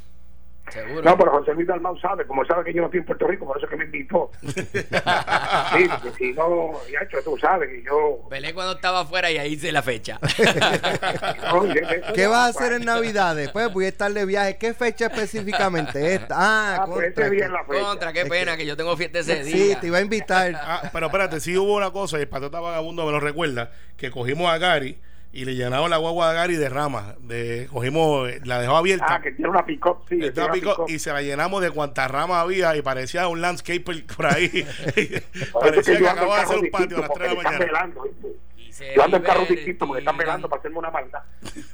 No, 1.04 1.16
pero 1.16 1.30
José 1.30 1.54
Luis 1.54 1.68
Dalmau 1.68 1.96
sabe, 1.98 2.26
como 2.26 2.44
sabe 2.44 2.64
que 2.64 2.72
yo 2.72 2.80
no 2.80 2.86
estoy 2.86 3.00
en 3.00 3.06
Puerto 3.06 3.26
Rico, 3.28 3.46
por 3.46 3.58
eso 3.58 3.68
que 3.68 3.76
me 3.76 3.84
invitó. 3.84 4.30
sí, 4.42 5.88
porque 5.88 6.10
si 6.16 6.32
no, 6.32 6.72
ya 6.90 7.00
hecho, 7.02 7.18
tú 7.22 7.36
sabes 7.38 7.68
que 7.68 7.82
yo. 7.82 8.26
Pelé 8.28 8.54
cuando 8.54 8.72
estaba 8.72 9.00
afuera 9.00 9.30
y 9.30 9.36
ahí 9.36 9.52
hice 9.52 9.70
la 9.70 9.82
fecha. 9.82 10.18
¿Qué 12.14 12.26
vas 12.26 12.38
a 12.38 12.46
hacer 12.46 12.72
en 12.72 12.84
Navidades? 12.86 13.50
Pues 13.50 13.72
voy 13.72 13.84
a 13.84 13.88
estar 13.88 14.12
de 14.12 14.24
viaje. 14.24 14.56
¿Qué 14.56 14.74
fecha 14.74 15.06
específicamente? 15.06 16.14
Esta. 16.14 16.34
Ah, 16.36 16.76
ah 16.80 16.86
pues 16.86 17.06
contra, 17.06 17.26
este 17.26 17.48
la 17.48 17.64
fecha. 17.64 17.84
contra, 17.84 18.12
qué 18.12 18.26
pena 18.26 18.56
que, 18.56 18.66
yo 18.66 18.76
tengo 18.76 18.96
fiesta 18.96 19.18
ese 19.20 19.44
día. 19.44 19.74
Sí, 19.74 19.80
te 19.80 19.86
iba 19.88 19.98
a 19.98 20.02
invitar. 20.02 20.54
Ah, 20.56 20.90
pero 20.92 21.06
espérate, 21.06 21.40
sí 21.40 21.56
hubo 21.56 21.74
una 21.74 21.90
cosa, 21.90 22.18
y 22.18 22.22
el 22.22 22.28
patota 22.28 22.58
vagabundo 22.58 23.04
me 23.04 23.12
lo 23.12 23.20
recuerda, 23.20 23.70
que 23.96 24.10
cogimos 24.10 24.50
a 24.50 24.58
Gary 24.58 24.98
y 25.34 25.44
le 25.44 25.56
llenamos 25.56 25.90
la 25.90 25.96
guagua 25.96 26.30
de 26.30 26.36
Gary 26.36 26.54
de 26.54 26.68
ramas. 26.68 27.16
De, 27.26 27.68
cogimos, 27.72 28.28
la 28.46 28.60
dejó 28.60 28.76
abierta. 28.76 29.06
Ah, 29.08 29.20
que 29.20 29.32
tiene 29.32 29.50
una 29.50 29.66
sí. 30.08 30.20
y 30.86 30.98
se 31.00 31.12
la 31.12 31.22
llenamos 31.22 31.60
de 31.60 31.72
cuantas 31.72 32.08
ramas 32.08 32.36
había 32.36 32.76
y 32.76 32.82
parecía 32.82 33.26
un 33.26 33.40
landscaper 33.40 34.06
por 34.06 34.26
ahí. 34.26 34.48
parecía 35.52 35.98
que 35.98 36.08
acababa 36.08 36.36
de 36.36 36.42
hacer 36.42 36.58
un 36.58 36.70
patio 36.70 36.98
a 36.98 37.00
las 37.00 37.10
3 37.10 37.28
de 37.28 37.34
la 37.34 37.42
mañana. 37.42 37.64
Velando, 37.64 38.04
yo 38.94 39.04
ando 39.04 39.16
en 39.16 39.22
carro 39.24 39.44
distinto 39.44 39.86
porque 39.88 40.00
están 40.00 40.16
velando 40.16 40.48
para 40.48 40.60
hacerme 40.60 40.78
una 40.78 40.92
maldad. 40.92 41.22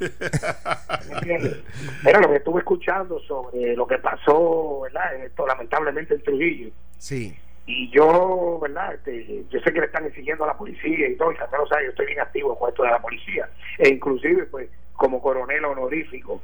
Era 2.07 2.21
lo 2.21 2.31
que 2.31 2.37
estuve 2.37 2.61
escuchando 2.61 3.21
sobre 3.21 3.77
lo 3.77 3.87
que 3.87 3.99
pasó, 3.99 4.81
¿verdad? 4.81 5.17
Esto 5.17 5.47
lamentablemente 5.47 6.15
en 6.15 6.23
Trujillo. 6.23 6.71
Sí 6.97 7.37
y 7.71 7.91
yo, 7.91 8.59
¿verdad? 8.61 8.95
Este, 8.95 9.45
yo 9.49 9.61
sé 9.61 9.73
que 9.73 9.81
le 9.81 9.87
están 9.87 10.05
exigiendo 10.05 10.45
a 10.45 10.49
la 10.49 10.57
policía 10.57 11.09
y 11.09 11.17
todo, 11.17 11.33
y 11.33 11.37
Carmelo 11.37 11.67
sabe, 11.67 11.85
yo 11.85 11.91
estoy 11.91 12.07
bien 12.07 12.21
activo 12.21 12.59
con 12.59 12.69
esto 12.69 12.83
de 12.83 12.91
la 12.91 13.01
policía, 13.01 13.49
e 13.79 13.89
inclusive, 13.89 14.45
pues, 14.47 14.69
como 14.95 15.23
coronel 15.23 15.65
honorífico, 15.65 16.43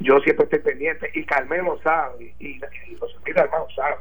yo 0.00 0.18
siempre 0.20 0.44
estoy 0.44 0.58
pendiente, 0.58 1.10
y 1.14 1.24
Carmelo 1.24 1.78
sabe, 1.82 2.34
y, 2.38 2.56
y 2.56 2.94
José 2.98 3.16
Hermano 3.24 3.66
sabe, 3.74 3.96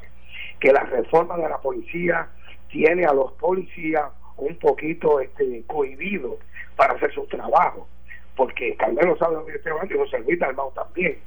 que 0.59 0.73
la 0.73 0.83
reforma 0.83 1.37
de 1.37 1.49
la 1.49 1.59
policía 1.59 2.27
tiene 2.69 3.05
a 3.05 3.13
los 3.13 3.33
policías 3.33 4.05
un 4.37 4.55
poquito 4.57 5.19
este, 5.19 5.63
cohibidos 5.67 6.39
para 6.75 6.93
hacer 6.93 7.13
su 7.13 7.25
trabajo, 7.27 7.87
porque 8.35 8.75
Carmelo 8.77 9.15
sabe 9.17 9.45
que 9.45 9.57
estoy 9.57 9.73
hablando 9.73 9.93
y 9.93 9.97
José 9.99 10.19
Luis 10.19 10.39
Dalmau 10.39 10.73
también, 10.73 11.19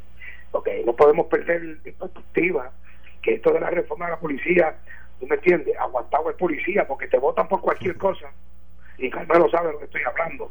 porque 0.50 0.82
no 0.84 0.94
podemos 0.94 1.26
perder 1.26 1.78
perspectiva 1.82 2.72
que 3.22 3.34
esto 3.34 3.52
de 3.52 3.60
la 3.60 3.70
reforma 3.70 4.06
de 4.06 4.12
la 4.12 4.20
policía 4.20 4.76
¿Tú 5.20 5.26
me 5.26 5.36
entiendes? 5.36 5.76
Aguantado 5.78 6.28
el 6.30 6.36
policía 6.36 6.86
porque 6.86 7.08
te 7.08 7.18
votan 7.18 7.48
por 7.48 7.60
cualquier 7.60 7.96
cosa. 7.96 8.30
Y 8.98 9.10
Carmelo 9.10 9.48
sabe 9.50 9.68
de 9.68 9.72
lo 9.74 9.78
que 9.78 9.84
estoy 9.86 10.02
hablando. 10.02 10.50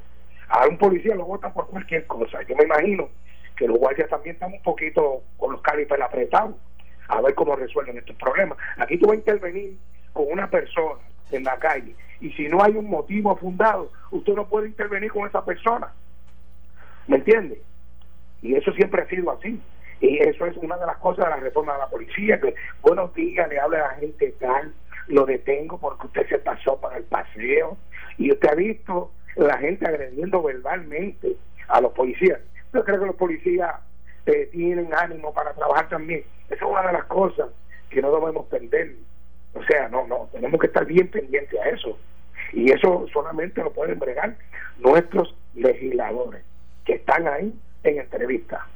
A 0.50 0.68
un 0.68 0.78
policía 0.78 1.16
lo 1.16 1.26
votan 1.26 1.54
por 1.54 1.68
cualquier 1.68 2.06
cosa. 2.08 2.42
Yo 2.44 2.56
me 2.56 2.64
imagino 2.64 3.10
que 3.56 3.68
los 3.68 3.78
guardias 3.78 4.10
también 4.10 4.36
están 4.36 4.54
un 4.54 4.62
poquito 4.62 5.24
con 5.38 5.54
los 5.54 5.62
calipers 5.62 6.02
apretados 6.02 6.56
a 7.08 7.22
ver 7.22 7.36
cómo 7.36 7.56
resuelven 7.56 7.98
estos 7.98 8.16
problemas. 8.16 8.58
Aquí 8.78 8.98
tú 8.98 9.08
vas 9.08 9.16
a 9.16 9.20
intervenir 9.20 9.78
con 10.14 10.26
una 10.32 10.50
persona 10.50 11.02
en 11.32 11.44
la 11.44 11.58
calle 11.58 11.96
y 12.20 12.32
si 12.32 12.48
no 12.48 12.64
hay 12.64 12.76
un 12.76 12.90
motivo 12.90 13.36
fundado, 13.36 13.92
usted 14.12 14.34
no 14.34 14.48
puede 14.48 14.68
intervenir 14.68 15.12
con 15.12 15.28
esa 15.28 15.44
persona. 15.44 15.94
¿Me 17.08 17.18
entiende? 17.18 17.62
Y 18.42 18.56
eso 18.56 18.72
siempre 18.74 19.02
ha 19.02 19.08
sido 19.08 19.32
así. 19.32 19.60
Y 20.06 20.20
eso 20.20 20.46
es 20.46 20.56
una 20.58 20.78
de 20.78 20.86
las 20.86 20.98
cosas 20.98 21.26
de 21.26 21.32
la 21.32 21.38
reforma 21.38 21.74
de 21.74 21.80
la 21.80 21.90
policía, 21.90 22.40
que 22.40 22.54
buenos 22.84 23.12
días, 23.16 23.50
le 23.50 23.60
habla 23.60 23.80
a 23.80 23.88
la 23.88 23.96
gente 23.96 24.36
tal, 24.40 24.72
lo 25.08 25.26
detengo 25.26 25.80
porque 25.80 26.06
usted 26.06 26.30
se 26.30 26.38
pasó 26.38 26.80
para 26.80 26.98
el 26.98 27.06
paseo. 27.06 27.76
Y 28.20 28.32
usted 28.32 28.50
ha 28.50 28.54
visto 28.54 29.12
la 29.36 29.58
gente 29.58 29.88
agrediendo 29.88 30.44
verbalmente 30.44 31.36
a 31.70 31.82
los 31.82 31.92
policías. 31.94 32.40
Yo 32.72 32.86
creo 32.86 33.00
que 33.00 33.06
los 33.08 33.16
policías 33.16 33.74
eh, 34.28 34.48
tienen 34.52 34.94
ánimo 34.94 35.34
para 35.34 35.54
trabajar 35.54 35.90
también. 35.90 36.24
Esa 36.52 36.64
es 36.64 36.72
una 36.72 36.86
de 36.86 36.94
las 36.94 37.06
cosas 37.06 37.48
que 37.90 38.00
no 38.00 38.12
debemos 38.12 38.46
perder. 38.46 38.94
O 39.56 39.64
sea, 39.64 39.90
no, 39.90 40.06
no, 40.06 40.30
tenemos 40.32 40.60
que 40.62 40.68
estar 40.68 40.86
bien 40.86 41.08
pendientes 41.08 41.60
a 41.60 41.70
eso. 41.70 41.98
Y 42.54 42.72
eso 42.72 43.08
solamente 43.12 43.64
lo 43.64 43.74
pueden 43.74 43.98
bregar 43.98 44.36
nuestros 44.78 45.36
legisladores, 45.56 46.44
que 46.86 46.94
están 46.94 47.28
ahí 47.28 47.52
en 47.84 48.00
entrevista. 48.00 48.68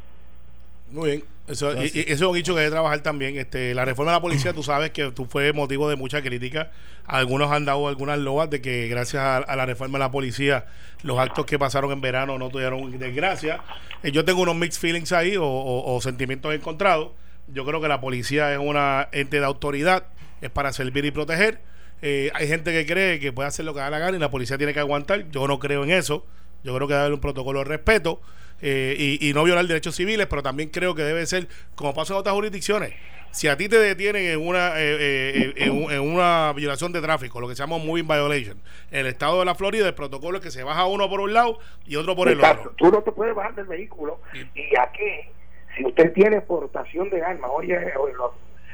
Muy 0.91 1.09
bien. 1.09 1.23
Eso, 1.47 1.73
y, 1.83 1.87
eso 1.87 2.11
es 2.11 2.21
un 2.21 2.33
dicho 2.33 2.53
que 2.53 2.61
hay 2.61 2.67
que 2.67 2.71
trabajar 2.71 3.01
también. 3.01 3.37
Este, 3.37 3.73
la 3.73 3.83
reforma 3.83 4.11
de 4.11 4.17
la 4.17 4.21
policía, 4.21 4.53
tú 4.53 4.61
sabes 4.61 4.91
que 4.91 5.11
tú 5.11 5.25
fue 5.25 5.51
motivo 5.51 5.89
de 5.89 5.95
mucha 5.95 6.21
crítica. 6.21 6.71
Algunos 7.05 7.51
han 7.51 7.65
dado 7.65 7.87
algunas 7.87 8.19
loas 8.19 8.51
de 8.51 8.61
que 8.61 8.87
gracias 8.87 9.23
a, 9.23 9.55
la 9.55 9.65
reforma 9.65 9.97
de 9.97 10.05
la 10.05 10.11
policía, 10.11 10.65
los 11.01 11.17
actos 11.17 11.45
que 11.47 11.57
pasaron 11.57 11.91
en 11.91 12.01
verano 12.01 12.37
no 12.37 12.49
tuvieron 12.49 12.97
desgracia. 12.99 13.61
Eh, 14.03 14.11
yo 14.11 14.25
tengo 14.25 14.43
unos 14.43 14.55
mixed 14.55 14.79
feelings 14.79 15.11
ahí 15.11 15.35
o, 15.39 15.99
sentimientos 16.01 16.53
encontrados. 16.53 17.09
Yo 17.47 17.65
creo 17.65 17.81
que 17.81 17.87
la 17.87 17.99
policía 17.99 18.53
es 18.53 18.59
una 18.59 19.09
ente 19.11 19.39
de 19.39 19.45
autoridad, 19.45 20.03
es 20.41 20.51
para 20.51 20.71
servir 20.71 21.03
y 21.05 21.11
proteger. 21.11 21.61
Eh, 22.03 22.29
hay 22.35 22.47
gente 22.47 22.71
que 22.71 22.85
cree 22.85 23.19
que 23.19 23.33
puede 23.33 23.49
hacer 23.49 23.65
lo 23.65 23.73
que 23.73 23.79
da 23.79 23.89
la 23.89 23.97
gana 23.97 24.15
y 24.15 24.19
la 24.19 24.29
policía 24.29 24.59
tiene 24.59 24.75
que 24.75 24.79
aguantar. 24.79 25.31
Yo 25.31 25.47
no 25.47 25.57
creo 25.57 25.83
en 25.83 25.89
eso. 25.89 26.27
Yo 26.63 26.75
creo 26.75 26.87
que 26.87 26.93
debe 26.93 27.05
haber 27.05 27.13
un 27.13 27.21
protocolo 27.21 27.59
de 27.59 27.65
respeto. 27.65 28.21
Eh, 28.61 29.17
y, 29.21 29.33
no 29.33 29.43
violar 29.43 29.65
derechos 29.65 29.95
civiles, 29.95 30.27
pero 30.27 30.43
también 30.43 30.69
creo 30.69 30.93
que 30.95 31.03
debe 31.03 31.25
ser, 31.25 31.47
como 31.75 31.93
pasa 31.93 32.13
en 32.13 32.19
otras 32.19 32.35
jurisdicciones, 32.35 32.93
si 33.31 33.47
a 33.47 33.55
ti 33.55 33.69
te 33.69 33.77
detienen 33.77 34.25
en 34.25 34.45
una 34.45 34.79
eh, 34.79 35.53
eh, 35.53 35.53
en, 35.57 36.01
una 36.01 36.51
violación 36.53 36.91
de 36.91 37.01
tráfico, 37.01 37.39
lo 37.39 37.47
que 37.47 37.55
se 37.55 37.63
llama 37.63 37.77
moving 37.77 38.07
violation, 38.07 38.57
en 38.91 38.99
el 39.01 39.07
estado 39.07 39.39
de 39.39 39.45
la 39.45 39.55
Florida 39.55 39.87
el 39.87 39.93
protocolo 39.93 40.39
es 40.39 40.43
que 40.43 40.51
se 40.51 40.63
baja 40.63 40.85
uno 40.87 41.09
por 41.09 41.21
un 41.21 41.33
lado 41.33 41.59
y 41.85 41.95
otro 41.95 42.15
por 42.15 42.27
el 42.27 42.39
otro. 42.43 42.73
Tú 42.77 42.91
no 42.91 43.01
te 43.01 43.11
puedes 43.11 43.35
bajar 43.35 43.55
del 43.55 43.65
vehículo 43.65 44.19
y, 44.33 44.75
aquí, 44.77 45.29
si 45.77 45.85
usted 45.85 46.11
tiene 46.13 46.41
portación 46.41 47.09
de 47.09 47.21
armas, 47.21 47.49
oye, 47.53 47.77
oye 47.95 48.13
los, 48.13 48.31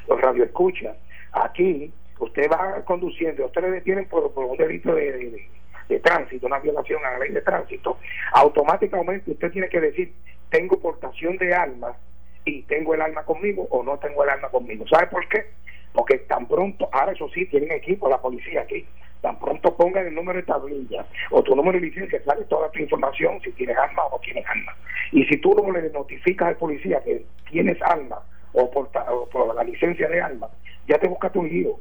los 0.07 0.21
radioescuchas, 0.21 0.95
aquí 1.31 1.91
usted 2.19 2.49
va 2.49 2.83
conduciendo, 2.85 3.45
usted 3.45 3.61
le 3.61 3.71
detienen 3.71 4.05
por, 4.05 4.31
un 4.35 4.57
delito 4.57 4.95
de 4.95 5.11
de 5.11 5.49
tránsito, 6.01 6.47
una 6.47 6.59
violación 6.59 7.03
a 7.05 7.11
la 7.11 7.19
ley 7.19 7.31
de 7.31 7.41
tránsito, 7.41 7.97
automáticamente 8.33 9.31
usted 9.31 9.51
tiene 9.51 9.69
que 9.69 9.81
decir, 9.81 10.13
tengo 10.49 10.79
portación 10.79 11.37
de 11.37 11.53
armas 11.53 11.95
y 12.45 12.61
tengo 12.63 12.93
el 12.93 13.01
arma 13.01 13.23
conmigo 13.23 13.67
o 13.69 13.83
no 13.83 13.97
tengo 13.97 14.23
el 14.23 14.29
arma 14.29 14.49
conmigo. 14.49 14.85
¿Sabe 14.87 15.07
por 15.07 15.27
qué? 15.29 15.45
Porque 15.93 16.19
tan 16.19 16.47
pronto, 16.47 16.89
ahora 16.91 17.13
eso 17.13 17.29
sí, 17.29 17.45
tienen 17.47 17.71
equipo 17.71 18.09
la 18.09 18.21
policía 18.21 18.61
aquí, 18.61 18.85
tan 19.21 19.39
pronto 19.39 19.75
pongan 19.75 20.07
el 20.07 20.13
número 20.13 20.39
de 20.39 20.45
tablilla 20.45 21.05
o 21.31 21.41
tu 21.41 21.55
número 21.55 21.79
de 21.79 21.85
licencia, 21.87 22.21
sale 22.23 22.43
toda 22.45 22.69
tu 22.71 22.79
información 22.79 23.39
si 23.41 23.51
tienes 23.53 23.77
arma 23.77 24.05
o 24.05 24.11
no 24.11 24.19
tienes 24.19 24.45
arma. 24.45 24.75
Y 25.11 25.25
si 25.25 25.37
tú 25.37 25.55
no 25.55 25.71
le 25.71 25.89
notificas 25.89 26.49
al 26.49 26.57
policía 26.57 27.01
que 27.03 27.25
tienes 27.49 27.81
arma 27.81 28.19
o 28.53 28.69
por, 28.69 28.89
o 29.33 29.53
la 29.53 29.63
licencia 29.63 30.07
de 30.07 30.21
arma, 30.21 30.47
ya 30.87 30.99
te 30.99 31.07
busca 31.07 31.29
tu 31.29 31.43
lío 31.43 31.79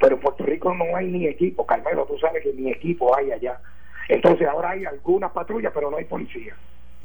pero 0.00 0.16
en 0.16 0.22
Puerto 0.22 0.44
Rico 0.44 0.74
no 0.74 0.96
hay 0.96 1.06
ni 1.06 1.26
equipo, 1.26 1.66
Carmelo, 1.66 2.06
tú 2.06 2.18
sabes 2.18 2.42
que 2.42 2.52
ni 2.54 2.70
equipo 2.70 3.14
hay 3.14 3.30
allá. 3.32 3.60
Entonces 4.08 4.48
ahora 4.48 4.70
hay 4.70 4.86
algunas 4.86 5.30
patrullas, 5.30 5.70
pero 5.74 5.90
no 5.90 5.98
hay 5.98 6.06
policía. 6.06 6.56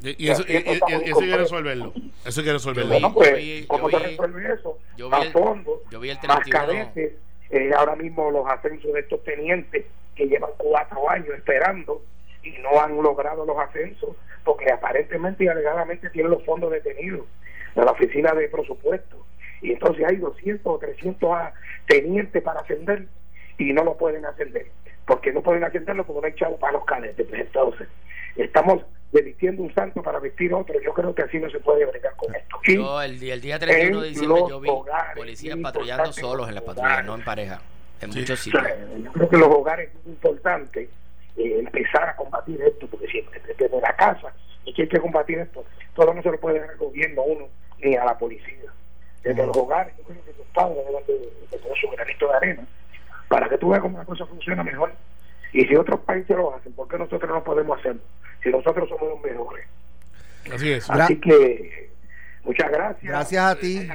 Y, 0.02 0.28
eso, 0.28 0.42
y, 0.48 0.56
eso 0.56 1.20
hay 1.20 1.30
que 1.30 1.36
resolverlo. 1.36 1.92
Eso 2.24 2.40
hay 2.40 2.46
que 2.46 2.52
resolverlo. 2.52 2.90
Bueno, 2.90 3.14
pues, 3.14 3.66
¿cómo 3.66 3.90
se 3.90 3.98
resuelve 3.98 4.52
eso? 4.52 4.78
a 5.12 5.22
fondo, 5.30 5.82
yo 5.90 6.00
vi 6.00 6.10
el 6.10 6.18
más 6.26 6.48
cadetes, 6.48 7.12
eh, 7.50 7.70
ahora 7.76 7.96
mismo 7.96 8.30
los 8.30 8.46
ascensos 8.48 8.92
de 8.92 9.00
estos 9.00 9.22
tenientes 9.24 9.84
que 10.14 10.26
llevan 10.26 10.50
cuatro 10.56 11.08
años 11.08 11.28
esperando 11.36 12.02
y 12.42 12.50
no 12.62 12.80
han 12.80 12.96
logrado 13.00 13.44
los 13.44 13.58
ascensos 13.58 14.16
porque 14.44 14.70
aparentemente 14.70 15.44
y 15.44 15.48
alegadamente 15.48 16.08
tienen 16.10 16.30
los 16.30 16.42
fondos 16.44 16.70
detenidos 16.70 17.26
de 17.74 17.84
la 17.84 17.90
oficina 17.90 18.32
de 18.32 18.48
presupuesto 18.48 19.26
y 19.62 19.72
entonces 19.72 20.04
hay 20.06 20.16
200 20.16 20.60
o 20.64 20.78
300 20.78 21.38
tenientes 21.86 22.42
para 22.42 22.60
ascender 22.60 23.06
y 23.58 23.72
no 23.72 23.84
lo 23.84 23.96
pueden 23.96 24.24
ascender. 24.26 24.66
porque 25.06 25.32
no 25.32 25.40
pueden 25.40 25.64
ascenderlo? 25.64 26.04
Porque 26.04 26.20
no 26.20 26.26
hay 26.26 26.34
chavo 26.34 26.58
para 26.58 26.74
los 26.74 26.84
cadetes. 26.84 27.26
Pues 27.28 27.40
entonces, 27.40 27.88
estamos 28.36 28.82
vistiendo 29.12 29.62
un 29.62 29.72
santo 29.72 30.02
para 30.02 30.18
vestir 30.18 30.52
otro. 30.52 30.74
Yo 30.82 30.92
creo 30.92 31.14
que 31.14 31.22
así 31.22 31.38
no 31.38 31.48
se 31.48 31.60
puede 31.60 31.86
bregar 31.86 32.14
con 32.16 32.34
esto. 32.34 32.58
yo, 32.66 33.00
el, 33.00 33.22
el 33.22 33.40
día 33.40 33.58
31 33.58 34.00
de 34.00 34.08
diciembre, 34.08 34.42
yo 34.48 34.60
vi 34.60 34.70
policías 35.14 35.58
patrullando 35.58 36.12
solos 36.12 36.48
en 36.48 36.54
la 36.56 36.60
patrulla, 36.60 37.02
no 37.02 37.14
en 37.14 37.24
pareja, 37.24 37.60
en 38.00 38.10
muchos 38.10 38.40
sitios. 38.40 38.62
yo 39.02 39.12
creo 39.12 39.28
que 39.28 39.36
los 39.38 39.48
hogares 39.48 39.90
es 40.00 40.06
importante 40.06 40.90
eh, 41.36 41.58
empezar 41.58 42.08
a 42.08 42.16
combatir 42.16 42.60
esto, 42.60 42.86
porque 42.88 43.06
siempre 43.06 43.40
desde 43.56 43.80
la 43.80 43.94
casa, 43.96 44.34
y 44.64 44.74
que 44.74 44.82
hay 44.82 44.88
que 44.88 45.00
combatir 45.00 45.38
esto, 45.38 45.64
todo 45.94 46.12
no 46.12 46.22
se 46.22 46.30
lo 46.30 46.38
puede 46.38 46.60
dar 46.60 46.70
al 46.70 46.76
gobierno 46.76 47.22
uno 47.22 47.48
ni 47.78 47.94
a 47.94 48.04
la 48.04 48.18
policía 48.18 48.56
desde 49.26 49.46
los 49.46 49.56
hogares, 49.56 49.92
yo 49.98 50.04
creo 50.04 50.24
que 50.24 50.32
los 50.38 50.46
padres 50.48 50.78
deben 50.86 51.06
de, 51.06 51.58
tener 51.58 51.78
su 51.80 51.88
granito 51.90 52.28
de 52.28 52.34
arena 52.34 52.66
para 53.28 53.48
que 53.48 53.58
tú 53.58 53.70
veas 53.70 53.82
cómo 53.82 53.98
la 53.98 54.04
cosa 54.04 54.24
funciona 54.26 54.62
mejor. 54.62 54.92
Y 55.52 55.64
si 55.64 55.74
otros 55.74 56.00
países 56.00 56.36
lo 56.36 56.54
hacen, 56.54 56.72
¿por 56.74 56.86
qué 56.86 56.98
nosotros 56.98 57.28
no 57.30 57.42
podemos 57.42 57.78
hacerlo? 57.78 58.02
Si 58.42 58.50
nosotros 58.50 58.88
somos 58.88 59.08
los 59.08 59.22
mejores. 59.22 59.66
Así 60.52 60.72
es. 60.72 60.88
Así 60.88 61.20
que 61.20 61.90
muchas 62.44 62.70
gracias. 62.70 63.02
Gracias 63.02 63.44
a 63.44 63.56
ti. 63.56 63.88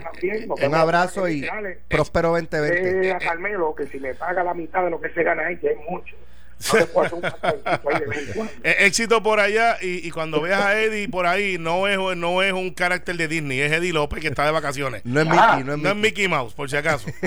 Un 0.65 0.75
abrazo 0.75 1.29
y 1.29 1.47
próspero 1.87 2.29
2020. 2.29 3.07
Eh, 3.07 3.13
a 3.13 3.19
Carmelo 3.19 3.73
que 3.73 3.87
si 3.87 3.99
me 3.99 4.13
paga 4.15 4.43
la 4.43 4.53
mitad 4.53 4.83
de 4.83 4.89
lo 4.89 4.99
que 4.99 5.09
se 5.09 5.23
gana 5.23 5.47
ahí, 5.47 5.57
que 5.57 5.71
es 5.71 5.77
mucho 5.89 6.15
éxito 8.63 9.23
por 9.23 9.39
allá 9.39 9.77
y, 9.81 10.09
cuando 10.11 10.41
veas 10.41 10.61
a 10.61 10.79
Eddie 10.79 11.09
por 11.09 11.25
ahí 11.25 11.57
no 11.57 11.87
es 11.87 11.97
no 12.17 12.41
es 12.41 12.53
un 12.53 12.71
carácter 12.71 13.17
de 13.17 13.27
Disney 13.27 13.59
es 13.59 13.71
Eddie 13.71 13.93
López 13.93 14.19
que 14.19 14.27
está 14.27 14.45
de 14.45 14.51
vacaciones. 14.51 15.01
No 15.05 15.21
es 15.21 15.25
Mickey 15.25 15.39
ah, 15.39 15.63
no, 15.63 15.89
es, 15.89 15.95
Mickey. 15.95 16.27
Mouse 16.27 16.53
por 16.53 16.69
si 16.69 16.77
acaso. 16.77 17.07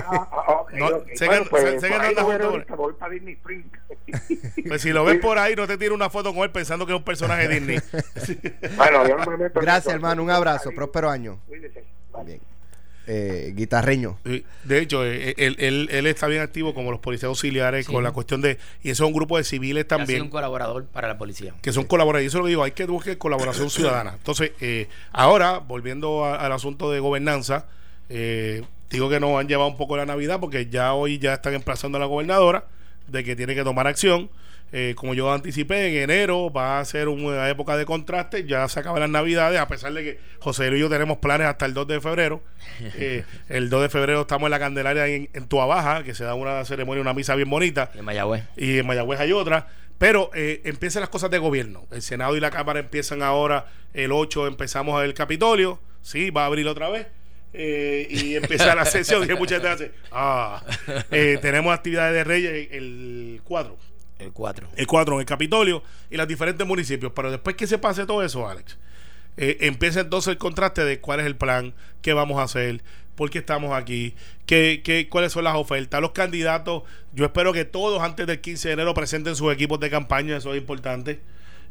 Pues 4.66 4.82
si 4.82 4.92
lo 4.92 5.04
ves 5.04 5.20
por 5.20 5.38
ahí 5.38 5.54
no 5.54 5.66
te 5.66 5.76
tires 5.76 5.94
una 5.94 6.10
foto 6.10 6.34
con 6.34 6.42
él 6.42 6.50
pensando 6.50 6.86
que 6.86 6.92
es 6.92 6.98
un 6.98 7.04
personaje 7.04 7.46
de 7.46 7.60
Disney. 7.60 7.78
Bueno, 8.76 9.04
gracias 9.54 9.94
hermano 9.94 10.22
un 10.22 10.30
abrazo 10.30 10.70
próspero 10.72 11.10
año. 11.10 11.38
Bien 12.24 12.40
eh, 13.06 13.52
guitarreño. 13.54 14.18
De 14.64 14.78
hecho, 14.80 15.04
eh, 15.04 15.34
él, 15.36 15.88
él, 15.90 16.06
está 16.06 16.26
bien 16.26 16.40
activo 16.40 16.72
como 16.72 16.90
los 16.90 17.00
policías 17.00 17.28
auxiliares 17.28 17.86
con 17.86 18.02
la 18.02 18.12
cuestión 18.12 18.40
de. 18.40 18.58
Y 18.82 18.90
eso 18.90 19.04
es 19.04 19.08
un 19.08 19.14
grupo 19.14 19.36
de 19.36 19.44
civiles 19.44 19.86
también. 19.86 20.22
un 20.22 20.30
colaborador 20.30 20.86
para 20.86 21.08
la 21.08 21.18
policía. 21.18 21.54
Que 21.60 21.72
son 21.72 21.84
colaboradores. 21.84 22.24
Y 22.24 22.28
eso 22.28 22.38
es 22.38 22.40
lo 22.40 22.44
que 22.44 22.50
digo, 22.50 22.64
hay 22.64 22.72
que 22.72 22.86
buscar 22.86 23.18
colaboración 23.18 23.68
ciudadana. 23.70 24.14
Entonces, 24.16 24.52
eh, 24.60 24.88
ahora, 25.12 25.58
volviendo 25.58 26.24
al 26.24 26.52
asunto 26.52 26.90
de 26.90 27.00
gobernanza, 27.00 27.66
digo 28.08 29.10
que 29.10 29.20
nos 29.20 29.38
han 29.38 29.48
llevado 29.48 29.68
un 29.68 29.76
poco 29.76 29.96
la 29.96 30.06
Navidad 30.06 30.40
porque 30.40 30.66
ya 30.66 30.94
hoy 30.94 31.18
ya 31.18 31.34
están 31.34 31.54
emplazando 31.54 31.98
a 31.98 32.00
la 32.00 32.06
gobernadora 32.06 32.66
de 33.08 33.22
que 33.22 33.36
tiene 33.36 33.54
que 33.54 33.64
tomar 33.64 33.86
acción. 33.86 34.30
Eh, 34.76 34.94
como 34.96 35.14
yo 35.14 35.32
anticipé, 35.32 35.86
en 35.86 36.10
enero 36.10 36.50
va 36.52 36.80
a 36.80 36.84
ser 36.84 37.06
una 37.06 37.48
época 37.48 37.76
de 37.76 37.86
contraste, 37.86 38.44
ya 38.44 38.68
se 38.68 38.80
acaban 38.80 38.98
las 38.98 39.08
navidades, 39.08 39.60
a 39.60 39.68
pesar 39.68 39.92
de 39.92 40.02
que 40.02 40.18
José 40.40 40.68
Luis 40.68 40.80
y 40.80 40.82
yo 40.82 40.90
tenemos 40.90 41.18
planes 41.18 41.46
hasta 41.46 41.64
el 41.64 41.74
2 41.74 41.86
de 41.86 42.00
febrero. 42.00 42.42
Eh, 42.96 43.24
el 43.48 43.70
2 43.70 43.82
de 43.82 43.88
febrero 43.88 44.22
estamos 44.22 44.48
en 44.48 44.50
la 44.50 44.58
Candelaria 44.58 45.06
en, 45.06 45.30
en 45.32 45.48
Baja, 45.48 46.02
que 46.02 46.12
se 46.12 46.24
da 46.24 46.34
una 46.34 46.64
ceremonia, 46.64 47.02
una 47.02 47.14
misa 47.14 47.36
bien 47.36 47.48
bonita. 47.48 47.92
Y 47.94 47.98
en 47.98 48.04
Mayagüez. 48.04 48.44
Y 48.56 48.78
en 48.78 48.86
Mayagüez 48.86 49.20
hay 49.20 49.30
otra. 49.30 49.68
Pero 49.96 50.30
eh, 50.34 50.60
empiezan 50.64 51.00
las 51.02 51.08
cosas 51.08 51.30
de 51.30 51.38
gobierno. 51.38 51.86
El 51.92 52.02
Senado 52.02 52.36
y 52.36 52.40
la 52.40 52.50
Cámara 52.50 52.80
empiezan 52.80 53.22
ahora, 53.22 53.66
el 53.92 54.10
8 54.10 54.48
empezamos 54.48 55.04
el 55.04 55.14
Capitolio, 55.14 55.78
sí, 56.02 56.30
va 56.30 56.42
a 56.42 56.46
abrir 56.46 56.66
otra 56.66 56.88
vez. 56.88 57.06
y 57.52 58.34
empezar 58.34 58.76
la 58.76 58.84
sesión. 58.86 59.30
y 59.30 59.34
muchas 59.34 59.62
veces, 59.62 59.92
ah, 60.10 60.64
tenemos 61.10 61.72
actividades 61.72 62.12
de 62.12 62.24
Reyes 62.24 62.68
el 62.72 63.40
4 63.44 63.93
el 64.18 64.32
4. 64.32 64.68
El 64.76 64.86
4 64.86 65.14
en 65.14 65.20
el 65.20 65.26
Capitolio 65.26 65.82
y 66.10 66.16
los 66.16 66.28
diferentes 66.28 66.66
municipios. 66.66 67.12
Pero 67.14 67.30
después 67.30 67.56
que 67.56 67.66
se 67.66 67.78
pase 67.78 68.06
todo 68.06 68.22
eso, 68.22 68.48
Alex, 68.48 68.78
eh, 69.36 69.58
empieza 69.60 70.00
entonces 70.00 70.32
el 70.32 70.38
contraste 70.38 70.84
de 70.84 71.00
cuál 71.00 71.20
es 71.20 71.26
el 71.26 71.36
plan, 71.36 71.74
qué 72.02 72.12
vamos 72.12 72.38
a 72.38 72.44
hacer, 72.44 72.82
por 73.16 73.30
qué 73.30 73.38
estamos 73.38 73.72
aquí, 73.72 74.14
qué, 74.46 74.82
qué, 74.84 75.08
cuáles 75.08 75.32
son 75.32 75.44
las 75.44 75.56
ofertas. 75.56 76.00
Los 76.00 76.12
candidatos, 76.12 76.82
yo 77.12 77.24
espero 77.24 77.52
que 77.52 77.64
todos 77.64 78.02
antes 78.02 78.26
del 78.26 78.40
15 78.40 78.68
de 78.68 78.74
enero 78.74 78.94
presenten 78.94 79.36
sus 79.36 79.52
equipos 79.52 79.80
de 79.80 79.90
campaña, 79.90 80.36
eso 80.36 80.52
es 80.54 80.60
importante. 80.60 81.20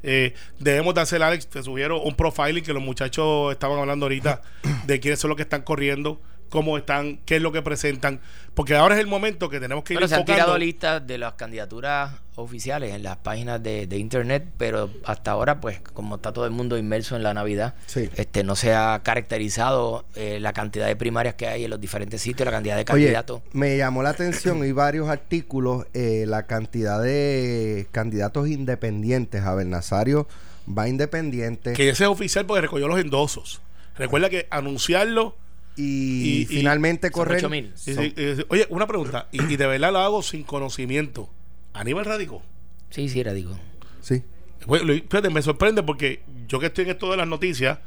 Eh, 0.06 0.34
debemos 0.60 0.94
de 0.96 1.02
hacer, 1.02 1.24
Alex, 1.24 1.48
te 1.48 1.64
subieron 1.64 2.02
un 2.04 2.16
profiling 2.16 2.64
que 2.64 2.74
los 2.74 2.84
muchachos 2.84 3.54
estaban 3.54 3.80
hablando 3.80 4.06
ahorita 4.06 4.42
de 4.86 5.00
quiénes 5.00 5.20
son 5.20 5.30
los 5.30 5.38
que 5.38 5.44
están 5.44 5.62
corriendo 5.62 6.20
cómo 6.54 6.78
están, 6.78 7.18
qué 7.26 7.38
es 7.38 7.42
lo 7.42 7.52
que 7.52 7.64
presentan, 7.64 8.22
porque 8.54 8.76
ahora 8.76 8.94
es 8.94 9.02
el 9.02 9.08
momento 9.08 9.50
que 9.50 9.60
tenemos 9.60 9.84
que 9.84 9.96
Bueno, 9.96 10.06
ir 10.06 10.10
se 10.10 10.14
han 10.14 10.22
enfocando. 10.22 10.44
tirado 10.46 10.58
listas 10.60 11.08
de 11.08 11.18
las 11.18 11.34
candidaturas 11.34 12.12
oficiales 12.36 12.94
en 12.94 13.02
las 13.02 13.18
páginas 13.18 13.64
de, 13.64 13.88
de 13.88 13.98
internet, 13.98 14.46
pero 14.60 14.92
hasta 15.04 15.32
ahora, 15.32 15.60
pues, 15.60 15.80
como 15.80 16.18
está 16.18 16.32
todo 16.32 16.46
el 16.46 16.52
mundo 16.52 16.78
inmerso 16.78 17.16
en 17.16 17.24
la 17.24 17.34
Navidad, 17.34 17.74
Sí. 17.88 18.08
este 18.18 18.44
no 18.44 18.56
se 18.56 18.76
ha 18.76 19.02
caracterizado 19.04 20.06
eh, 20.14 20.38
la 20.40 20.54
cantidad 20.54 20.86
de 20.86 20.96
primarias 20.96 21.34
que 21.34 21.48
hay 21.48 21.64
en 21.64 21.72
los 21.72 21.82
diferentes 21.82 22.22
sitios, 22.22 22.46
la 22.46 22.52
cantidad 22.52 22.76
de 22.76 22.82
Oye, 22.94 23.06
candidatos. 23.06 23.42
me 23.54 23.76
llamó 23.76 24.04
la 24.04 24.10
atención 24.10 24.64
y 24.64 24.72
varios 24.74 25.10
artículos 25.10 25.88
eh, 25.96 26.26
la 26.28 26.44
cantidad 26.46 27.02
de 27.02 27.88
candidatos 27.92 28.48
independientes. 28.48 29.42
Abel 29.42 29.72
Nazario 29.72 30.28
va 30.70 30.88
independiente 30.88 31.74
que 31.74 31.90
ese 31.90 32.04
es 32.04 32.10
oficial 32.12 32.46
porque 32.46 32.62
recogió 32.62 32.88
los 32.88 33.00
endosos. 33.00 33.60
Recuerda 33.98 34.30
que 34.30 34.48
anunciarlo 34.52 35.36
y, 35.76 35.84
y- 35.84 36.42
y- 36.42 36.46
finalmente 36.46 37.08
son 37.08 37.14
correr. 37.14 37.38
8,000. 37.46 37.74
Y- 37.86 37.92
y- 37.92 38.14
y- 38.40 38.46
oye, 38.50 38.68
una 38.70 38.88
pregunta, 38.88 39.28
y, 39.32 39.44
y 39.44 39.58
de 39.58 39.68
verdad 39.68 39.92
lo 39.94 40.00
hago 40.00 40.22
sin 40.22 40.44
conocimiento. 40.44 41.30
Aníbal 41.74 42.06
radicó. 42.06 42.44
Sí, 42.90 43.10
sí, 43.10 43.20
era 43.20 43.34
digo. 43.34 43.58
Sí. 44.02 44.24
Bueno, 44.68 44.94
fíjate, 44.94 45.30
me 45.30 45.42
sorprende 45.42 45.84
porque 45.84 46.22
yo 46.48 46.60
que 46.60 46.68
estoy 46.68 46.86
en 46.86 46.92
esto 46.92 47.10
de 47.12 47.18
las 47.18 47.28
noticias, 47.28 47.80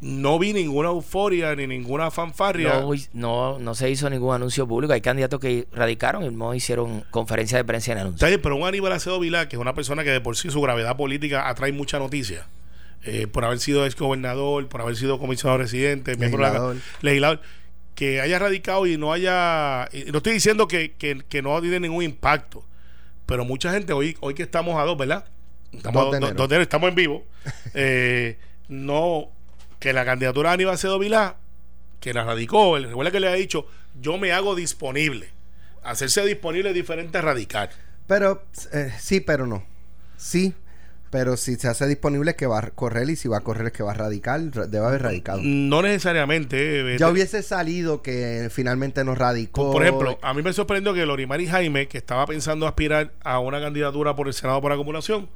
no 0.00 0.38
vi 0.38 0.52
ninguna 0.54 0.88
euforia 0.88 1.54
ni 1.54 1.66
ninguna 1.66 2.10
fanfarria. 2.10 2.80
No, 2.80 2.90
no, 3.12 3.58
no 3.58 3.74
se 3.74 3.90
hizo 3.90 4.08
ningún 4.10 4.34
anuncio 4.34 4.66
público. 4.66 4.92
Hay 4.94 5.00
candidatos 5.02 5.38
que 5.40 5.68
radicaron 5.72 6.24
y 6.24 6.30
no 6.30 6.54
hicieron 6.54 7.04
conferencia 7.10 7.58
de 7.58 7.64
prensa 7.64 7.92
en 7.92 7.98
anuncio. 7.98 8.16
Está 8.16 8.28
bien, 8.28 8.40
pero 8.42 8.56
un 8.56 8.66
Aníbal 8.66 8.92
Acedo 8.92 9.20
Vilá, 9.20 9.48
que 9.48 9.56
es 9.56 9.60
una 9.60 9.74
persona 9.74 10.02
que 10.02 10.10
de 10.10 10.20
por 10.20 10.36
sí 10.36 10.50
su 10.50 10.60
gravedad 10.62 10.96
política 10.96 11.48
atrae 11.48 11.72
mucha 11.72 11.98
noticia, 11.98 12.46
eh, 13.04 13.26
por 13.26 13.44
haber 13.44 13.58
sido 13.60 13.86
ex 13.86 13.96
gobernador, 13.96 14.68
por 14.68 14.80
haber 14.82 14.96
sido 14.96 15.18
comisionado 15.18 15.58
residente, 15.58 16.16
miembro 16.16 16.38
de 16.38 16.42
la- 16.42 16.48
Legislador. 16.50 16.76
legislador, 17.02 17.40
que 17.94 18.20
haya 18.20 18.38
radicado 18.38 18.86
y 18.86 18.96
no 18.96 19.12
haya. 19.12 19.88
y 19.92 20.10
no 20.10 20.18
estoy 20.18 20.34
diciendo 20.34 20.68
que, 20.68 20.92
que, 20.92 21.22
que 21.28 21.42
no 21.42 21.60
tiene 21.60 21.80
ningún 21.80 22.02
impacto, 22.04 22.64
pero 23.26 23.44
mucha 23.44 23.72
gente 23.72 23.92
hoy, 23.92 24.16
hoy 24.20 24.34
que 24.34 24.42
estamos 24.42 24.78
a 24.80 24.84
dos, 24.84 24.96
¿verdad? 24.98 25.24
Estamos, 25.72 26.02
Dos 26.04 26.12
de 26.12 26.18
dos- 26.20 26.28
enero. 26.30 26.36
dos 26.42 26.48
de 26.48 26.54
enero, 26.56 26.62
estamos 26.62 26.88
en 26.88 26.94
vivo. 26.94 27.24
eh, 27.74 28.38
no. 28.68 29.28
Que 29.78 29.92
la 29.94 30.04
candidatura 30.04 30.50
de 30.50 30.54
Aníbal 30.54 30.74
Acedo 30.74 30.98
Vilá, 30.98 31.36
que 32.00 32.12
la 32.12 32.24
radicó, 32.24 32.76
el- 32.76 32.84
recuerda 32.88 33.10
que 33.12 33.20
le 33.20 33.28
ha 33.28 33.32
dicho, 33.34 33.66
yo 34.00 34.18
me 34.18 34.32
hago 34.32 34.54
disponible. 34.54 35.28
Hacerse 35.82 36.24
disponible 36.26 36.68
es 36.70 36.74
diferente 36.74 37.16
a 37.18 37.22
radicar. 37.22 37.70
Pero 38.06 38.44
eh, 38.74 38.92
sí, 38.98 39.20
pero 39.20 39.46
no. 39.46 39.64
Sí, 40.18 40.52
pero 41.10 41.36
si 41.36 41.56
se 41.56 41.66
hace 41.68 41.86
disponible 41.88 42.30
es 42.30 42.36
que 42.36 42.46
va 42.46 42.58
a 42.60 42.70
correr 42.70 43.10
y 43.10 43.16
si 43.16 43.26
va 43.28 43.38
a 43.38 43.40
correr 43.40 43.66
es 43.68 43.72
que 43.72 43.82
va 43.82 43.90
a 43.90 43.94
radicar, 43.94 44.40
ra- 44.52 44.66
debe 44.66 44.86
haber 44.86 45.02
radicado. 45.02 45.40
No 45.42 45.82
necesariamente. 45.82 46.94
eh, 46.94 46.98
Ya 46.98 47.08
eh, 47.08 47.10
hubiese 47.10 47.42
salido 47.42 48.00
que 48.00 48.48
finalmente 48.52 49.02
nos 49.04 49.18
radicó. 49.18 49.62
por, 49.64 49.72
por 49.72 49.82
ejemplo, 49.82 50.18
a 50.22 50.32
mí 50.34 50.42
me 50.42 50.52
sorprendió 50.52 50.94
que 50.94 51.04
Lorimari 51.04 51.46
Jaime, 51.48 51.88
que 51.88 51.98
estaba 51.98 52.26
pensando 52.26 52.66
aspirar 52.68 53.12
a 53.24 53.40
una 53.40 53.60
candidatura 53.60 54.14
por 54.14 54.28
el 54.28 54.34
Senado 54.34 54.60
por 54.60 54.72
acumulación, 54.72 55.28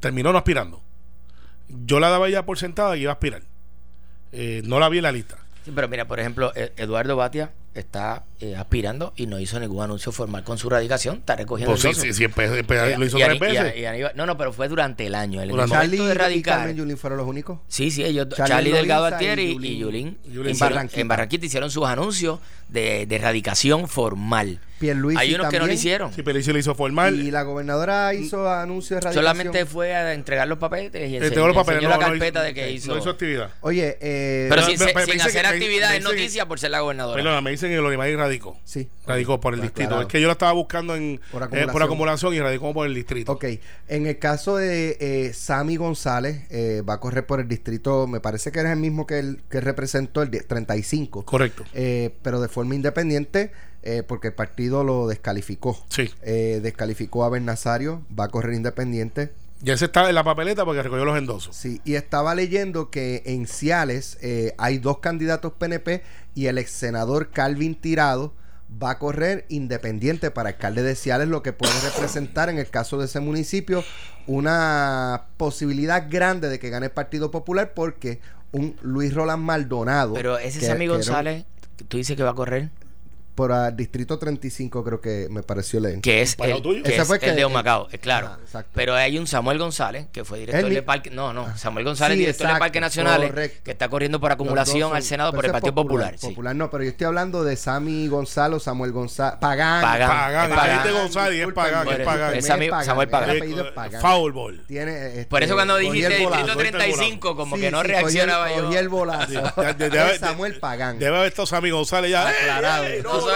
terminó 0.00 0.30
no 0.32 0.38
aspirando. 0.38 0.80
Yo 1.84 2.00
la 2.00 2.08
daba 2.10 2.28
ya 2.30 2.46
por 2.46 2.56
sentada 2.58 2.96
y 2.96 3.02
iba 3.02 3.10
a 3.10 3.14
aspirar. 3.14 3.42
Eh, 4.32 4.62
no 4.64 4.78
la 4.78 4.88
vi 4.88 4.98
en 4.98 5.02
la 5.04 5.12
lista. 5.12 5.36
Sí, 5.64 5.72
pero 5.74 5.88
mira, 5.88 6.06
por 6.06 6.20
ejemplo, 6.20 6.52
E- 6.54 6.72
Eduardo 6.76 7.16
Batia 7.16 7.50
está 7.78 8.24
eh, 8.40 8.54
aspirando 8.56 9.12
y 9.16 9.26
no 9.26 9.38
hizo 9.40 9.58
ningún 9.58 9.82
anuncio 9.82 10.12
formal 10.12 10.44
con 10.44 10.58
su 10.58 10.68
radicación. 10.70 11.16
Está 11.16 11.36
recogiendo 11.36 11.72
Pues 11.72 11.82
sí, 11.82 11.88
endosos. 11.88 12.04
sí, 12.04 12.12
sí, 12.12 12.24
empe- 12.24 12.64
empe- 12.64 12.92
Eh, 12.94 12.98
lo 12.98 13.04
hizo 13.06 13.18
y 13.18 13.22
tres 13.22 13.36
y 13.36 13.38
veces. 13.40 13.76
y 13.76 13.80
Aníbal- 13.84 14.12
no, 14.14 14.26
no, 14.26 14.36
pero 14.36 14.52
fue 14.52 14.68
durante 14.68 15.06
el 15.06 15.14
año. 15.14 15.42
El 15.42 15.48
Durante- 15.48 15.72
Charlie 15.74 15.98
de 15.98 16.10
y 16.10 16.14
radicar. 16.14 16.58
Carmen 16.58 16.76
Yulín 16.76 16.96
fueron 16.96 17.18
los 17.18 17.26
únicos. 17.26 17.58
Sí, 17.68 17.90
sí, 17.90 18.04
ellos, 18.04 18.28
Charlie 18.28 18.48
Charlie, 18.54 18.72
Delgado 18.72 19.04
Altieri 19.06 19.58
y 19.60 19.66
y, 19.66 19.78
Yulín. 19.78 20.18
y 20.24 20.28
Yulín, 20.32 20.50
en, 20.50 20.56
hicieron- 20.56 20.76
Barran- 20.78 20.90
en 20.92 21.08
Barranquita 21.08 21.46
hicieron 21.46 21.70
sus 21.70 21.84
anuncios 21.86 22.38
de, 22.68 23.06
de 23.06 23.18
radicación 23.18 23.88
formal. 23.88 24.60
Pierluisi 24.78 25.18
Hay 25.20 25.34
unos 25.34 25.48
que 25.48 25.58
no 25.58 25.66
lo 25.66 25.72
hicieron. 25.72 26.12
Sí, 26.12 26.22
pero 26.22 26.40
sí 26.40 26.52
lo 26.52 26.58
hizo 26.60 26.72
formal. 26.76 27.18
Y 27.20 27.32
la 27.32 27.42
gobernadora 27.42 28.14
hizo 28.14 28.48
anuncio 28.48 28.94
de 28.94 29.00
radicación. 29.00 29.24
Solamente 29.24 29.66
fue 29.66 29.92
a 29.92 30.14
entregar 30.14 30.46
los 30.46 30.58
papeles 30.58 30.92
y 30.94 30.96
enseñó, 31.16 31.24
Entregó 31.26 31.46
los 31.48 31.56
papeles, 31.56 31.82
enseñó 31.82 31.94
no, 31.96 32.00
la 32.00 32.06
no 32.06 32.12
carpeta 32.12 32.38
hizo- 32.38 32.46
de 32.46 32.54
que 32.54 32.70
hizo. 32.72 32.92
No 32.94 32.98
hizo 33.00 33.10
actividad. 33.10 33.50
Oye, 33.62 33.98
eh, 34.00 34.46
pero 34.48 34.60
No, 34.62 34.66
sin, 34.68 34.76
hacer 34.80 35.42
que- 35.42 35.46
actividad 35.48 35.94
que- 35.94 36.00
noticia 36.00 36.46
por 36.46 36.60
ser 36.60 36.70
la 36.70 36.78
gobernadora. 36.80 37.16
Perdona, 37.20 37.40
me 37.40 37.50
dicen 37.50 37.70
que 37.72 37.76
Lorimari 37.78 38.14
radicó. 38.14 38.56
sí. 38.64 38.88
Radicó 39.04 39.40
por 39.40 39.54
el 39.54 39.62
distrito. 39.62 40.02
Es 40.02 40.06
que 40.06 40.20
yo 40.20 40.26
la 40.26 40.34
estaba 40.34 40.52
buscando 40.52 40.94
en, 40.94 41.18
Por 41.32 41.40
eh, 41.40 41.44
acumulación. 41.46 41.72
por 41.72 41.82
acumulación 41.82 42.34
y 42.34 42.40
radicó 42.40 42.74
por 42.74 42.86
el 42.86 42.94
distrito. 42.94 43.32
Ok, 43.32 43.44
en 43.88 44.06
el 44.06 44.18
caso 44.18 44.56
de 44.58 44.98
eh, 45.00 45.32
Sammy 45.32 45.76
González, 45.76 46.42
eh, 46.50 46.82
va 46.88 46.94
a 46.94 47.00
correr 47.00 47.24
por 47.26 47.40
el 47.40 47.48
distrito, 47.48 48.06
me 48.06 48.20
parece 48.20 48.52
que 48.52 48.60
era 48.60 48.70
el 48.70 48.78
mismo 48.78 49.06
que 49.06 49.18
el 49.18 49.40
que 49.50 49.60
representó 49.62 50.20
el 50.22 50.30
de- 50.30 50.42
35, 50.42 51.24
Correcto. 51.24 51.64
eh, 51.72 52.10
pero 52.22 52.38
de 52.42 52.48
forma 52.58 52.74
independiente, 52.74 53.52
eh, 53.84 54.02
porque 54.02 54.28
el 54.28 54.34
partido 54.34 54.82
lo 54.82 55.06
descalificó. 55.06 55.78
Sí. 55.90 56.10
Eh, 56.22 56.58
descalificó 56.60 57.22
a 57.24 57.28
Ben 57.28 57.44
Nazario, 57.44 58.02
va 58.18 58.24
a 58.24 58.28
correr 58.28 58.54
independiente. 58.54 59.30
Ya 59.60 59.74
ese 59.74 59.84
está 59.84 60.08
en 60.08 60.14
la 60.16 60.24
papeleta 60.24 60.64
porque 60.64 60.82
recogió 60.82 61.04
los 61.04 61.16
endosos. 61.16 61.54
Sí, 61.54 61.80
y 61.84 61.94
estaba 61.94 62.34
leyendo 62.34 62.90
que 62.90 63.22
en 63.26 63.46
Ciales 63.46 64.18
eh, 64.22 64.54
hay 64.58 64.78
dos 64.78 64.98
candidatos 64.98 65.52
PNP 65.52 66.02
y 66.34 66.46
el 66.46 66.58
ex 66.58 66.70
senador 66.72 67.30
Calvin 67.30 67.76
Tirado 67.76 68.32
va 68.82 68.90
a 68.90 68.98
correr 68.98 69.46
independiente 69.48 70.32
para 70.32 70.48
alcalde 70.50 70.82
de 70.82 70.96
Ciales, 70.96 71.28
lo 71.28 71.42
que 71.44 71.52
puede 71.52 71.72
representar 71.94 72.48
en 72.50 72.58
el 72.58 72.68
caso 72.68 72.98
de 72.98 73.04
ese 73.04 73.20
municipio 73.20 73.84
una 74.26 75.26
posibilidad 75.36 76.06
grande 76.10 76.48
de 76.48 76.58
que 76.58 76.70
gane 76.70 76.86
el 76.86 76.92
Partido 76.92 77.30
Popular 77.30 77.72
porque 77.74 78.20
un 78.52 78.76
Luis 78.82 79.14
Roland 79.14 79.42
Maldonado. 79.42 80.14
Pero 80.14 80.38
ese 80.38 80.60
que- 80.60 80.66
Sammy 80.66 80.84
era 80.86 80.94
González, 80.94 81.44
tú 81.86 81.96
dices 81.96 82.16
que 82.16 82.22
va 82.22 82.30
a 82.30 82.34
correr, 82.34 82.70
por 83.38 83.52
el 83.52 83.76
distrito 83.76 84.18
35 84.18 84.82
creo 84.82 85.00
que 85.00 85.28
me 85.30 85.44
pareció 85.44 85.78
leer. 85.78 86.00
que 86.00 86.22
es 86.22 86.34
¿Para 86.34 86.56
el, 86.56 86.60
tuyo? 86.62 86.82
que 86.82 86.90
Ese 86.90 87.02
es 87.02 87.06
fue 87.06 87.16
el 87.18 87.20
que- 87.20 87.32
de 87.32 87.44
Humacao, 87.44 87.86
es 87.92 88.00
claro. 88.00 88.36
Exacto. 88.42 88.72
Pero 88.74 88.94
hay 88.96 89.16
un 89.16 89.28
Samuel 89.28 89.58
González, 89.58 90.06
que 90.12 90.24
fue 90.24 90.40
director 90.40 90.68
del 90.68 90.82
Parque. 90.82 91.10
No, 91.10 91.32
no, 91.32 91.56
Samuel 91.56 91.84
González, 91.84 92.16
Sí, 92.16 92.20
director 92.20 92.46
del 92.46 92.50
exacto, 92.50 92.64
Parque 92.64 92.80
Nacional, 92.80 93.28
correcto. 93.28 93.60
que 93.64 93.70
está 93.70 93.88
corriendo 93.88 94.18
por 94.20 94.32
acumulación 94.32 94.88
son- 94.88 94.96
al 94.96 95.02
Senado 95.04 95.32
por 95.32 95.44
el 95.44 95.50
es 95.50 95.52
Partido 95.52 95.74
Popular. 95.74 96.14
sí. 96.18 96.26
Popular 96.28 96.56
no, 96.56 96.68
pero 96.70 96.82
yo 96.82 96.90
estoy 96.90 97.06
hablando 97.06 97.44
de 97.44 97.54
Sammy 97.56 98.08
Gonzalo, 98.08 98.58
Samuel 98.58 98.90
González, 98.90 99.38
Pagán. 99.40 99.82
Pagán. 99.82 100.08
Pagán, 100.08 100.50
es 100.50 100.56
Pagán. 100.56 100.78
el 100.78 100.84
de 100.92 101.00
González 101.00 101.38
y 101.38 101.40
es 101.42 101.52
Pagán, 101.52 101.88
es 101.88 101.98
Pagán. 102.00 102.34
es 102.34 102.46
Samuel 102.46 103.08
Pagán. 103.08 103.30
El 103.30 103.42
es 103.42 103.58
Eh, 103.58 103.72
Pagán. 103.74 104.00
Foul 104.02 104.32
ball. 104.32 104.64
Tiene, 104.66 105.06
este, 105.08 105.26
Por 105.26 105.42
eso 105.44 105.54
cuando 105.54 105.76
dijiste 105.76 106.06
el 106.06 106.18
distrito 106.18 106.40
bolazo. 106.40 106.58
35, 106.58 107.36
como 107.36 107.54
Sí, 107.56 107.62
que 107.62 107.70
no 107.70 107.78
sí, 107.82 107.82
cogí 107.82 107.92
el- 107.94 108.00
reaccionaba 108.02 108.56
yo. 108.56 108.64
Cogí 108.64 108.76
el 108.76 108.88
bolazo. 108.88 109.32
De- 109.56 109.74
de- 109.74 109.86
Es 109.86 109.92
de- 110.12 110.18
Samuel 110.18 110.58
Pagán. 110.58 110.98
Debe 110.98 111.16
haber 111.16 111.28
estado 111.28 111.46
Sammy 111.46 111.70
González 111.70 112.10
ya. 112.10 112.28
Aclarado. 112.28 112.84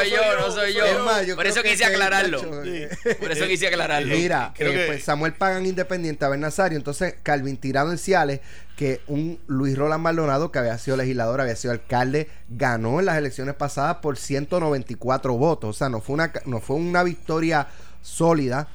¡Ey, 0.00 0.10
No 0.12 0.16
soy 0.16 0.24
yo, 0.26 0.40
no 0.40 0.50
soy 0.54 0.74
yo. 0.74 0.84
Es 0.84 0.98
más, 1.00 1.26
yo 1.26 1.36
Por 1.36 1.46
eso 1.46 1.62
quise 1.62 1.74
ese 1.74 1.84
aclararlo. 1.86 2.38
hecho, 2.38 2.64
eh, 2.64 2.88
Por 3.20 3.32
eso 3.32 3.46
quise 3.46 3.66
aclararlo. 3.68 4.14
Mira, 4.14 4.52
Creo 4.56 4.70
eh, 4.72 4.74
que- 4.74 4.86
pues 4.86 5.04
Samuel 5.04 5.32
Pagan 5.34 5.66
independiente 5.66 6.24
a 6.24 6.28
Ben 6.28 6.40
Nazario. 6.40 6.76
Entonces, 6.78 7.14
Calvin 7.22 7.56
Tirado 7.56 7.90
en 7.92 7.98
Ciales, 7.98 8.40
que 8.76 9.00
un 9.06 9.38
Luis 9.46 9.76
Roland 9.76 10.02
Maldonado, 10.02 10.50
que 10.52 10.58
había 10.58 10.76
sido 10.78 10.96
legislador, 10.96 11.40
había 11.40 11.56
sido 11.56 11.72
alcalde, 11.72 12.28
ganó 12.48 12.98
en 13.00 13.06
las 13.06 13.16
elecciones 13.18 13.54
pasadas 13.54 13.96
por 13.96 14.16
194 14.16 15.34
votos. 15.36 15.70
O 15.70 15.78
sea, 15.78 15.88
no 15.88 16.00
fue 16.00 16.14
una, 16.14 16.32
no 16.46 16.60
fue 16.60 16.76
una 16.76 17.02
victoria 17.02 17.68
sólida. 18.02 18.68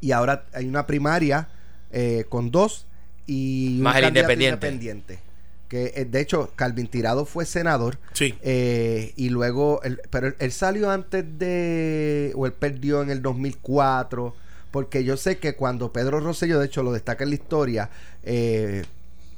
Y 0.00 0.12
ahora 0.12 0.44
hay 0.52 0.66
una 0.68 0.86
primaria 0.86 1.48
eh, 1.90 2.24
con 2.28 2.50
dos 2.50 2.86
y 3.26 3.78
Más 3.80 3.96
el 3.96 4.04
independiente. 4.04 4.68
independiente. 4.68 5.25
Que 5.68 5.92
eh, 5.96 6.04
de 6.04 6.20
hecho, 6.20 6.50
Calvin 6.54 6.86
Tirado 6.86 7.24
fue 7.24 7.44
senador. 7.44 7.98
Sí. 8.12 8.34
Eh, 8.42 9.12
y 9.16 9.30
luego, 9.30 9.80
él- 9.82 10.00
pero 10.10 10.28
él, 10.28 10.36
él 10.38 10.52
salió 10.52 10.90
antes 10.90 11.24
de, 11.38 12.32
o 12.36 12.46
él 12.46 12.52
perdió 12.52 13.02
en 13.02 13.10
el 13.10 13.20
2004, 13.22 14.34
porque 14.70 15.02
yo 15.04 15.16
sé 15.16 15.38
que 15.38 15.54
cuando 15.56 15.92
Pedro 15.92 16.20
Rosselló, 16.20 16.58
de 16.60 16.66
hecho 16.66 16.82
lo 16.82 16.92
destaca 16.92 17.24
en 17.24 17.30
la 17.30 17.36
historia, 17.36 17.90
eh, 18.22 18.84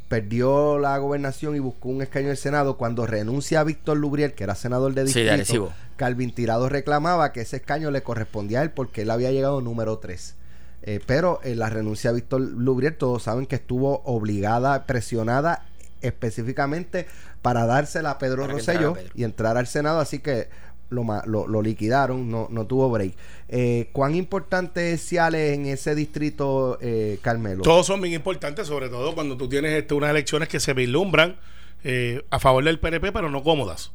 perdió 0.09 0.79
la 0.79 0.97
gobernación 0.99 1.55
y 1.55 1.59
buscó 1.59 1.89
un 1.91 2.03
escaño 2.03 2.27
en 2.27 2.31
el 2.33 2.37
Senado, 2.37 2.77
cuando 2.79 3.07
renuncia 3.07 3.61
a 3.61 3.65
Víctor 3.65 3.99
Lubriel, 3.99 4.33
que 4.33 4.45
era 4.45 4.55
senador 4.55 4.95
de 4.95 5.07
Sí, 5.07 5.21
de 5.21 5.21
distrito, 5.21 5.33
Arecibo. 5.35 5.73
Calvin 5.97 6.33
Tirado 6.33 6.69
reclamaba 6.69 7.33
que 7.33 7.43
ese 7.43 7.57
escaño 7.57 7.91
le 7.91 8.03
correspondía 8.03 8.61
a 8.61 8.63
él 8.63 8.71
porque 8.71 9.03
él 9.03 9.11
había 9.11 9.31
llegado 9.33 9.61
número 9.61 9.99
3. 9.99 10.35
Eh, 10.83 11.01
pero 11.07 11.41
en 11.43 11.59
la 11.59 11.69
renuncia 11.69 12.11
a 12.11 12.13
Víctor 12.15 12.41
Lubriel, 12.41 12.95
todos 12.97 13.25
saben 13.25 13.47
que 13.47 13.57
estuvo 13.57 14.01
obligada, 14.05 14.87
presionada 14.87 15.65
específicamente 16.03 17.07
para 17.43 17.67
dársela 17.67 18.13
a 18.13 18.19
Pedro 18.19 18.47
Rosselló 18.47 18.95
Pedro. 18.95 19.11
y 19.15 19.25
entrar 19.25 19.57
al 19.57 19.67
Senado, 19.67 20.01
así 20.01 20.19
que 20.19 20.49
lo, 20.91 21.05
lo, 21.27 21.47
lo 21.47 21.63
liquidaron, 21.63 22.31
no, 22.31 22.49
no 22.51 22.67
tuvo 22.67 22.91
break. 22.91 23.15
Eh, 23.49 23.91
¿Cuán 23.93 24.15
importante 24.15 24.93
es 24.93 25.03
Ciales 25.03 25.55
en 25.55 25.67
ese 25.67 25.95
distrito, 25.95 26.79
eh, 26.81 27.19
Carmelo? 27.23 27.63
Todos 27.63 27.87
son 27.87 28.01
bien 28.01 28.15
importantes, 28.15 28.67
sobre 28.67 28.89
todo 28.89 29.15
cuando 29.15 29.37
tú 29.37 29.49
tienes 29.49 29.73
este, 29.73 29.95
unas 29.95 30.11
elecciones 30.11 30.49
que 30.49 30.61
se 30.61 30.73
vislumbran 30.73 31.37
eh, 31.85 32.25
a 32.31 32.39
favor 32.39 32.65
del 32.65 32.79
PNP, 32.79 33.13
pero 33.13 33.31
no 33.31 33.43
cómodas. 33.43 33.93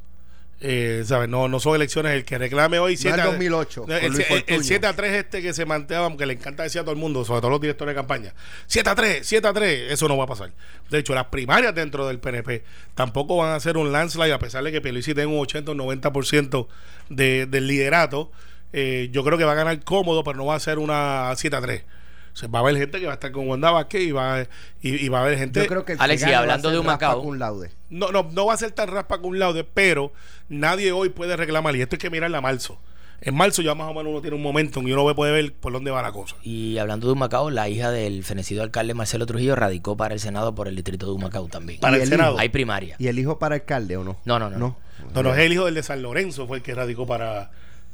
Eh, 0.66 1.02
¿sabes? 1.04 1.28
No, 1.28 1.46
no 1.46 1.60
son 1.60 1.74
elecciones 1.76 2.12
el 2.14 2.24
que 2.24 2.38
reclame 2.38 2.78
hoy 2.78 2.94
No 2.94 2.98
7 2.98 3.14
el 3.16 3.20
a- 3.20 3.24
2008, 3.26 3.84
el, 3.86 3.92
el- 3.92 4.04
el 4.04 4.22
Fortuño. 4.24 4.62
7 4.62 4.86
a 4.86 4.92
3 4.96 5.12
este 5.12 5.42
que 5.42 5.52
se 5.52 5.66
manteaba, 5.66 6.16
que 6.16 6.24
le 6.24 6.32
encanta 6.32 6.62
decir 6.62 6.80
a 6.80 6.84
todo 6.84 6.92
el 6.94 6.98
mundo, 6.98 7.22
sobre 7.26 7.42
todo 7.42 7.50
los 7.50 7.60
directores 7.60 7.92
de 7.94 7.96
campaña. 7.96 8.32
7 8.66 8.88
a 8.88 8.94
3, 8.94 9.26
7 9.26 9.46
a 9.46 9.52
3, 9.52 9.92
eso 9.92 10.08
no 10.08 10.16
va 10.16 10.24
a 10.24 10.26
pasar. 10.26 10.52
De 10.88 10.98
hecho, 11.00 11.14
las 11.14 11.26
primarias 11.26 11.74
dentro 11.74 12.06
del 12.06 12.18
PNP 12.18 12.64
tampoco 12.94 13.36
van 13.36 13.52
a 13.52 13.60
ser 13.60 13.76
un 13.76 13.92
landslide, 13.92 14.32
a 14.32 14.38
pesar 14.38 14.64
de 14.64 14.72
que 14.72 14.80
Pierluisi 14.80 15.12
tenga 15.12 15.28
un 15.28 15.38
80 15.40 15.72
o 15.72 15.74
90% 15.74 16.66
de, 17.10 17.44
del 17.44 17.66
liderato. 17.66 18.32
eh, 18.72 19.10
yo 19.12 19.22
creo 19.22 19.36
que 19.36 19.44
va 19.44 19.52
a 19.52 19.56
ganar 19.56 19.84
cómodo, 19.84 20.24
pero 20.24 20.38
no 20.38 20.46
va 20.46 20.54
a 20.54 20.60
ser 20.60 20.78
una 20.78 21.30
7 21.36 21.56
a 21.56 21.60
3. 21.60 21.82
O 22.34 22.36
sea, 22.36 22.48
va 22.48 22.58
a 22.58 22.62
haber 22.62 22.76
gente 22.76 22.98
que 22.98 23.06
va 23.06 23.12
a 23.12 23.14
estar 23.14 23.30
con 23.30 23.48
Wanda 23.48 23.70
Vázquez 23.70 24.02
y 24.02 24.10
va, 24.10 24.40
a- 24.40 24.42
y, 24.82 25.04
y 25.06 25.08
va 25.08 25.20
a 25.20 25.22
haber 25.22 25.38
gente... 25.38 25.60
Yo 25.62 25.66
creo 25.68 25.84
que 25.84 25.92
el 25.92 26.00
Alex, 26.00 26.26
y 26.26 26.32
hablando 26.32 26.70
de 26.70 26.80
un 26.80 26.86
Macao. 26.86 27.22
No, 27.90 28.10
no, 28.10 28.24
no 28.32 28.46
va 28.46 28.54
a 28.54 28.56
ser 28.56 28.72
tan 28.72 28.88
raspa 28.88 29.18
con 29.18 29.30
un 29.30 29.38
laude, 29.38 29.62
pero 29.64 30.12
nadie 30.48 30.90
hoy 30.90 31.10
puede 31.10 31.36
reclamar. 31.36 31.76
Y 31.76 31.80
esto 31.82 31.94
hay 31.94 32.00
que 32.00 32.10
mirarla 32.10 32.38
a 32.38 32.40
marzo. 32.40 32.80
En 33.20 33.34
marzo 33.36 33.62
ya 33.62 33.74
más 33.74 33.88
o 33.88 33.94
menos 33.94 34.10
uno 34.10 34.20
tiene 34.20 34.36
un 34.36 34.42
momento 34.42 34.82
y 34.82 34.92
uno 34.92 35.14
puede 35.14 35.32
ver 35.32 35.54
por 35.54 35.72
dónde 35.72 35.90
va 35.92 36.02
la 36.02 36.12
cosa. 36.12 36.34
Y 36.42 36.76
hablando 36.78 37.06
de 37.06 37.12
Humacao, 37.12 37.50
la 37.50 37.68
hija 37.68 37.90
del 37.90 38.24
fenecido 38.24 38.62
alcalde 38.64 38.92
Marcelo 38.94 39.24
Trujillo 39.26 39.54
radicó 39.54 39.96
para 39.96 40.12
el 40.12 40.20
Senado 40.20 40.54
por 40.54 40.66
el 40.68 40.74
distrito 40.74 41.06
de 41.06 41.12
Humacao 41.12 41.46
también. 41.48 41.80
Para 41.80 41.92
¿Y 41.96 42.00
el 42.00 42.02
el 42.02 42.08
Senado. 42.08 42.38
Hay 42.38 42.48
primaria. 42.50 42.96
¿Y 42.98 43.06
el 43.06 43.18
hijo 43.18 43.38
para 43.38 43.54
alcalde 43.54 43.96
o 43.96 44.04
no? 44.04 44.18
No, 44.24 44.38
no, 44.38 44.50
no. 44.50 44.58
No. 44.58 44.76
No, 45.14 45.22
no, 45.22 45.32
es 45.32 45.38
el 45.38 45.52
hijo 45.52 45.64
del 45.66 45.74
de 45.74 45.82
San 45.82 46.02
Lorenzo, 46.02 46.46
fue 46.46 46.56
el 46.58 46.62
que 46.62 46.74
radicó 46.74 47.06
para, 47.06 47.50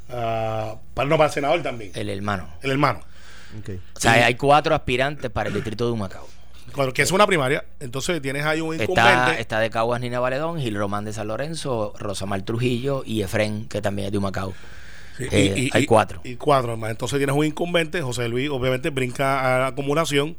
ah, 0.09 0.77
para, 0.95 1.09
no, 1.09 1.17
para 1.17 1.29
el 1.29 1.35
senador 1.35 1.63
también. 1.63 1.93
El 1.95 2.09
hermano. 2.09 2.49
El 2.63 2.71
hermano. 2.71 3.01
O 3.97 4.01
sea, 4.01 4.13
hay 4.27 4.35
cuatro 4.35 4.75
aspirantes 4.75 5.31
para 5.31 5.49
el 5.49 5.55
distrito 5.55 5.87
de 5.87 5.93
Humacao. 5.93 6.27
Cuando- 6.73 6.93
Que 6.93 7.03
es 7.03 7.11
una 7.11 7.27
primaria. 7.27 7.65
Entonces 7.81 8.23
tienes 8.23 8.45
ahí 8.45 8.61
un 8.61 8.75
Está, 8.75 8.85
incumbente. 8.85 9.41
está 9.41 9.59
de 9.59 9.71
Caguas 9.71 10.01
Nina 10.01 10.21
Valedón, 10.21 10.61
Gil 10.61 10.77
Román 10.77 11.05
de 11.05 11.13
San 11.13 11.27
Lorenzo, 11.29 11.93
Rosamar 11.99 12.43
Trujillo 12.43 13.03
y 13.05 13.23
Efren, 13.23 13.67
que 13.69 13.83
también 13.83 14.07
es 14.07 14.13
de 14.13 14.19
Humacao. 14.19 14.53
Sí, 15.19 15.27
Eh, 15.33 15.71
hay 15.73 15.85
cuatro. 15.85 16.21
Y 16.25 16.37
cuatro, 16.37 16.73
hermano. 16.73 16.93
Entonces 16.93 17.19
tienes 17.19 17.35
un 17.37 17.45
incumbente, 17.45 18.01
José 18.03 18.29
Luis, 18.29 18.49
obviamente 18.51 18.91
brinca 18.91 19.57
a 19.57 19.59
la 19.59 19.67
acumulación 19.69 20.37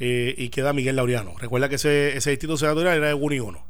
eh, 0.00 0.34
y 0.38 0.48
queda 0.48 0.72
Miguel 0.72 0.96
Laureano. 0.96 1.34
Recuerda 1.38 1.68
que 1.68 1.74
ese, 1.76 2.16
ese 2.16 2.30
distrito 2.30 2.56
senatorial 2.56 2.96
era 2.96 3.08
de 3.08 3.14
uno 3.14 3.34
y 3.34 3.40
uno. 3.40 3.62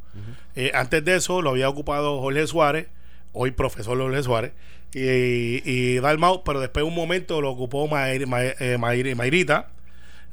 Eh, 0.57 0.70
antes 0.74 1.05
de 1.05 1.16
eso 1.16 1.43
lo 1.43 1.51
había 1.51 1.68
ocupado 1.68 2.20
Jorge 2.20 2.47
Suárez, 2.47 2.89
hoy 3.33 3.51
profesor 3.53 3.99
Jorge 3.99 4.22
Suárez, 4.22 4.53
y, 4.95 5.62
y 5.70 5.99
Dalmau, 6.01 6.43
pero 6.45 6.61
después 6.61 6.83
de 6.85 6.89
un 6.89 6.95
momento 6.95 7.41
lo 7.41 7.51
ocupó 7.51 7.87
Mair- 7.89 8.26
Mair- 8.26 8.57
eh, 8.61 8.76
Mair- 8.79 9.14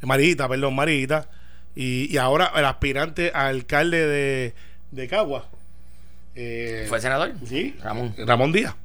Marita, 0.02 0.48
perdón, 0.48 0.76
Marita, 0.76 1.28
y, 1.76 2.14
y 2.14 2.18
ahora 2.18 2.52
el 2.56 2.66
aspirante 2.66 3.32
a 3.34 3.48
alcalde 3.48 4.06
de, 4.08 4.54
de 4.92 5.08
Cagua. 5.08 5.48
eh, 6.36 6.86
¿Fue 6.88 7.00
senador? 7.02 7.34
Sí, 7.46 7.76
Ramón. 7.84 8.14
Ramón 8.18 8.52
Díaz. 8.52 8.76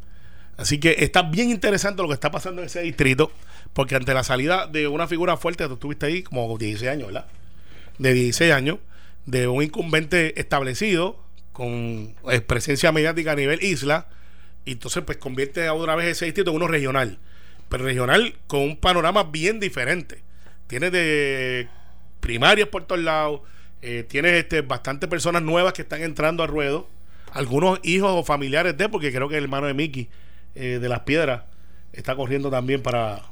Así 0.56 0.78
que 0.78 0.96
está 0.98 1.22
bien 1.22 1.50
interesante 1.50 2.02
lo 2.02 2.08
que 2.08 2.14
está 2.14 2.30
pasando 2.30 2.60
en 2.62 2.66
ese 2.66 2.82
distrito, 2.82 3.30
porque 3.72 3.94
ante 3.96 4.12
la 4.14 4.24
salida 4.24 4.66
de 4.66 4.88
una 4.88 5.06
figura 5.06 5.36
fuerte, 5.36 5.66
tú 5.68 5.74
estuviste 5.74 6.06
ahí 6.06 6.22
como 6.22 6.56
16 6.58 6.90
años, 6.90 7.06
¿verdad? 7.08 7.26
De 7.98 8.12
16 8.12 8.52
años, 8.52 8.78
de 9.26 9.46
un 9.48 9.62
incumbente 9.62 10.38
establecido, 10.40 11.18
con 11.52 12.14
eh, 12.30 12.40
presencia 12.40 12.92
mediática 12.92 13.32
a 13.32 13.36
nivel 13.36 13.62
isla, 13.62 14.08
y 14.64 14.72
entonces 14.72 15.02
pues 15.04 15.18
convierte 15.18 15.68
otra 15.70 15.94
vez 15.96 16.08
ese 16.08 16.26
distrito 16.26 16.50
en 16.50 16.56
uno 16.56 16.68
regional, 16.68 17.18
pero 17.68 17.84
regional 17.84 18.34
con 18.46 18.60
un 18.60 18.76
panorama 18.76 19.24
bien 19.24 19.60
diferente. 19.60 20.22
Tienes 20.66 20.92
de 20.92 21.68
primarias 22.20 22.68
por 22.68 22.84
todos 22.84 23.02
lados, 23.02 23.40
eh, 23.82 24.04
tienes 24.08 24.34
este, 24.34 24.60
bastantes 24.60 25.08
personas 25.08 25.42
nuevas 25.42 25.72
que 25.72 25.82
están 25.82 26.02
entrando 26.02 26.42
al 26.42 26.48
ruedo, 26.48 26.88
algunos 27.32 27.80
hijos 27.82 28.10
o 28.12 28.24
familiares 28.24 28.76
de, 28.76 28.88
porque 28.88 29.12
creo 29.12 29.28
que 29.28 29.38
el 29.38 29.44
hermano 29.44 29.66
de 29.66 29.74
Mickey 29.74 30.08
eh, 30.54 30.78
de 30.80 30.88
las 30.88 31.00
piedras 31.00 31.42
está 31.92 32.14
corriendo 32.14 32.50
también 32.50 32.82
para... 32.82 33.22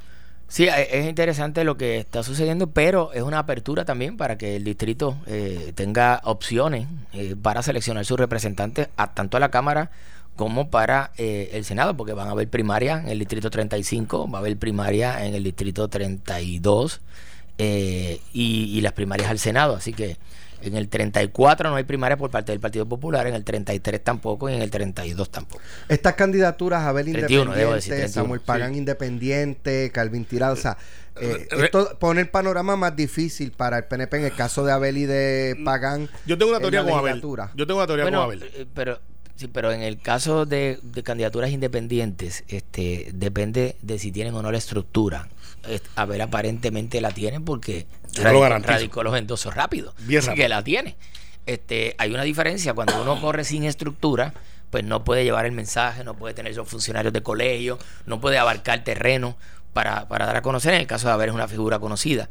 Sí, 0.49 0.65
e- 0.65 0.99
es 1.01 1.07
interesante 1.07 1.63
lo 1.63 1.77
que 1.77 1.99
está 1.99 2.23
sucediendo, 2.23 2.69
pero 2.69 3.13
es 3.13 3.23
una 3.23 3.39
apertura 3.39 3.85
también 3.85 4.17
para 4.17 4.39
que 4.39 4.57
el 4.57 4.65
distrito 4.65 5.19
eh, 5.27 5.73
tenga 5.75 6.21
opciones 6.25 6.89
eh, 7.13 7.37
para 7.41 7.63
seleccionar 7.63 8.05
sus 8.07 8.19
representantes 8.19 8.89
a, 8.97 9.13
tanto 9.15 9.37
a 9.37 9.41
la 9.41 9.51
Cámara 9.51 9.91
como 10.37 10.71
para 10.71 11.11
eh, 11.19 11.51
el 11.53 11.65
Senado, 11.65 11.97
porque 11.97 12.13
van 12.15 12.29
a 12.29 12.31
haber 12.31 12.49
primaria 12.49 12.99
en 13.03 13.09
el 13.09 13.19
distrito 13.19 13.51
35, 13.51 14.31
va 14.31 14.39
a 14.39 14.41
haber 14.41 14.57
primaria 14.57 15.27
en 15.27 15.35
el 15.35 15.45
distrito 15.45 15.89
32 15.89 17.01
eh, 17.59 18.21
y, 18.33 18.79
y 18.79 18.81
las 18.81 18.93
primarias 18.93 19.31
al 19.31 19.39
Senado. 19.39 19.77
Así 19.77 19.93
que 19.93 20.17
en 20.63 20.77
el 20.77 20.89
34 20.89 21.71
no 21.71 21.77
hay 21.77 21.85
primaria 21.85 22.17
por 22.17 22.31
parte 22.31 22.53
del 22.53 22.61
Partido 22.61 22.87
Popular, 22.87 23.27
en 23.27 23.35
el 23.35 23.45
33 23.45 24.03
tampoco 24.03 24.49
y 24.51 24.55
en 24.55 24.63
el 24.63 24.71
32 24.71 25.31
tampoco. 25.31 25.63
Estas 25.89 26.15
candidaturas, 26.15 26.83
Abel 26.85 27.13
31, 27.13 27.29
debo 27.29 27.51
Independiente, 27.53 27.75
decir, 27.77 27.93
31, 27.95 28.13
Samuel 28.25 28.41
Pagán 28.41 28.73
sí. 28.73 28.79
Independiente, 28.79 29.91
Calvin 29.93 30.25
Tiralza. 30.25 30.77
Eh, 31.21 31.49
Re- 31.51 31.65
esto 31.67 31.97
pone 31.99 32.21
el 32.21 32.29
panorama 32.29 32.77
más 32.77 32.95
difícil 32.95 33.51
para 33.53 33.79
el 33.79 33.85
PNP 33.85 34.19
en 34.19 34.25
el 34.27 34.35
caso 34.35 34.65
de 34.65 34.73
Abel 34.73 34.97
y 34.99 35.07
de 35.07 35.57
Pagán. 35.65 36.09
Yo 36.27 36.39
tengo 36.39 36.51
una 36.53 36.61
teoría 36.61 36.85
con 36.85 36.93
Abel. 36.93 37.21
Yo 37.55 37.67
tengo 37.67 37.81
una 37.81 37.87
teoría 37.87 38.05
Bueno, 38.05 38.19
con 38.19 38.27
Abel. 38.27 38.43
eh, 38.55 38.67
pero 38.73 39.01
sí, 39.35 39.49
pero 39.49 39.73
en 39.73 39.83
el 39.83 40.01
caso 40.01 40.47
de, 40.47 40.79
de 40.83 41.03
candidaturas 41.03 41.51
independientes, 41.51 42.45
este 42.49 43.11
depende 43.15 43.77
de 43.83 43.99
si 43.99 44.13
tienen 44.13 44.35
o 44.35 44.43
no 44.43 44.53
la 44.53 44.59
estructura. 44.59 45.29
A 45.97 46.05
ver, 46.05 46.23
aparentemente 46.23 47.01
la 47.01 47.11
tienen 47.11 47.45
porque 47.45 47.87
Yo 48.13 48.23
radicó, 48.23 49.03
los 49.03 49.17
endosos 49.17 49.55
rápido. 49.55 49.95
Bien 50.01 50.21
Así 50.21 50.29
rápido. 50.29 50.45
que 50.45 50.49
la 50.49 50.65
tiene. 50.65 50.97
Este, 51.47 51.95
hay 51.99 52.13
una 52.13 52.23
diferencia 52.23 52.75
cuando 52.75 53.01
uno 53.01 53.21
corre 53.21 53.45
sin 53.45 53.65
estructura, 53.65 54.35
pues 54.71 54.85
no 54.85 55.05
puede 55.05 55.25
llevar 55.25 55.47
el 55.47 55.53
mensaje, 55.53 56.05
no 56.05 56.15
puede 56.15 56.35
tener 56.35 56.53
esos 56.53 56.69
funcionarios 56.69 57.13
de 57.13 57.23
colegio, 57.23 57.79
no 58.07 58.21
puede 58.21 58.39
abarcar 58.39 58.85
terreno 58.85 59.37
para, 59.73 60.09
para 60.09 60.27
dar 60.27 60.37
a 60.37 60.43
conocer. 60.43 60.75
En 60.75 60.81
el 60.81 60.87
caso 60.87 61.09
de 61.09 61.15
haber 61.15 61.31
es 61.31 61.35
una 61.35 61.49
figura 61.49 61.79
conocida. 61.79 62.29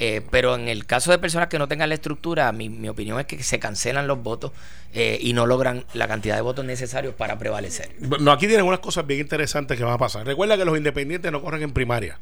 Eh, 0.00 0.22
pero 0.30 0.54
en 0.54 0.68
el 0.68 0.86
caso 0.86 1.10
de 1.10 1.18
personas 1.18 1.48
que 1.48 1.58
no 1.58 1.66
tengan 1.66 1.88
la 1.88 1.96
estructura, 1.96 2.52
mi, 2.52 2.68
mi 2.68 2.88
opinión 2.88 3.18
es 3.18 3.26
que 3.26 3.42
se 3.42 3.58
cancelan 3.58 4.06
los 4.06 4.22
votos 4.22 4.52
eh, 4.92 5.18
y 5.20 5.32
no 5.32 5.46
logran 5.46 5.84
la 5.92 6.06
cantidad 6.06 6.36
de 6.36 6.40
votos 6.40 6.64
necesarios 6.64 7.14
para 7.14 7.36
prevalecer. 7.38 7.90
No, 7.98 8.30
aquí 8.30 8.46
tienen 8.46 8.64
unas 8.64 8.78
cosas 8.78 9.06
bien 9.06 9.20
interesantes 9.20 9.76
que 9.76 9.82
van 9.82 9.94
a 9.94 9.98
pasar. 9.98 10.24
Recuerda 10.24 10.56
que 10.56 10.64
los 10.64 10.76
independientes 10.78 11.32
no 11.32 11.42
corren 11.42 11.62
en 11.62 11.72
primaria. 11.72 12.18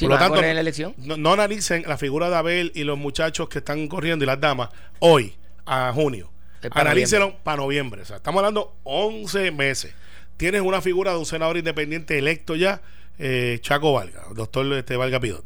Sí, 0.00 0.06
en 0.06 0.54
la 0.54 0.60
elección. 0.60 0.94
No, 0.96 1.16
no 1.18 1.32
analicen 1.34 1.84
la 1.86 1.98
figura 1.98 2.30
de 2.30 2.36
Abel 2.36 2.72
y 2.74 2.84
los 2.84 2.96
muchachos 2.96 3.48
que 3.48 3.58
están 3.58 3.86
corriendo 3.86 4.24
y 4.24 4.26
las 4.26 4.40
damas 4.40 4.70
hoy, 4.98 5.34
a 5.66 5.92
junio. 5.92 6.30
Analícenlo 6.70 7.36
para 7.42 7.58
noviembre. 7.58 8.02
O 8.02 8.04
sea, 8.04 8.16
estamos 8.16 8.38
hablando 8.38 8.76
11 8.84 9.50
meses. 9.50 9.94
Tienes 10.36 10.62
una 10.62 10.80
figura 10.80 11.12
de 11.12 11.18
un 11.18 11.26
senador 11.26 11.58
independiente 11.58 12.18
electo 12.18 12.56
ya, 12.56 12.80
eh, 13.18 13.58
Chaco 13.60 13.92
Valga, 13.92 14.22
doctor 14.34 14.72
este, 14.72 14.96
Valga 14.96 15.20
Pidot. 15.20 15.44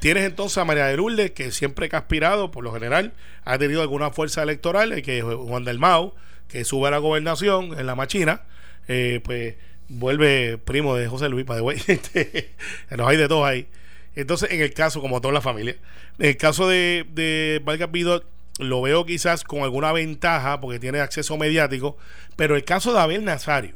Tienes 0.00 0.24
entonces 0.24 0.58
a 0.58 0.64
María 0.64 0.86
de 0.86 0.96
Lourdes, 0.96 1.30
que 1.30 1.52
siempre 1.52 1.88
que 1.88 1.94
ha 1.94 2.00
aspirado, 2.00 2.50
por 2.50 2.64
lo 2.64 2.72
general, 2.72 3.12
ha 3.44 3.58
tenido 3.58 3.80
alguna 3.80 4.10
fuerza 4.10 4.42
electoral, 4.42 4.92
eh, 4.92 5.02
que 5.02 5.18
es 5.18 5.24
Juan 5.24 5.64
del 5.64 5.78
Mao, 5.78 6.16
que 6.48 6.64
sube 6.64 6.88
a 6.88 6.90
la 6.90 6.98
gobernación 6.98 7.78
en 7.78 7.86
la 7.86 7.94
machina, 7.94 8.42
eh, 8.88 9.20
pues 9.22 9.54
vuelve 9.88 10.58
primo 10.58 10.96
de 10.96 11.06
José 11.06 11.28
Luis, 11.28 11.44
para 11.46 11.60
de 11.60 11.74
este, 11.86 12.54
nos 12.90 13.08
hay 13.08 13.16
de 13.16 13.28
todos 13.28 13.46
ahí. 13.46 13.68
Entonces, 14.16 14.50
en 14.52 14.60
el 14.60 14.72
caso, 14.72 15.00
como 15.00 15.20
toda 15.20 15.34
la 15.34 15.40
familia, 15.40 15.76
en 16.18 16.26
el 16.26 16.36
caso 16.36 16.68
de, 16.68 17.06
de 17.12 17.60
Valga 17.64 17.90
Pidot, 17.90 18.24
lo 18.58 18.82
veo 18.82 19.04
quizás 19.04 19.42
con 19.42 19.62
alguna 19.62 19.92
ventaja 19.92 20.60
porque 20.60 20.78
tiene 20.78 21.00
acceso 21.00 21.36
mediático, 21.36 21.96
pero 22.36 22.54
el 22.54 22.64
caso 22.64 22.92
de 22.92 23.00
Abel 23.00 23.24
Nazario, 23.24 23.74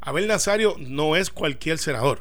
Abel 0.00 0.26
Nazario 0.26 0.76
no 0.78 1.16
es 1.16 1.30
cualquier 1.30 1.78
senador. 1.78 2.20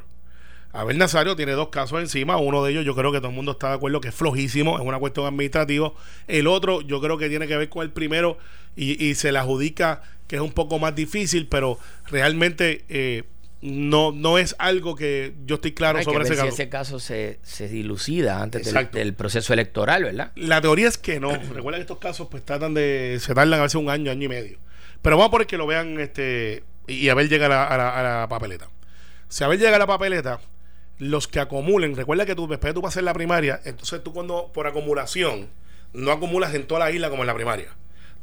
Abel 0.72 0.98
Nazario 0.98 1.36
tiene 1.36 1.54
dos 1.54 1.70
casos 1.70 2.00
encima. 2.00 2.38
Uno 2.38 2.64
de 2.64 2.72
ellos 2.72 2.86
yo 2.86 2.96
creo 2.96 3.12
que 3.12 3.20
todo 3.20 3.30
el 3.30 3.36
mundo 3.36 3.54
está 3.54 3.70
de 3.70 3.76
acuerdo 3.76 4.02
que 4.02 4.10
es 4.10 4.16
flojísimo, 4.16 4.78
es 4.78 4.86
una 4.86 5.00
cuestión 5.00 5.26
administrativa. 5.26 5.92
El 6.28 6.48
otro 6.48 6.82
yo 6.82 7.02
creo 7.02 7.18
que 7.18 7.30
tiene 7.30 7.48
que 7.48 7.58
ver 7.58 7.70
con 7.70 7.84
el 7.84 7.92
primero 7.92 8.38
y, 8.76 9.04
y 9.04 9.16
se 9.16 9.32
le 9.32 9.40
adjudica 9.40 10.02
que 10.28 10.36
es 10.36 10.42
un 10.42 10.52
poco 10.52 10.78
más 10.78 10.94
difícil, 10.94 11.48
pero 11.48 11.80
realmente 12.08 12.84
eh, 12.90 13.24
no, 13.62 14.12
no 14.12 14.38
es 14.38 14.56
algo 14.60 14.96
que 14.96 15.34
yo 15.46 15.56
estoy 15.56 15.74
claro 15.74 15.98
Hay 16.00 16.06
que 16.06 16.12
sobre 16.12 16.24
ver 16.24 16.34
ese 16.34 16.36
si 16.42 16.46
caso. 16.48 16.54
ese 16.54 16.70
caso 16.70 17.00
se, 17.00 17.40
se 17.42 17.68
dilucida 17.68 18.42
antes 18.42 18.72
del, 18.92 19.14
proceso 19.16 19.54
electoral, 19.54 20.04
¿verdad? 20.04 20.32
La 20.36 20.62
teoría 20.62 20.88
es 20.88 20.98
que 20.98 21.20
no. 21.20 21.32
Recuerda 21.54 21.78
que 21.78 21.82
estos 21.82 21.98
casos 21.98 22.28
pues 22.30 22.44
tratan 22.46 22.74
de... 22.74 23.18
Se 23.20 23.34
tardan 23.34 23.60
a 23.60 23.64
veces 23.64 23.76
un 23.76 23.90
año, 23.90 24.12
año 24.12 24.24
y 24.26 24.30
medio. 24.30 24.60
Pero 25.02 25.18
vamos 25.18 25.30
a 25.30 25.32
poner 25.32 25.48
que 25.48 25.58
lo 25.58 25.66
vean 25.68 26.00
este 26.00 26.64
y 26.88 27.10
Abel 27.10 27.28
llega 27.30 27.48
a 27.48 27.50
la, 27.50 27.64
a 27.66 27.78
la- 27.78 28.00
a 28.00 28.22
la 28.22 28.28
papeleta. 28.30 28.70
Si 29.28 29.44
Abel 29.44 29.60
llega 29.60 29.76
a 29.76 29.80
la 29.80 29.88
papeleta, 29.88 30.40
los 31.00 31.28
que 31.28 31.40
acumulen, 31.40 31.96
recuerda 31.96 32.26
que 32.26 32.34
tú 32.36 32.48
después 32.48 32.72
de 32.72 32.76
tú 32.76 32.82
pasas 32.82 33.04
la 33.04 33.14
primaria, 33.14 33.60
entonces 33.66 34.02
tú 34.04 34.14
cuando 34.14 34.52
por 34.54 34.68
acumulación 34.68 35.50
no 35.94 36.12
acumulas 36.12 36.54
en 36.54 36.66
toda 36.66 36.80
la 36.82 36.92
isla 36.92 37.10
como 37.10 37.24
en 37.24 37.28
la 37.28 37.34
primaria. 37.36 37.76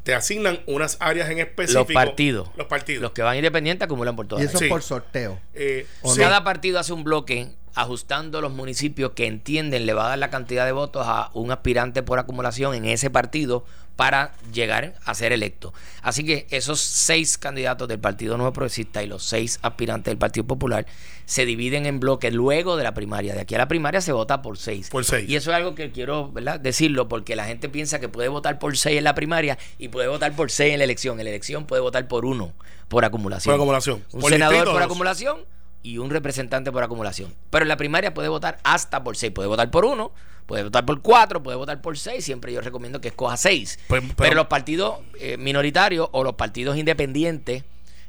Te 0.04 0.14
asignan 0.14 0.60
unas 0.66 0.96
áreas 1.00 1.28
en 1.30 1.38
específico. 1.40 1.80
Los 1.84 1.92
partidos. 1.92 2.48
Los 2.56 2.66
partidos. 2.68 3.02
Los 3.02 3.10
que 3.12 3.22
van 3.22 3.36
independientes 3.36 3.84
acumulan 3.86 4.14
por 4.14 4.26
todas 4.28 4.44
Y 4.44 4.46
eso 4.48 4.58
Sí. 4.58 4.68
por 4.68 4.82
sorteo. 4.82 5.40
Eh, 5.54 5.86
¿O 6.02 6.14
sí. 6.14 6.20
Cada 6.20 6.44
partido 6.44 6.78
hace 6.78 6.92
un 6.92 7.04
bloque 7.04 7.48
ajustando 7.74 8.40
los 8.40 8.52
municipios 8.52 9.12
que 9.12 9.26
entienden 9.26 9.86
le 9.86 9.94
va 9.94 10.06
a 10.06 10.08
dar 10.10 10.18
la 10.18 10.30
cantidad 10.30 10.64
de 10.64 10.72
votos 10.72 11.04
a 11.08 11.30
un 11.34 11.50
aspirante 11.50 12.02
por 12.04 12.18
acumulación 12.20 12.74
en 12.74 12.84
ese 12.84 13.10
partido 13.10 13.64
para 13.96 14.32
llegar 14.52 14.94
a 15.04 15.14
ser 15.14 15.32
electo. 15.32 15.72
Así 16.02 16.24
que 16.24 16.46
esos 16.50 16.80
seis 16.80 17.38
candidatos 17.38 17.88
del 17.88 17.98
Partido 17.98 18.36
Nuevo 18.36 18.52
Progresista 18.52 19.02
y 19.02 19.06
los 19.06 19.22
seis 19.22 19.58
aspirantes 19.62 20.10
del 20.10 20.18
Partido 20.18 20.46
Popular 20.46 20.86
se 21.26 21.46
dividen 21.46 21.86
en 21.86 22.00
bloques 22.00 22.32
luego 22.32 22.76
de 22.76 22.84
la 22.84 22.94
primaria. 22.94 23.34
De 23.34 23.40
aquí 23.40 23.54
a 23.54 23.58
la 23.58 23.68
primaria 23.68 24.00
se 24.00 24.12
vota 24.12 24.42
por 24.42 24.58
seis. 24.58 24.90
Por 24.90 25.04
seis. 25.04 25.28
Y 25.28 25.36
eso 25.36 25.50
es 25.50 25.56
algo 25.56 25.74
que 25.74 25.92
quiero 25.92 26.30
¿verdad? 26.32 26.60
decirlo 26.60 27.08
porque 27.08 27.36
la 27.36 27.44
gente 27.46 27.68
piensa 27.68 28.00
que 28.00 28.08
puede 28.08 28.28
votar 28.28 28.58
por 28.58 28.76
seis 28.76 28.98
en 28.98 29.04
la 29.04 29.14
primaria 29.14 29.58
y 29.78 29.88
puede 29.88 30.08
votar 30.08 30.34
por 30.34 30.50
seis 30.50 30.72
en 30.72 30.78
la 30.78 30.84
elección. 30.84 31.20
En 31.20 31.24
la 31.24 31.30
elección 31.30 31.66
puede 31.66 31.80
votar 31.80 32.08
por 32.08 32.24
uno 32.24 32.52
por 32.88 33.04
acumulación. 33.04 33.52
Por 33.52 33.60
acumulación. 33.60 34.04
Un 34.12 34.20
Por 34.20 34.30
senador 34.30 34.70
por 34.70 34.82
acumulación 34.82 35.38
y 35.84 35.98
un 35.98 36.10
representante 36.10 36.72
por 36.72 36.82
acumulación. 36.82 37.32
Pero 37.50 37.62
en 37.62 37.68
la 37.68 37.76
primaria 37.76 38.12
puede 38.12 38.28
votar 38.28 38.58
hasta 38.64 39.04
por 39.04 39.16
seis. 39.16 39.30
Puede 39.32 39.48
votar 39.48 39.70
por 39.70 39.84
uno, 39.84 40.10
puede 40.46 40.64
votar 40.64 40.84
por 40.84 41.00
cuatro, 41.02 41.40
puede 41.42 41.56
votar 41.56 41.80
por 41.80 41.96
seis. 41.96 42.24
Siempre 42.24 42.52
yo 42.52 42.60
recomiendo 42.60 43.00
que 43.00 43.08
escoja 43.08 43.36
seis. 43.36 43.78
Pues, 43.86 44.00
pero, 44.02 44.14
pero- 44.16 44.34
los 44.34 44.46
partidos 44.48 44.96
eh, 45.20 45.36
minoritarios 45.36 46.08
o 46.10 46.24
los 46.24 46.34
partidos 46.34 46.76
independientes, 46.76 47.62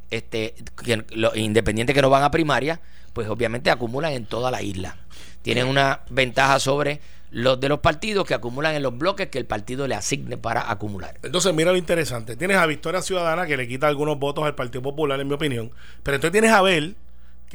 este, 0.10 0.56
que- 0.84 1.06
los 1.12 1.36
independientes 1.38 1.94
que 1.94 2.02
no 2.02 2.10
van 2.10 2.24
a 2.24 2.32
primaria, 2.32 2.80
pues 3.14 3.28
obviamente 3.30 3.70
acumulan 3.70 4.14
en 4.14 4.26
toda 4.26 4.50
la 4.52 4.62
isla. 4.62 4.96
Tienen 5.42 5.68
una 5.68 6.02
ventaja 6.10 6.60
sobre 6.60 7.02
los 7.32 7.60
de 7.60 7.68
los 7.68 7.80
partidos 7.80 8.26
que 8.26 8.34
acumulan 8.34 8.76
en 8.76 8.84
los 8.84 8.98
bloques 8.98 9.28
que 9.28 9.38
el 9.38 9.46
partido 9.46 9.88
le 9.88 9.96
asigne 9.96 10.38
para 10.38 10.72
acumular. 10.72 11.20
Entonces, 11.22 11.54
mira 11.54 11.72
lo 11.72 11.78
interesante. 11.78 12.38
Tienes 12.38 12.56
a 12.58 12.66
Victoria 12.66 13.02
Ciudadana 13.02 13.46
que 13.46 13.58
le 13.58 13.68
quita 13.68 13.88
algunos 13.88 14.18
votos 14.18 14.46
al 14.46 14.56
Partido 14.56 14.82
Popular, 14.82 15.20
en 15.20 15.28
mi 15.28 15.34
opinión. 15.34 15.72
Pero 16.04 16.16
entonces 16.16 16.32
tienes 16.32 16.52
a 16.52 16.60
Abel, 16.60 16.96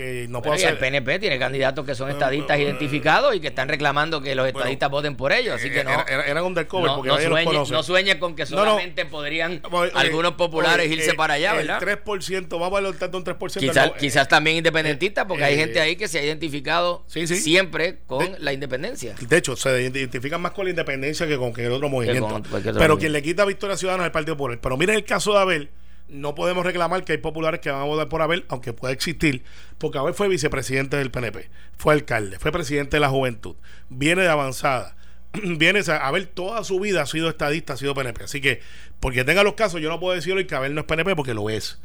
que 0.01 0.27
no 0.29 0.41
puede 0.41 0.53
Bueno, 0.53 0.61
y 0.61 0.63
el 0.63 0.69
hacer. 0.69 0.79
PNP 0.79 1.19
tiene 1.19 1.39
candidatos 1.39 1.85
que 1.85 1.95
son 1.95 2.09
estadistas 2.11 2.59
identificados 2.59 3.35
y 3.35 3.41
que 3.41 3.49
están 3.49 3.69
reclamando 3.69 4.23
que 4.23 4.35
los 4.35 4.47
estadistas 4.47 4.91
voten 4.91 5.15
por 5.15 5.31
ellos, 5.33 5.55
así 5.57 5.69
que 5.71 5.85
no. 5.85 5.91
Era- 5.91 6.05
era- 6.09 6.23
eran 6.25 6.45
undercover 6.45 6.87
no, 6.87 6.97
porque 6.97 7.09
no 7.09 7.15
nadie 7.17 7.29
los 7.29 7.35
sueñe, 7.37 7.45
conoce. 7.53 7.73
no 7.73 7.83
sueñe 7.83 8.19
con 8.19 8.35
que 8.35 8.45
No, 8.45 8.51
no. 8.51 8.57
solamente 8.65 9.05
podrían 9.05 9.61
Oye, 9.71 9.91
algunos 9.95 10.33
populares 10.33 10.87
oye, 10.87 10.95
irse 10.97 11.11
eh, 11.11 11.15
para 11.15 11.35
allá, 11.35 11.53
el 11.53 11.67
¿verdad? 11.67 11.81
3%, 11.81 12.49
vamos 12.59 12.79
a 12.79 12.81
levantar 12.81 13.15
un 13.15 13.25
3%. 13.25 13.61
Quizás, 13.61 13.87
no, 13.89 13.93
eh, 13.93 13.97
quizás 14.01 14.27
también 14.27 14.57
independentistas, 14.57 15.27
porque 15.27 15.45
hay 15.45 15.55
eh, 15.55 15.59
gente 15.59 15.81
ahí 15.81 15.97
que 15.97 16.09
se 16.09 16.19
ha 16.19 16.25
identificado 16.25 17.05
Sí, 17.07 17.27
sí. 17.27 17.37
siempre 17.37 17.99
con 18.07 18.25
De- 18.33 18.39
la 18.39 18.53
independencia. 18.55 19.15
De 19.21 19.37
hecho, 19.37 19.55
se 19.57 19.83
identifican 19.83 20.41
más 20.41 20.53
con 20.53 20.65
la 20.65 20.71
independencia 20.71 21.27
que 21.27 21.37
con 21.37 21.53
que 21.53 21.67
el 21.67 21.73
otro 21.73 21.91
movimiento. 21.91 22.27
con 22.27 22.43
Pero 22.79 22.99
quien 22.99 23.13
le 23.13 23.21
quita 23.23 23.45
Victoria 23.45 23.77
Ciudadana 23.77 24.05
es 24.05 24.07
el 24.07 24.13
Partido 24.13 24.37
Popular. 24.39 24.59
Pero 24.63 24.77
miren 24.79 24.97
el 24.97 25.05
caso 25.05 25.35
de 25.35 25.39
Abel. 25.41 25.71
No 26.11 26.35
podemos 26.35 26.65
reclamar 26.65 27.05
que 27.05 27.13
hay 27.13 27.19
populares 27.19 27.61
que 27.61 27.71
van 27.71 27.83
a 27.83 27.85
votar 27.85 28.09
por 28.09 28.21
Abel, 28.21 28.45
aunque 28.49 28.73
pueda 28.73 28.93
existir, 28.93 29.45
porque 29.79 29.99
Abel 29.99 30.15
fue 30.15 30.29
vicepresidente 30.29 30.97
del 30.97 31.11
PNP, 31.11 31.49
fue 31.77 31.95
alcalde, 31.95 32.39
fue 32.39 32.53
presidente 32.53 32.97
de 32.97 33.01
la 33.01 33.09
juventud, 33.09 33.55
viene 33.89 34.23
de 34.23 34.29
avanzada, 34.29 34.97
viene, 35.33 35.83
sea, 35.83 36.07
Abel 36.07 36.29
toda 36.29 36.65
su 36.65 36.81
vida 36.81 37.03
ha 37.03 37.07
sido 37.07 37.29
estadista, 37.29 37.75
ha 37.75 37.77
sido 37.77 37.95
PNP. 37.95 38.25
Así 38.25 38.41
que, 38.41 38.61
porque 38.99 39.25
tenga 39.25 39.43
los 39.43 39.55
casos, 39.55 39.81
yo 39.81 39.89
no 39.89 40.01
puedo 40.01 40.15
decirlo 40.15 40.41
y 40.41 40.47
que 40.47 40.55
Abel 40.55 40.75
no 40.75 40.81
es 40.81 40.87
PNP 40.87 41.15
porque 41.15 41.35
lo 41.35 41.49
es. 41.51 41.81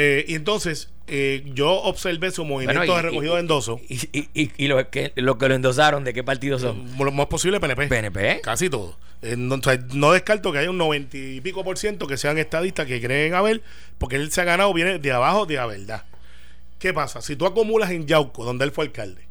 Eh, 0.00 0.24
y 0.28 0.36
entonces, 0.36 0.90
eh, 1.08 1.42
yo 1.54 1.72
observé 1.72 2.30
su 2.30 2.44
movimiento 2.44 2.80
Bueno, 2.86 2.92
y- 2.92 2.96
de 2.96 3.02
recogido 3.10 3.34
de 3.34 3.40
endoso. 3.40 3.80
Y, 3.88 3.96
y, 4.16 4.28
y, 4.32 4.50
y 4.56 4.68
los 4.68 4.84
que, 4.86 5.12
los 5.16 5.36
que 5.38 5.48
lo 5.48 5.54
endosaron, 5.56 6.04
¿de 6.04 6.14
qué 6.14 6.22
partido 6.22 6.56
son? 6.60 6.86
Lo 6.96 7.10
más 7.10 7.26
posible 7.26 7.58
PNP. 7.58 7.88
PNP. 7.88 8.40
Casi 8.42 8.70
todo. 8.70 8.96
Eh, 9.22 9.34
no, 9.36 9.56
o 9.56 9.62
sea, 9.62 9.76
no 9.94 10.12
descarto 10.12 10.52
que 10.52 10.58
haya 10.58 10.70
un 10.70 10.78
noventa 10.78 11.16
y 11.16 11.40
pico 11.40 11.64
por 11.64 11.76
ciento 11.78 12.06
que 12.06 12.16
sean 12.16 12.38
estadistas 12.38 12.86
que 12.86 13.00
creen 13.00 13.28
en 13.28 13.34
Abel, 13.34 13.62
porque 13.98 14.14
él 14.14 14.30
se 14.30 14.40
ha 14.40 14.44
ganado, 14.44 14.72
viene 14.72 15.00
de 15.00 15.10
abajo 15.10 15.46
de 15.46 15.56
la 15.56 15.66
verdad. 15.66 16.04
¿Qué 16.78 16.94
pasa? 16.94 17.20
Si 17.20 17.34
tú 17.34 17.44
acumulas 17.44 17.90
en 17.90 18.06
Yauco, 18.06 18.44
donde 18.44 18.64
él 18.64 18.70
fue 18.70 18.84
alcalde, 18.84 19.22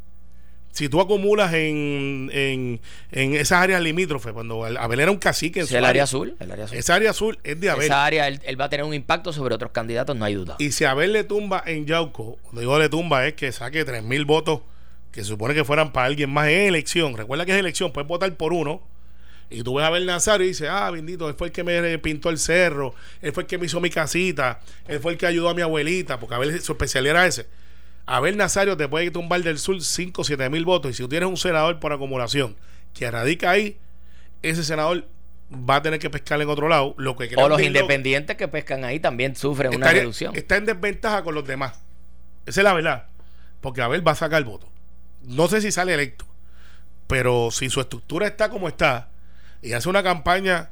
si 0.78 0.90
tú 0.90 1.02
acumulas 1.02 1.56
en, 1.56 2.30
en, 2.32 2.80
en 3.12 3.34
esas 3.34 3.64
áreas 3.64 3.82
limítrofes, 3.82 4.32
cuando 4.32 4.64
Abel 4.64 5.00
era 5.00 5.10
un 5.10 5.18
cacique 5.18 5.62
en 5.62 5.64
Es 5.64 5.72
su 5.72 5.78
el 5.78 5.84
área 5.84 6.04
azul. 6.04 6.36
El 6.40 6.52
área 6.52 6.66
azul. 6.66 6.78
esa 6.78 6.94
área 6.94 7.10
azul 7.10 7.40
es 7.44 7.60
de 7.60 7.72
Abel. 7.72 7.86
Esa 7.86 8.06
área, 8.06 8.28
él, 8.28 8.40
él 8.44 8.62
va 8.62 8.66
a 8.66 8.70
tener 8.70 8.86
un 8.86 8.94
impacto 8.94 9.34
sobre 9.34 9.56
otros 9.56 9.72
candidatos, 9.72 10.16
no 10.16 10.24
hay 10.24 10.36
duda. 10.36 10.56
Y 10.60 10.74
si 10.74 10.86
Abel 10.86 11.14
le 11.14 11.24
tumba 11.24 11.64
en 11.66 11.88
Yauco, 11.88 12.38
cuando 12.44 12.62
digo 12.62 12.78
le 12.78 12.90
tumba 12.90 13.26
es 13.26 13.34
que 13.34 13.52
saque 13.52 13.86
tres 13.86 14.04
mil 14.04 14.26
votos 14.26 14.62
que 15.12 15.22
se 15.22 15.30
supone 15.30 15.56
que 15.56 15.66
fueran 15.66 15.92
para 15.92 16.06
alguien 16.06 16.30
más 16.30 16.48
en 16.48 16.68
elección. 16.68 17.18
Recuerda 17.18 17.44
que 17.48 17.54
es 17.54 17.58
elección, 17.58 17.92
puedes 17.92 18.08
votar 18.08 18.32
por 18.36 18.54
uno. 18.54 18.84
Y 19.50 19.64
tú 19.64 19.74
ves 19.74 19.84
a 19.84 19.88
Abel 19.88 20.06
Nazario 20.06 20.46
y 20.46 20.50
dices, 20.50 20.68
ah, 20.70 20.92
bendito, 20.92 21.28
él 21.28 21.34
fue 21.36 21.48
el 21.48 21.54
que 21.54 21.64
me 21.64 21.98
pintó 21.98 22.30
el 22.30 22.38
cerro, 22.38 22.94
él 23.24 23.34
fue 23.34 23.44
el 23.44 23.48
que 23.48 23.58
me 23.58 23.66
hizo 23.66 23.82
mi 23.82 23.90
casita, 23.90 24.60
él 24.88 25.00
fue 25.00 25.14
el 25.14 25.18
que 25.18 25.26
ayudó 25.26 25.50
a 25.50 25.56
mi 25.56 25.64
abuelita, 25.64 26.20
porque 26.20 26.36
Abel 26.36 26.62
su 26.62 26.74
especialidad 26.74 27.16
era 27.16 27.26
ese. 27.26 27.48
Abel 28.08 28.38
Nazario 28.38 28.78
te 28.78 28.88
puede 28.88 29.12
tumbar 29.12 29.44
del 29.44 29.60
sur 29.60 29.80
5 29.80 30.22
o 30.22 30.26
7 30.26 30.50
mil 30.50 30.66
votos. 30.66 30.92
Y 30.92 30.94
si 30.96 31.04
tú 31.04 31.10
tienes 31.10 31.30
un 31.30 31.38
senador 31.38 31.80
por 31.80 31.92
acumulación 31.92 32.56
que 32.94 33.12
radica 33.12 33.52
ahí, 33.52 33.78
ese 34.42 34.64
senador 34.64 35.06
va 35.52 35.76
a 35.76 35.82
tener 35.82 36.00
que 36.00 36.10
pescar 36.10 36.42
en 36.42 36.50
otro 36.50 36.70
lado. 36.70 36.96
Lo 36.98 37.18
que 37.18 37.30
O 37.36 37.50
los 37.50 37.62
independientes 37.62 38.38
que 38.38 38.48
pescan 38.48 38.86
ahí 38.86 39.00
también 39.02 39.36
sufren 39.36 39.76
una 39.76 39.92
reducción. 39.92 40.36
Está 40.36 40.56
en 40.56 40.66
desventaja 40.66 41.22
con 41.24 41.36
los 41.36 41.46
demás. 41.46 41.74
Esa 42.46 42.62
es 42.62 42.64
la 42.64 42.74
verdad. 42.74 43.08
Porque 43.60 43.82
Abel 43.82 44.08
va 44.08 44.14
a 44.14 44.16
sacar 44.16 44.42
voto. 44.46 44.70
No 45.24 45.50
sé 45.50 45.60
si 45.60 45.72
sale 45.72 45.94
electo. 45.94 46.26
Pero 47.08 47.52
si 47.52 47.70
su 47.70 47.82
estructura 47.82 48.26
está 48.26 48.50
como 48.50 48.70
está 48.70 49.10
y 49.62 49.74
hace 49.74 49.90
una 49.90 50.02
campaña, 50.02 50.70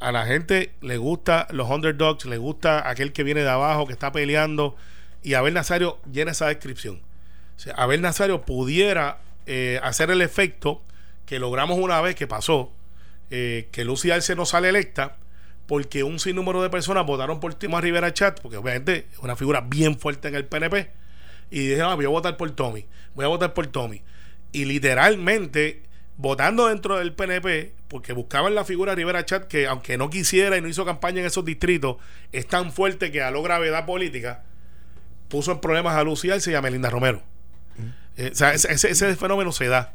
a 0.00 0.10
la 0.10 0.24
gente 0.24 0.72
le 0.80 0.96
gusta 0.96 1.48
los 1.50 1.68
underdogs, 1.68 2.24
le 2.24 2.38
gusta 2.38 2.88
aquel 2.88 3.12
que 3.12 3.24
viene 3.24 3.42
de 3.42 3.50
abajo, 3.50 3.86
que 3.86 3.92
está 3.92 4.10
peleando. 4.10 4.74
Y 5.22 5.34
Abel 5.34 5.54
Nazario 5.54 5.98
llena 6.10 6.32
esa 6.32 6.46
descripción. 6.46 7.02
O 7.56 7.60
sea, 7.60 7.74
Abel 7.74 8.00
Nazario 8.00 8.42
pudiera 8.42 9.18
eh, 9.46 9.80
hacer 9.82 10.10
el 10.10 10.22
efecto 10.22 10.82
que 11.26 11.38
logramos 11.38 11.78
una 11.78 12.00
vez 12.00 12.14
que 12.14 12.26
pasó, 12.26 12.72
eh, 13.30 13.68
que 13.72 13.84
Lucy 13.84 14.10
Arce 14.10 14.34
no 14.34 14.46
sale 14.46 14.68
electa, 14.68 15.16
porque 15.66 16.02
un 16.02 16.18
sinnúmero 16.18 16.62
de 16.62 16.70
personas 16.70 17.04
votaron 17.04 17.40
por 17.40 17.54
Tomás 17.54 17.82
Rivera 17.82 18.14
Chat, 18.14 18.40
porque 18.40 18.56
obviamente 18.56 19.06
es 19.12 19.18
una 19.18 19.36
figura 19.36 19.60
bien 19.60 19.98
fuerte 19.98 20.28
en 20.28 20.34
el 20.34 20.46
PNP, 20.46 20.90
y 21.50 21.66
dijeron, 21.66 21.90
ah, 21.90 21.94
voy 21.94 22.06
a 22.06 22.08
votar 22.08 22.36
por 22.36 22.50
Tommy, 22.52 22.86
voy 23.14 23.24
a 23.24 23.28
votar 23.28 23.52
por 23.52 23.66
Tommy. 23.66 24.02
Y 24.52 24.64
literalmente, 24.64 25.82
votando 26.16 26.68
dentro 26.68 26.96
del 26.96 27.12
PNP, 27.12 27.74
porque 27.88 28.14
buscaban 28.14 28.54
la 28.54 28.64
figura 28.64 28.94
Rivera 28.94 29.26
Chat, 29.26 29.46
que 29.46 29.66
aunque 29.66 29.98
no 29.98 30.08
quisiera 30.08 30.56
y 30.56 30.62
no 30.62 30.68
hizo 30.68 30.84
campaña 30.86 31.20
en 31.20 31.26
esos 31.26 31.44
distritos, 31.44 31.96
es 32.32 32.46
tan 32.46 32.72
fuerte 32.72 33.10
que 33.10 33.22
a 33.22 33.30
lo 33.30 33.42
gravedad 33.42 33.84
política, 33.84 34.44
puso 35.28 35.52
en 35.52 35.60
problemas 35.60 35.96
a 35.96 36.02
Lucy 36.02 36.30
Arce 36.30 36.50
y 36.50 36.54
a 36.54 36.62
Melinda 36.62 36.90
Romero. 36.90 37.22
Eh, 38.16 38.30
o 38.32 38.34
sea, 38.34 38.52
ese, 38.52 38.72
ese- 38.72 38.90
ese 38.90 39.14
fenómeno 39.16 39.52
se 39.52 39.66
da. 39.68 39.92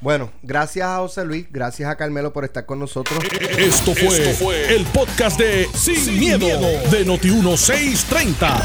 Bueno, 0.00 0.30
gracias 0.44 0.86
a 0.86 0.98
José 0.98 1.24
Luis, 1.24 1.46
gracias 1.50 1.90
a 1.90 1.96
Carmelo 1.96 2.32
por 2.32 2.44
estar 2.44 2.64
con 2.64 2.78
nosotros. 2.78 3.18
Esto 3.58 3.92
fue, 3.96 4.74
el 4.76 4.84
podcast 4.86 5.38
de 5.40 5.68
Sin, 5.74 6.20
miedo, 6.20 6.46
de 6.90 7.04
Noti1630. 7.04 8.62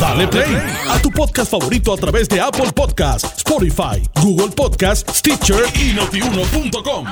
Dale 0.00 0.26
play 0.26 0.56
a 0.90 1.00
tu 1.00 1.10
podcast 1.12 1.52
favorito 1.52 1.94
a 1.94 1.96
través 1.96 2.28
de 2.28 2.40
Apple 2.40 2.72
Podcasts, 2.74 3.32
Spotify, 3.38 4.02
Google 4.20 4.48
Podcasts, 4.48 5.18
Stitcher 5.18 5.62
y 5.76 5.92
notiuno.com. 5.94 7.06